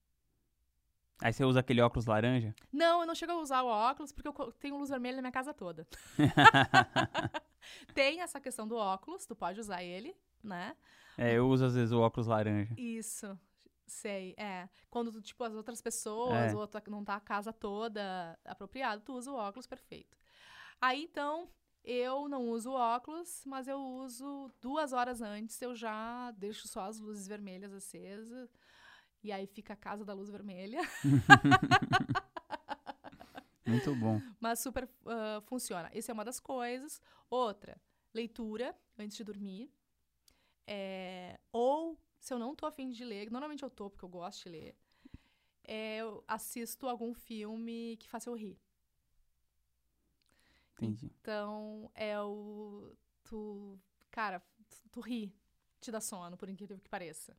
Aí 1.22 1.32
você 1.32 1.46
usa 1.46 1.62
aquele 1.62 1.80
óculos 1.82 2.06
laranja? 2.06 2.54
Não, 2.72 3.02
eu 3.02 3.08
não 3.08 3.16
chego 3.16 3.32
a 3.32 3.38
usar 3.38 3.62
o 3.62 3.68
óculos 3.68 4.12
porque 4.12 4.28
eu 4.28 4.52
tenho 4.54 4.78
luz 4.78 4.90
vermelha 4.90 5.16
na 5.18 5.22
minha 5.22 5.32
casa 5.32 5.54
toda. 5.54 5.88
Tem 7.94 8.22
essa 8.22 8.40
questão 8.42 8.68
do 8.68 8.76
óculos, 8.76 9.26
tu 9.26 9.36
pode 9.36 9.60
usar 9.60 9.84
ele, 9.84 10.16
né? 10.44 10.76
É, 11.18 11.34
eu 11.34 11.48
uso 11.48 11.66
às 11.66 11.76
vezes 11.76 11.92
o 11.94 12.00
óculos 12.02 12.28
laranja. 12.28 12.74
Isso, 12.78 13.40
sei, 13.86 14.34
é. 14.38 14.68
Quando, 14.90 15.22
tipo, 15.22 15.44
as 15.44 15.54
outras 15.54 15.82
pessoas, 15.82 16.52
É. 16.52 16.56
ou 16.56 16.68
tu 16.68 16.92
não 16.92 17.04
tá 17.06 17.16
a 17.16 17.20
casa 17.22 17.54
toda 17.54 18.38
apropriada, 18.44 19.02
tu 19.02 19.14
usa 19.14 19.32
o 19.32 19.36
óculos 19.36 19.68
perfeito. 19.68 20.18
Aí, 20.84 21.02
então, 21.02 21.48
eu 21.82 22.28
não 22.28 22.50
uso 22.50 22.74
óculos, 22.74 23.43
mas 23.46 23.69
eu 23.69 23.80
uso 23.80 24.52
duas 24.60 24.91
horas 24.91 25.22
antes, 25.22 25.62
eu 25.62 25.74
já 25.74 26.30
deixo 26.32 26.67
só 26.67 26.82
as 26.82 27.00
luzes 27.00 27.26
vermelhas 27.26 27.72
acesas, 27.72 28.54
e 29.24 29.32
aí 29.32 29.48
fica 29.48 29.72
a 29.72 29.78
casa 29.78 30.04
da 30.04 30.13
luz 30.13 30.30
vermelha. 30.30 30.82
Muito 33.65 33.96
bom. 33.96 34.19
Mas 34.41 34.60
super 34.60 34.89
ah, 35.06 35.41
funciona. 35.46 35.89
Essa 35.93 36.12
é 36.12 36.13
uma 36.13 36.26
das 36.26 36.38
coisas. 36.38 37.02
Outra, 37.30 37.82
leitura 38.13 38.78
antes 39.00 39.15
de 39.15 39.24
dormir. 39.24 39.72
É, 40.67 41.39
ou, 41.54 41.98
se 42.19 42.34
eu 42.34 42.38
não 42.38 42.54
tô 42.54 42.65
afim 42.65 42.89
de 42.89 43.06
ler, 43.06 43.32
normalmente 43.32 43.63
eu 43.63 43.69
tô, 43.69 43.89
porque 43.89 44.04
eu 44.04 44.10
gosto 44.10 44.43
de 44.43 44.50
ler, 44.50 44.76
é, 45.63 46.00
eu 46.00 46.26
assisto 46.28 46.89
algum 46.89 47.13
filme 47.13 47.96
que 48.02 48.10
faça 48.10 48.30
eu 48.30 48.36
rir. 48.36 48.60
Entendi. 50.74 51.12
Então, 51.22 51.92
é 51.94 52.20
o. 52.22 52.96
Tu. 53.24 53.80
Cara, 54.12 54.40
tu, 54.70 54.90
tu 54.92 55.00
ri, 55.02 55.36
te 55.80 55.92
dá 55.92 56.02
sono, 56.02 56.38
por 56.38 56.50
incrível 56.50 56.78
que 56.80 56.90
pareça. 56.90 57.36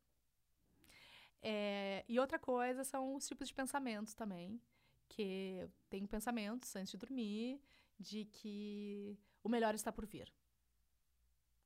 É, 1.43 2.05
e 2.09 2.19
outra 2.19 2.39
coisa 2.39 2.85
são 2.85 3.15
os 3.15 3.27
tipos 3.27 3.49
de 3.49 3.55
pensamentos 3.55 4.15
também. 4.15 4.61
Que 5.09 5.59
eu 5.61 5.71
tenho 5.91 6.09
pensamentos 6.09 6.75
antes 6.75 6.91
de 6.93 6.97
dormir 6.97 7.61
de 7.99 8.25
que 8.25 9.19
o 9.43 9.49
melhor 9.49 9.75
está 9.75 9.93
por 9.93 10.07
vir. 10.07 10.33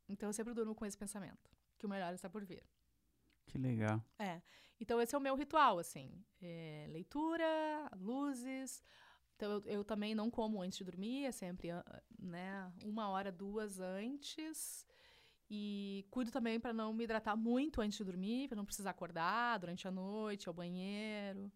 Então 0.09 0.29
eu 0.29 0.33
sempre 0.33 0.53
durmo 0.53 0.75
com 0.75 0.85
esse 0.85 0.99
pensamento, 0.99 1.51
que 1.79 1.87
o 1.87 1.89
melhor 1.89 2.13
está 2.13 2.29
por 2.29 2.45
vir. 2.45 2.65
Que 3.47 3.59
legal. 3.59 4.05
É. 4.19 4.43
Então, 4.81 5.01
esse 5.01 5.15
é 5.15 5.19
o 5.19 5.21
meu 5.21 5.35
ritual, 5.35 5.79
assim. 5.79 6.25
É, 6.41 6.87
leitura, 6.91 7.91
luzes. 7.97 8.83
Então, 9.39 9.53
eu, 9.53 9.63
eu 9.67 9.85
também 9.85 10.17
não 10.17 10.29
como 10.29 10.61
antes 10.61 10.79
de 10.79 10.85
dormir, 10.85 11.25
é 11.25 11.31
sempre, 11.31 11.71
ah, 11.71 12.03
né, 12.19 12.73
uma 12.83 13.09
hora, 13.09 13.31
duas 13.31 13.79
antes. 13.79 14.85
E 15.49 16.05
cuido 16.11 16.33
também 16.33 16.59
para 16.59 16.73
não 16.73 16.93
me 16.93 17.05
hidratar 17.05 17.37
muito 17.37 17.81
antes 17.81 17.97
de 17.97 18.05
dormir, 18.05 18.49
para 18.49 18.57
não 18.57 18.65
precisar 18.65 18.91
acordar 18.91 19.61
durante 19.61 19.87
a 19.87 19.93
noite, 19.93 20.49
ao 20.49 20.55
banheiro 20.55 21.53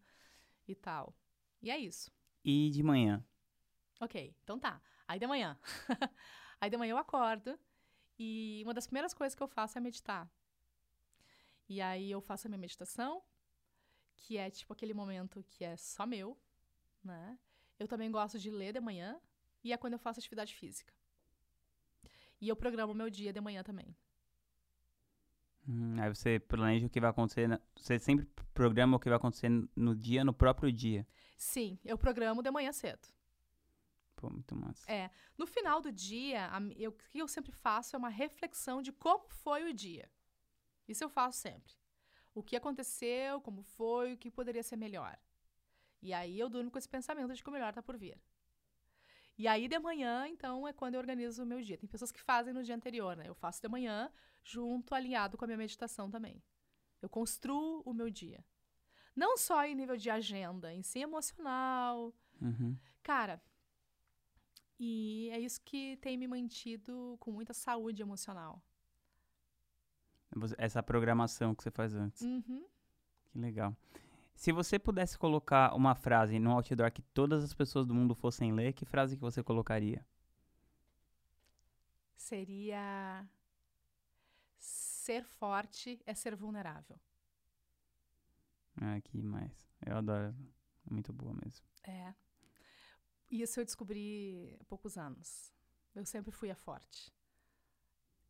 e 0.65 0.73
tal. 0.73 1.13
E 1.61 1.69
é 1.69 1.77
isso. 1.77 2.09
E 2.41 2.69
de 2.69 2.81
manhã? 2.81 3.21
Ok, 3.99 4.33
então 4.43 4.57
tá. 4.57 4.81
Aí 5.05 5.19
de 5.19 5.27
manhã. 5.27 5.59
Aí 6.61 6.69
de 6.69 6.77
manhã 6.77 6.91
eu 6.91 6.97
acordo 6.97 7.59
e 8.17 8.61
uma 8.63 8.73
das 8.73 8.87
primeiras 8.87 9.13
coisas 9.13 9.35
que 9.35 9.43
eu 9.43 9.47
faço 9.47 9.77
é 9.77 9.81
meditar. 9.81 10.31
E 11.67 11.81
aí 11.81 12.09
eu 12.09 12.21
faço 12.21 12.47
a 12.47 12.49
minha 12.49 12.57
meditação, 12.59 13.21
que 14.15 14.37
é 14.37 14.49
tipo 14.49 14.71
aquele 14.71 14.93
momento 14.93 15.43
que 15.43 15.65
é 15.65 15.75
só 15.75 16.05
meu, 16.05 16.37
né? 17.03 17.37
Eu 17.79 17.87
também 17.87 18.11
gosto 18.11 18.37
de 18.39 18.49
ler 18.49 18.73
de 18.73 18.79
manhã 18.79 19.19
e 19.63 19.73
é 19.73 19.77
quando 19.77 19.93
eu 19.93 19.99
faço 19.99 20.19
atividade 20.19 20.53
física. 20.55 20.93
E 22.39 22.47
eu 22.49 22.55
programo 22.55 22.93
meu 22.93 23.09
dia 23.09 23.31
de 23.33 23.39
manhã 23.41 23.63
também. 23.63 23.95
Hum, 25.67 25.95
aí 26.01 26.09
você 26.13 26.39
planeja 26.39 26.85
o 26.85 26.89
que 26.89 26.99
vai 26.99 27.09
acontecer. 27.09 27.47
na- 27.47 27.61
Você 27.77 27.97
sempre 27.97 28.25
programa 28.53 28.97
o 28.97 28.99
que 28.99 29.09
vai 29.09 29.17
acontecer 29.17 29.49
no 29.75 29.95
dia, 29.95 30.23
no 30.23 30.33
próprio 30.33 30.71
dia. 30.71 31.07
Sim, 31.37 31.79
eu 31.85 31.97
programo 31.97 32.43
de 32.43 32.51
manhã 32.51 32.71
cedo. 32.71 33.07
Pô, 34.15 34.29
muito 34.29 34.55
massa. 34.55 34.89
É. 34.91 35.09
No 35.37 35.47
final 35.47 35.81
do 35.81 35.91
dia, 35.91 36.47
a 36.51 36.59
eu- 36.77 36.91
o 36.91 36.93
que 37.09 37.19
eu 37.19 37.27
sempre 37.27 37.51
faço 37.51 37.95
é 37.95 37.99
uma 37.99 38.09
reflexão 38.09 38.81
de 38.81 38.91
como 38.91 39.27
foi 39.29 39.69
o 39.69 39.73
dia. 39.73 40.09
Isso 40.87 41.03
eu 41.03 41.09
faço 41.09 41.39
sempre. 41.39 41.73
O 42.35 42.43
que 42.43 42.55
aconteceu, 42.55 43.39
como 43.41 43.61
foi, 43.63 44.13
o 44.13 44.17
que 44.17 44.29
poderia 44.29 44.63
ser 44.63 44.75
melhor. 44.75 45.17
E 46.03 46.13
aí 46.13 46.37
eu 46.37 46.49
durmo 46.49 46.69
com 46.69 46.77
esse 46.77 46.89
pensamento 46.89 47.33
de 47.33 47.41
que 47.41 47.49
o 47.49 47.53
melhor 47.53 47.73
tá 47.73 47.81
por 47.81 47.97
vir. 47.97 48.19
E 49.37 49.47
aí 49.47 49.67
de 49.69 49.79
manhã, 49.79 50.27
então, 50.27 50.67
é 50.67 50.73
quando 50.73 50.95
eu 50.95 50.99
organizo 50.99 51.43
o 51.43 51.45
meu 51.45 51.61
dia. 51.61 51.77
Tem 51.77 51.89
pessoas 51.89 52.11
que 52.11 52.21
fazem 52.21 52.53
no 52.53 52.61
dia 52.61 52.75
anterior, 52.75 53.15
né? 53.15 53.27
Eu 53.27 53.33
faço 53.33 53.61
de 53.61 53.69
manhã, 53.69 54.11
junto, 54.43 54.93
alinhado 54.93 55.37
com 55.37 55.45
a 55.45 55.47
minha 55.47 55.57
meditação 55.57 56.11
também. 56.11 56.43
Eu 57.01 57.09
construo 57.09 57.81
o 57.85 57.93
meu 57.93 58.09
dia. 58.09 58.45
Não 59.15 59.37
só 59.37 59.65
em 59.65 59.75
nível 59.75 59.95
de 59.95 60.09
agenda, 60.09 60.73
em 60.73 60.83
si 60.83 60.99
emocional. 60.99 62.13
Uhum. 62.41 62.77
Cara, 63.01 63.41
e 64.79 65.29
é 65.31 65.39
isso 65.39 65.61
que 65.61 65.97
tem 65.97 66.17
me 66.17 66.27
mantido 66.27 67.15
com 67.19 67.31
muita 67.31 67.53
saúde 67.53 68.01
emocional. 68.01 68.61
Essa 70.57 70.83
programação 70.83 71.55
que 71.55 71.63
você 71.63 71.71
faz 71.71 71.93
antes. 71.95 72.21
Uhum. 72.21 72.65
Que 73.31 73.39
legal. 73.39 73.75
Se 74.35 74.51
você 74.51 74.77
pudesse 74.77 75.17
colocar 75.17 75.73
uma 75.75 75.95
frase 75.95 76.39
no 76.39 76.51
outdoor 76.51 76.91
que 76.91 77.01
todas 77.01 77.43
as 77.43 77.53
pessoas 77.53 77.87
do 77.87 77.93
mundo 77.93 78.15
fossem 78.15 78.51
ler, 78.51 78.73
que 78.73 78.85
frase 78.85 79.15
que 79.15 79.21
você 79.21 79.43
colocaria? 79.43 80.05
Seria. 82.15 83.27
Ser 84.57 85.23
forte 85.25 86.01
é 86.05 86.13
ser 86.13 86.35
vulnerável. 86.35 86.99
Ah, 88.81 88.99
que 89.01 89.21
mais. 89.21 89.51
Eu 89.85 89.97
adoro. 89.97 90.35
Muito 90.89 91.13
boa 91.13 91.33
mesmo. 91.33 91.65
É. 91.83 92.13
Isso 93.29 93.59
eu 93.59 93.65
descobri 93.65 94.57
há 94.59 94.63
poucos 94.65 94.97
anos. 94.97 95.53
Eu 95.95 96.05
sempre 96.05 96.31
fui 96.31 96.49
a 96.49 96.55
forte. 96.55 97.13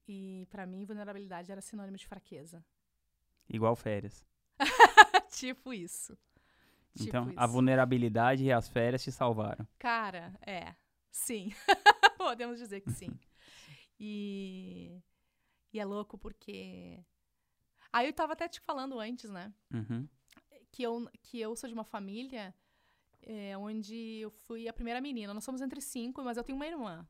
E 0.07 0.47
pra 0.49 0.65
mim, 0.65 0.85
vulnerabilidade 0.85 1.51
era 1.51 1.61
sinônimo 1.61 1.97
de 1.97 2.07
fraqueza. 2.07 2.63
Igual 3.49 3.75
férias. 3.75 4.25
tipo 5.37 5.73
isso. 5.73 6.17
Tipo 6.95 7.09
então, 7.09 7.29
isso. 7.29 7.39
a 7.39 7.45
vulnerabilidade 7.47 8.43
e 8.43 8.51
as 8.51 8.67
férias 8.67 9.03
te 9.03 9.11
salvaram. 9.11 9.67
Cara, 9.79 10.37
é. 10.41 10.75
Sim. 11.11 11.51
Podemos 12.17 12.57
dizer 12.59 12.81
que 12.81 12.91
sim. 12.91 13.11
E, 13.99 15.01
e 15.71 15.79
é 15.79 15.85
louco 15.85 16.17
porque. 16.17 17.03
Aí 17.91 18.07
eu 18.07 18.13
tava 18.13 18.33
até 18.33 18.47
te 18.47 18.59
falando 18.59 18.99
antes, 18.99 19.29
né? 19.29 19.53
Uhum. 19.71 20.07
Que 20.71 20.83
eu, 20.83 21.07
que 21.21 21.39
eu 21.39 21.55
sou 21.55 21.67
de 21.67 21.73
uma 21.73 21.83
família 21.83 22.55
é, 23.21 23.57
onde 23.57 24.19
eu 24.19 24.29
fui 24.29 24.67
a 24.67 24.73
primeira 24.73 24.99
menina. 24.99 25.33
Nós 25.33 25.43
somos 25.43 25.61
entre 25.61 25.79
cinco, 25.81 26.23
mas 26.23 26.37
eu 26.37 26.43
tenho 26.43 26.55
uma 26.55 26.67
irmã. 26.67 27.07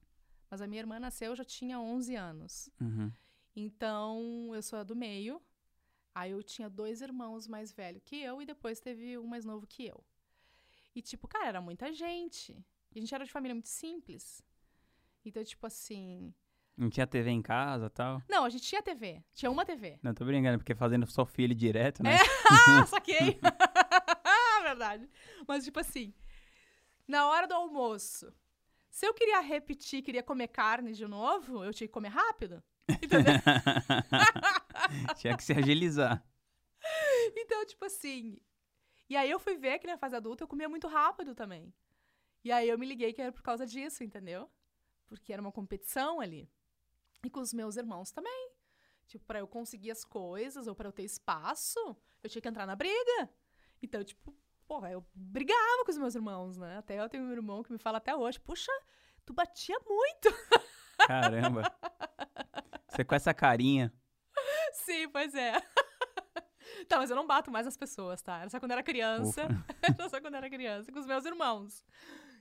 Mas 0.49 0.61
a 0.61 0.67
minha 0.67 0.81
irmã 0.81 0.99
nasceu, 0.99 1.31
eu 1.31 1.35
já 1.35 1.45
tinha 1.45 1.79
11 1.79 2.15
anos. 2.15 2.69
Uhum. 2.79 3.11
Então, 3.55 4.51
eu 4.53 4.61
sou 4.61 4.79
a 4.79 4.83
do 4.83 4.95
meio. 4.95 5.41
Aí 6.15 6.31
eu 6.31 6.43
tinha 6.43 6.69
dois 6.69 7.01
irmãos 7.01 7.47
mais 7.47 7.71
velhos 7.71 8.01
que 8.05 8.15
eu 8.15 8.41
e 8.41 8.45
depois 8.45 8.79
teve 8.79 9.17
um 9.17 9.25
mais 9.25 9.45
novo 9.45 9.65
que 9.65 9.85
eu. 9.85 10.03
E, 10.95 11.01
tipo, 11.01 11.27
cara, 11.27 11.47
era 11.47 11.61
muita 11.61 11.91
gente. 11.91 12.53
E 12.93 12.99
a 12.99 13.01
gente 13.01 13.13
era 13.15 13.25
de 13.25 13.31
família 13.31 13.55
muito 13.55 13.69
simples. 13.69 14.43
Então, 15.25 15.43
tipo 15.43 15.65
assim. 15.65 16.33
Não 16.77 16.89
tinha 16.89 17.07
TV 17.07 17.29
em 17.29 17.41
casa 17.41 17.87
e 17.87 17.89
tal? 17.89 18.21
Não, 18.29 18.45
a 18.45 18.49
gente 18.49 18.63
tinha 18.63 18.81
TV. 18.81 19.23
Tinha 19.33 19.49
uma 19.49 19.65
TV. 19.65 19.99
Não, 20.03 20.13
tô 20.13 20.25
brincando, 20.25 20.57
porque 20.57 20.75
fazendo 20.75 21.05
só 21.07 21.25
filho 21.25 21.55
direto, 21.55 22.03
né? 22.03 22.17
Ah, 22.67 22.85
saquei! 22.87 23.39
Verdade. 24.63 25.09
Mas, 25.47 25.63
tipo 25.63 25.79
assim, 25.79 26.13
na 27.07 27.27
hora 27.27 27.47
do 27.47 27.53
almoço, 27.53 28.33
se 28.89 29.05
eu 29.05 29.13
queria 29.13 29.39
repetir, 29.39 30.03
queria 30.03 30.23
comer 30.23 30.47
carne 30.47 30.93
de 30.93 31.07
novo, 31.07 31.63
eu 31.63 31.73
tinha 31.73 31.87
que 31.87 31.93
comer 31.93 32.09
rápido. 32.09 32.63
Entendeu? 32.89 33.33
tinha 35.17 35.35
que 35.35 35.43
se 35.43 35.53
agilizar. 35.53 36.23
Então, 37.35 37.65
tipo 37.65 37.85
assim. 37.85 38.39
E 39.09 39.15
aí 39.15 39.29
eu 39.29 39.39
fui 39.39 39.57
ver 39.57 39.79
que 39.79 39.87
na 39.87 39.97
fase 39.97 40.15
adulta 40.15 40.43
eu 40.43 40.47
comia 40.47 40.69
muito 40.69 40.87
rápido 40.87 41.35
também. 41.35 41.73
E 42.43 42.51
aí 42.51 42.67
eu 42.67 42.77
me 42.77 42.85
liguei 42.85 43.13
que 43.13 43.21
era 43.21 43.31
por 43.31 43.41
causa 43.41 43.65
disso, 43.65 44.03
entendeu? 44.03 44.49
Porque 45.07 45.31
era 45.31 45.41
uma 45.41 45.51
competição 45.51 46.19
ali. 46.19 46.49
E 47.23 47.29
com 47.29 47.39
os 47.39 47.53
meus 47.53 47.77
irmãos 47.77 48.11
também. 48.11 48.51
Tipo, 49.07 49.25
pra 49.25 49.39
eu 49.39 49.47
conseguir 49.47 49.91
as 49.91 50.03
coisas 50.03 50.67
ou 50.67 50.75
pra 50.75 50.87
eu 50.87 50.91
ter 50.91 51.03
espaço, 51.03 51.79
eu 52.21 52.29
tinha 52.29 52.41
que 52.41 52.47
entrar 52.47 52.65
na 52.65 52.75
briga. 52.75 53.29
Então, 53.81 54.03
tipo, 54.03 54.35
porra, 54.65 54.91
eu 54.91 55.05
brigava 55.13 55.85
com 55.85 55.91
os 55.91 55.97
meus 55.97 56.15
irmãos, 56.15 56.57
né? 56.57 56.77
Até 56.77 56.99
eu 56.99 57.09
tenho 57.09 57.23
um 57.23 57.31
irmão 57.31 57.63
que 57.63 57.71
me 57.71 57.77
fala 57.77 57.97
até 57.97 58.15
hoje, 58.15 58.39
puxa, 58.39 58.71
tu 59.25 59.33
batia 59.33 59.77
muito. 59.85 60.29
Caramba. 61.07 61.63
Você 62.89 63.03
com 63.03 63.15
essa 63.15 63.33
carinha. 63.33 63.93
Sim, 64.85 65.07
pois 65.09 65.33
é. 65.33 65.53
tá, 66.87 66.97
mas 66.97 67.09
eu 67.09 67.15
não 67.15 67.25
bato 67.25 67.51
mais 67.51 67.65
as 67.65 67.77
pessoas, 67.77 68.21
tá? 68.21 68.39
Era 68.39 68.49
só 68.49 68.59
quando 68.59 68.71
era 68.71 68.83
criança. 68.83 69.45
Ufa. 69.45 69.65
Era 69.99 70.09
só 70.09 70.21
quando 70.21 70.35
era 70.35 70.49
criança, 70.49 70.91
com 70.91 70.99
os 70.99 71.05
meus 71.05 71.25
irmãos. 71.25 71.85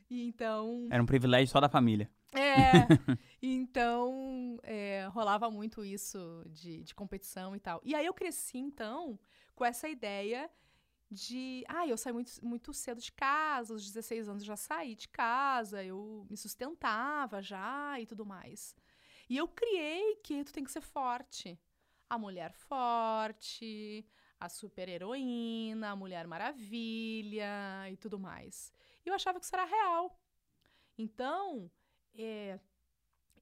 E 0.09 0.27
então. 0.27 0.87
Era 0.91 1.03
um 1.03 1.07
privilégio 1.07 1.49
só 1.49 1.61
da 1.61 1.69
família. 1.69 2.11
É. 2.33 2.73
então, 3.43 4.59
é, 4.63 5.09
rolava 5.13 5.51
muito 5.51 5.85
isso 5.85 6.45
de, 6.49 6.83
de 6.83 6.95
competição 6.95 7.55
e 7.55 7.61
tal. 7.61 7.81
E 7.85 7.95
aí 7.95 8.07
eu 8.07 8.15
cresci, 8.15 8.59
então, 8.59 9.19
com 9.55 9.65
essa 9.65 9.89
ideia 9.89 10.51
de. 11.11 11.65
Ah, 11.69 11.87
eu 11.87 11.97
saí 11.97 12.13
muito, 12.13 12.33
muito 12.45 12.73
cedo 12.73 13.01
de 13.01 13.13
casa, 13.13 13.75
aos 13.75 13.85
16 13.85 14.29
anos 14.29 14.45
já 14.45 14.57
saí 14.57 14.95
de 14.95 15.09
casa, 15.09 15.85
eu 15.85 16.27
me 16.31 16.37
sustentava 16.37 17.43
já 17.43 17.99
e 18.01 18.07
tudo 18.07 18.25
mais. 18.25 18.75
E 19.29 19.37
eu 19.37 19.49
criei 19.49 20.17
que 20.17 20.45
tu 20.45 20.53
tem 20.53 20.65
que 20.65 20.73
ser 20.73 20.81
forte. 20.81 21.59
A 22.13 22.19
mulher 22.19 22.53
forte, 22.53 24.05
a 24.39 24.47
super-heroína, 24.47 25.93
a 25.93 25.97
mulher 25.97 26.27
maravilha 26.27 27.89
e 27.91 27.97
tudo 27.97 28.19
mais. 28.19 28.71
E 29.05 29.09
eu 29.09 29.15
achava 29.15 29.39
que 29.39 29.47
isso 29.47 29.55
era 29.57 29.65
real. 29.65 30.21
Então, 30.99 31.71
é, 32.15 32.61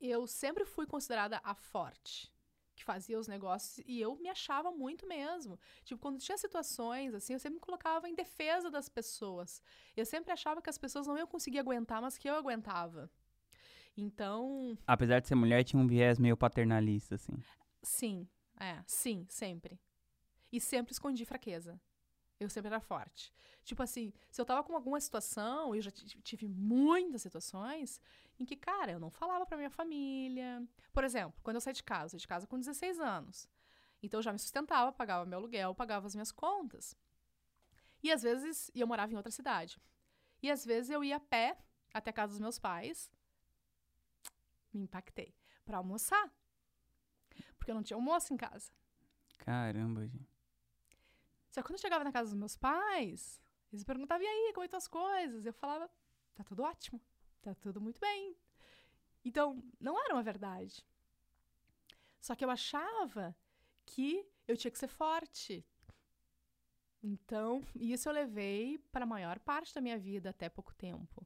eu 0.01 0.25
sempre 0.27 0.65
fui 0.65 0.87
considerada 0.87 1.41
a 1.43 1.53
forte, 1.53 2.33
que 2.77 2.85
fazia 2.85 3.19
os 3.19 3.27
negócios, 3.27 3.85
e 3.89 4.01
eu 4.01 4.15
me 4.17 4.29
achava 4.29 4.71
muito 4.71 5.05
mesmo. 5.05 5.59
Tipo, 5.85 6.01
quando 6.01 6.21
tinha 6.21 6.39
situações 6.39 7.13
assim, 7.13 7.33
eu 7.33 7.41
sempre 7.41 7.57
me 7.57 7.61
colocava 7.61 8.09
em 8.09 8.15
defesa 8.15 8.71
das 8.71 8.89
pessoas. 8.89 9.61
Eu 9.97 10.07
sempre 10.07 10.33
achava 10.33 10.63
que 10.63 10.71
as 10.71 10.79
pessoas 10.79 11.09
não 11.09 11.19
iam 11.19 11.27
conseguir 11.27 11.59
aguentar, 11.59 12.01
mas 12.01 12.17
que 12.17 12.31
eu 12.31 12.37
aguentava. 12.37 13.11
Então, 13.97 14.79
Apesar 14.87 15.19
de 15.21 15.27
ser 15.27 15.35
mulher, 15.35 15.65
tinha 15.65 15.83
um 15.83 15.89
viés 15.89 16.21
meio 16.21 16.37
paternalista, 16.37 17.17
assim. 17.17 17.35
sim, 17.83 18.29
é, 18.61 18.83
sim, 18.87 19.27
sempre. 19.29 19.81
E 20.53 20.61
sempre 20.61 20.93
escondi 20.93 21.25
fraqueza. 21.25 21.81
Eu 22.39 22.49
sempre 22.49 22.69
era 22.69 22.81
forte. 22.81 23.33
Tipo 23.65 23.83
assim, 23.83 24.13
se 24.31 24.41
eu 24.41 24.45
tava 24.45 24.63
com 24.63 24.75
alguma 24.75 25.01
situação, 25.01 25.75
eu 25.75 25.83
já 25.83 25.91
tive 25.91 26.47
muitas 26.49 27.23
situações 27.23 28.01
em 28.39 28.45
que, 28.45 28.57
cara, 28.57 28.93
eu 28.93 28.99
não 28.99 29.11
falava 29.11 29.45
pra 29.47 29.57
minha 29.57 29.71
família. 29.71 30.67
Por 30.93 31.05
exemplo, 31.05 31.39
quando 31.43 31.57
eu 31.57 31.61
saí 31.61 31.75
de 31.75 31.83
casa, 31.83 32.05
eu 32.05 32.11
saí 32.11 32.21
de 32.21 32.29
casa 32.29 32.47
com 32.47 32.59
16 32.59 32.99
anos. 32.99 33.49
Então 34.03 34.19
eu 34.19 34.23
já 34.23 34.33
me 34.33 34.39
sustentava, 34.39 34.93
pagava 34.93 35.27
meu 35.27 35.39
aluguel, 35.39 35.75
pagava 35.75 36.07
as 36.07 36.15
minhas 36.15 36.33
contas. 36.33 36.97
E 38.03 38.11
às 38.11 38.23
vezes, 38.23 38.71
e 38.75 38.81
eu 38.81 38.87
morava 38.87 39.13
em 39.13 39.17
outra 39.17 39.31
cidade. 39.31 39.79
E 40.43 40.51
às 40.51 40.65
vezes 40.65 40.91
eu 40.91 41.05
ia 41.05 41.17
a 41.17 41.21
pé 41.21 41.59
até 41.93 42.11
a 42.11 42.13
casa 42.13 42.33
dos 42.33 42.41
meus 42.41 42.59
pais. 42.59 43.11
Me 44.73 44.81
impactei. 44.83 45.35
Pra 45.65 45.77
almoçar. 45.79 46.33
Porque 47.71 47.73
eu 47.73 47.75
não 47.77 47.83
tinha 47.83 47.97
almoço 47.97 48.35
em 48.35 48.37
casa. 48.37 48.73
Caramba, 49.39 50.07
gente. 50.07 50.29
Só 51.51 51.61
que 51.61 51.69
quando 51.69 51.75
eu 51.77 51.81
chegava 51.81 52.03
na 52.03 52.11
casa 52.11 52.31
dos 52.31 52.39
meus 52.39 52.57
pais, 52.57 53.41
eles 53.73 53.85
perguntavam, 53.85 54.25
e 54.25 54.27
aí, 54.27 54.53
como 54.53 54.65
estão 54.65 54.79
as 54.79 54.89
coisas? 54.89 55.47
Eu 55.47 55.53
falava, 55.53 55.89
tá 56.35 56.43
tudo 56.43 56.63
ótimo, 56.65 57.01
tá 57.41 57.55
tudo 57.55 57.81
muito 57.81 58.01
bem. 58.01 58.37
Então, 59.25 59.63
não 59.79 60.03
era 60.05 60.15
uma 60.15 60.23
verdade. 60.23 60.85
Só 62.21 62.35
que 62.35 62.45
eu 62.45 62.51
achava 62.51 63.37
que 63.87 64.27
eu 64.49 64.57
tinha 64.57 64.71
que 64.71 64.79
ser 64.79 64.89
forte. 64.89 65.65
Então, 67.03 67.65
isso 67.77 68.09
eu 68.09 68.13
levei 68.13 68.79
para 68.91 69.05
a 69.05 69.09
maior 69.09 69.39
parte 69.39 69.73
da 69.73 69.81
minha 69.81 69.99
vida 69.99 70.31
até 70.31 70.49
pouco 70.49 70.75
tempo. 70.75 71.25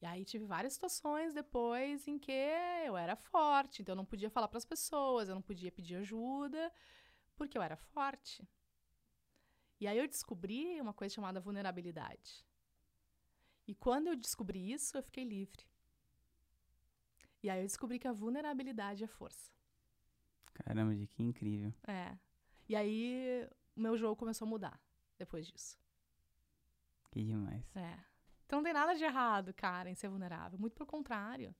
E 0.00 0.06
aí 0.06 0.24
tive 0.24 0.44
várias 0.44 0.74
situações 0.74 1.32
depois 1.32 2.06
em 2.06 2.18
que 2.18 2.32
eu 2.84 2.96
era 2.96 3.16
forte, 3.16 3.80
então 3.80 3.94
eu 3.94 3.96
não 3.96 4.04
podia 4.04 4.28
falar 4.28 4.48
para 4.48 4.58
as 4.58 4.64
pessoas, 4.64 5.28
eu 5.28 5.34
não 5.34 5.42
podia 5.42 5.72
pedir 5.72 5.96
ajuda, 5.96 6.70
porque 7.34 7.56
eu 7.56 7.62
era 7.62 7.76
forte. 7.76 8.46
E 9.80 9.86
aí 9.86 9.98
eu 9.98 10.06
descobri 10.06 10.80
uma 10.80 10.92
coisa 10.92 11.14
chamada 11.14 11.40
vulnerabilidade. 11.40 12.46
E 13.66 13.74
quando 13.74 14.08
eu 14.08 14.16
descobri 14.16 14.72
isso, 14.72 14.96
eu 14.96 15.02
fiquei 15.02 15.24
livre. 15.24 15.64
E 17.42 17.50
aí 17.50 17.60
eu 17.60 17.66
descobri 17.66 17.98
que 17.98 18.08
a 18.08 18.12
vulnerabilidade 18.12 19.04
é 19.04 19.06
força. 19.06 19.52
Caramba, 20.52 20.94
gente, 20.94 21.14
que 21.14 21.22
incrível. 21.22 21.72
É. 21.86 22.16
E 22.68 22.74
aí 22.74 23.48
o 23.76 23.80
meu 23.80 23.96
jogo 23.96 24.16
começou 24.16 24.46
a 24.46 24.48
mudar 24.48 24.80
depois 25.18 25.46
disso. 25.46 25.78
Que 27.10 27.22
demais. 27.24 27.64
É. 27.76 28.15
Então 28.46 28.60
não 28.60 28.64
tem 28.64 28.72
nada 28.72 28.94
de 28.94 29.04
errado, 29.04 29.52
cara, 29.52 29.90
em 29.90 29.94
ser 29.94 30.08
vulnerável. 30.08 30.58
Muito 30.58 30.74
pelo 30.74 30.86
contrário. 30.86 31.54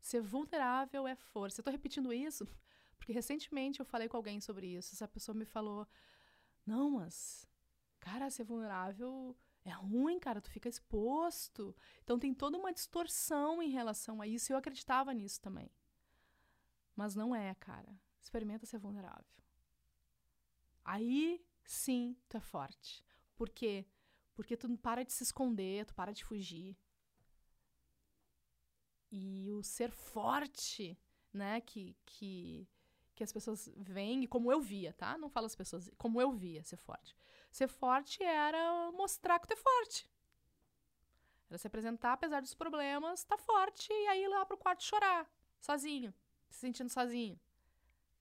Ser 0.00 0.22
vulnerável 0.22 1.06
é 1.06 1.14
força. 1.14 1.60
Eu 1.60 1.64
tô 1.64 1.70
repetindo 1.70 2.12
isso 2.12 2.46
Porque 2.96 3.12
recentemente 3.12 3.80
eu 3.80 3.84
falei 3.84 4.08
com 4.08 4.16
alguém 4.16 4.40
sobre 4.40 4.68
isso. 4.68 4.94
Essa 4.94 5.08
pessoa 5.08 5.34
me 5.36 5.44
falou: 5.44 5.86
Não, 6.64 6.90
mas, 6.92 7.48
cara, 8.00 8.30
ser 8.30 8.44
vulnerável 8.44 9.36
é 9.64 9.70
ruim, 9.70 10.18
cara, 10.20 10.40
tu 10.40 10.50
fica 10.50 10.68
exposto. 10.68 11.74
Então 12.02 12.18
tem 12.18 12.32
toda 12.32 12.56
uma 12.56 12.72
distorção 12.72 13.60
em 13.60 13.70
relação 13.70 14.22
a 14.22 14.26
isso. 14.26 14.50
E 14.50 14.54
eu 14.54 14.56
acreditava 14.58 15.12
nisso 15.12 15.40
também. 15.40 15.70
Mas 16.94 17.14
não 17.16 17.34
é, 17.34 17.54
cara. 17.56 17.92
Experimenta 18.20 18.66
ser 18.66 18.78
vulnerável. 18.78 19.24
Aí 20.84 21.44
sim 21.64 22.16
tu 22.28 22.36
é 22.36 22.40
forte. 22.40 23.04
Por 23.36 23.48
quê? 23.50 23.84
Porque 24.34 24.56
tu 24.56 24.76
para 24.78 25.04
de 25.04 25.12
se 25.12 25.22
esconder, 25.22 25.84
tu 25.86 25.94
para 25.94 26.12
de 26.12 26.24
fugir. 26.24 26.76
E 29.10 29.50
o 29.50 29.62
ser 29.62 29.90
forte, 29.90 30.98
né, 31.32 31.60
que, 31.60 31.94
que, 32.06 32.66
que 33.14 33.22
as 33.22 33.32
pessoas 33.32 33.70
veem, 33.76 34.24
e 34.24 34.26
como 34.26 34.50
eu 34.50 34.60
via, 34.60 34.92
tá? 34.94 35.18
Não 35.18 35.28
falo 35.28 35.46
as 35.46 35.54
pessoas, 35.54 35.90
como 35.98 36.20
eu 36.20 36.32
via 36.32 36.64
ser 36.64 36.78
forte. 36.78 37.14
Ser 37.50 37.68
forte 37.68 38.22
era 38.22 38.90
mostrar 38.92 39.38
que 39.38 39.46
tu 39.46 39.52
é 39.52 39.56
forte. 39.56 40.10
Era 41.50 41.58
se 41.58 41.66
apresentar, 41.66 42.14
apesar 42.14 42.40
dos 42.40 42.54
problemas, 42.54 43.22
tá 43.24 43.36
forte, 43.36 43.92
e 43.92 44.06
aí 44.08 44.24
ir 44.24 44.28
lá 44.28 44.46
pro 44.46 44.56
quarto 44.56 44.82
chorar, 44.82 45.30
sozinho, 45.60 46.14
se 46.48 46.60
sentindo 46.60 46.88
sozinho. 46.88 47.38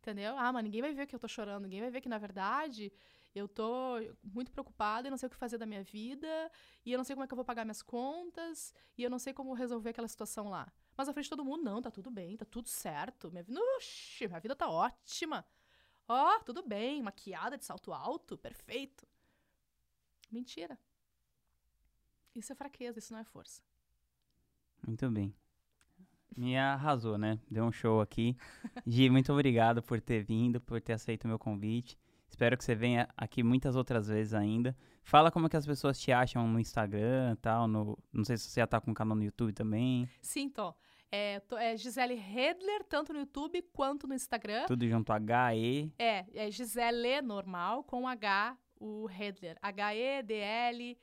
Entendeu? 0.02 0.36
Ah, 0.38 0.52
mas 0.52 0.64
ninguém 0.64 0.82
vai 0.82 0.94
ver 0.94 1.08
que 1.08 1.16
eu 1.16 1.20
tô 1.20 1.28
chorando, 1.30 1.64
ninguém 1.64 1.80
vai 1.80 1.92
ver 1.92 2.02
que, 2.02 2.10
na 2.10 2.18
verdade, 2.18 2.92
eu 3.34 3.48
tô 3.48 3.96
muito 4.24 4.52
preocupada 4.52 5.08
e 5.08 5.12
não 5.12 5.18
sei 5.18 5.28
o 5.28 5.30
que 5.30 5.38
fazer 5.38 5.58
da 5.58 5.66
minha 5.66 5.84
vida, 5.84 6.52
e 6.86 6.92
eu 6.92 6.98
não 6.98 7.04
sei 7.04 7.16
como 7.16 7.24
é 7.24 7.28
que 7.28 7.34
eu 7.34 7.38
vou 7.38 7.46
pagar 7.46 7.64
minhas 7.64 7.82
contas, 7.82 8.74
e 8.98 9.04
eu 9.04 9.10
não 9.10 9.20
sei 9.20 9.34
como 9.34 9.54
resolver 9.54 9.92
aquela 9.92 10.08
situação 10.08 10.50
lá. 10.50 10.72
Mas 10.98 11.08
à 11.08 11.14
frente 11.14 11.26
de 11.26 11.30
todo 11.32 11.46
mundo, 11.46 11.64
não, 11.64 11.82
tá 11.82 11.90
tudo 11.90 12.12
bem, 12.12 12.36
tá 12.36 12.46
tudo 12.46 12.68
certo. 12.68 13.32
Minha 13.32 13.44
vida, 13.44 13.60
oxi, 13.78 14.28
minha 14.28 14.40
vida 14.40 14.56
tá 14.56 14.70
ótima. 14.70 15.46
Ó, 16.08 16.36
oh, 16.36 16.44
tudo 16.44 16.62
bem, 16.62 17.02
maquiada 17.02 17.58
de 17.58 17.64
salto 17.64 17.94
alto, 17.94 18.38
perfeito. 18.38 19.08
Mentira. 20.30 20.78
Isso 22.36 22.52
é 22.52 22.56
fraqueza, 22.56 23.00
isso 23.00 23.14
não 23.14 23.20
é 23.20 23.24
força. 23.24 23.62
Muito 24.86 25.10
bem. 25.10 25.34
Me 26.36 26.58
arrasou, 26.58 27.18
né? 27.18 27.40
Deu 27.50 27.66
um 27.66 27.72
show 27.72 28.00
aqui. 28.00 28.38
Gi, 28.88 29.10
muito 29.10 29.32
obrigado 29.32 29.82
por 29.84 30.00
ter 30.00 30.24
vindo, 30.24 30.62
por 30.62 30.82
ter 30.82 30.94
aceito 30.94 31.26
o 31.26 31.28
meu 31.28 31.38
convite. 31.38 31.98
Espero 32.32 32.58
que 32.58 32.64
você 32.64 32.74
venha 32.74 33.10
aqui 33.18 33.44
muitas 33.44 33.76
outras 33.76 34.08
vezes 34.08 34.34
ainda. 34.34 34.74
Fala 35.04 35.30
como 35.30 35.48
é 35.48 35.50
que 35.50 35.58
as 35.58 35.66
pessoas 35.66 36.00
te 36.00 36.14
acham 36.14 36.48
no 36.48 36.62
Instagram 36.62 37.34
e 37.34 37.36
tal. 37.36 37.68
No, 37.68 37.98
não 38.12 38.24
sei 38.24 38.38
se 38.38 38.46
você 38.46 38.62
já 38.62 38.68
tá 38.68 38.80
com 38.80 38.92
um 38.92 38.94
canal 38.94 39.18
no 39.18 39.24
YouTube 39.24 39.52
também. 39.52 40.08
Sim, 40.22 40.48
tô. 40.50 40.74
É, 41.12 41.42
tô, 41.42 41.58
é 41.58 41.76
Gisele 41.76 42.16
Redler, 42.16 42.86
tanto 42.86 43.12
no 43.12 43.20
YouTube 43.20 43.62
quanto 43.74 44.08
no 44.08 44.14
Instagram. 44.14 44.66
Tudo 44.66 44.88
junto, 44.88 45.12
H-E. 45.12 45.92
É, 46.00 46.26
é 46.34 46.50
Gisele 46.50 47.22
normal 47.22 47.84
com 47.84 48.08
H, 48.08 48.58
o 48.80 49.06
Redler. 49.08 49.58
H-E-D-L-E-R. 49.62 50.98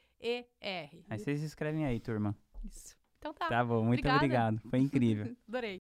Aí 1.11 1.19
vocês 1.19 1.43
escrevem 1.43 1.85
aí, 1.85 2.01
turma. 2.01 2.35
Isso. 2.65 2.97
Então 3.19 3.35
tá. 3.35 3.49
Tá 3.49 3.63
bom, 3.63 3.85
muito 3.85 4.01
Obrigada. 4.01 4.17
obrigado. 4.17 4.63
Foi 4.71 4.79
incrível. 4.79 5.37
Adorei. 5.47 5.79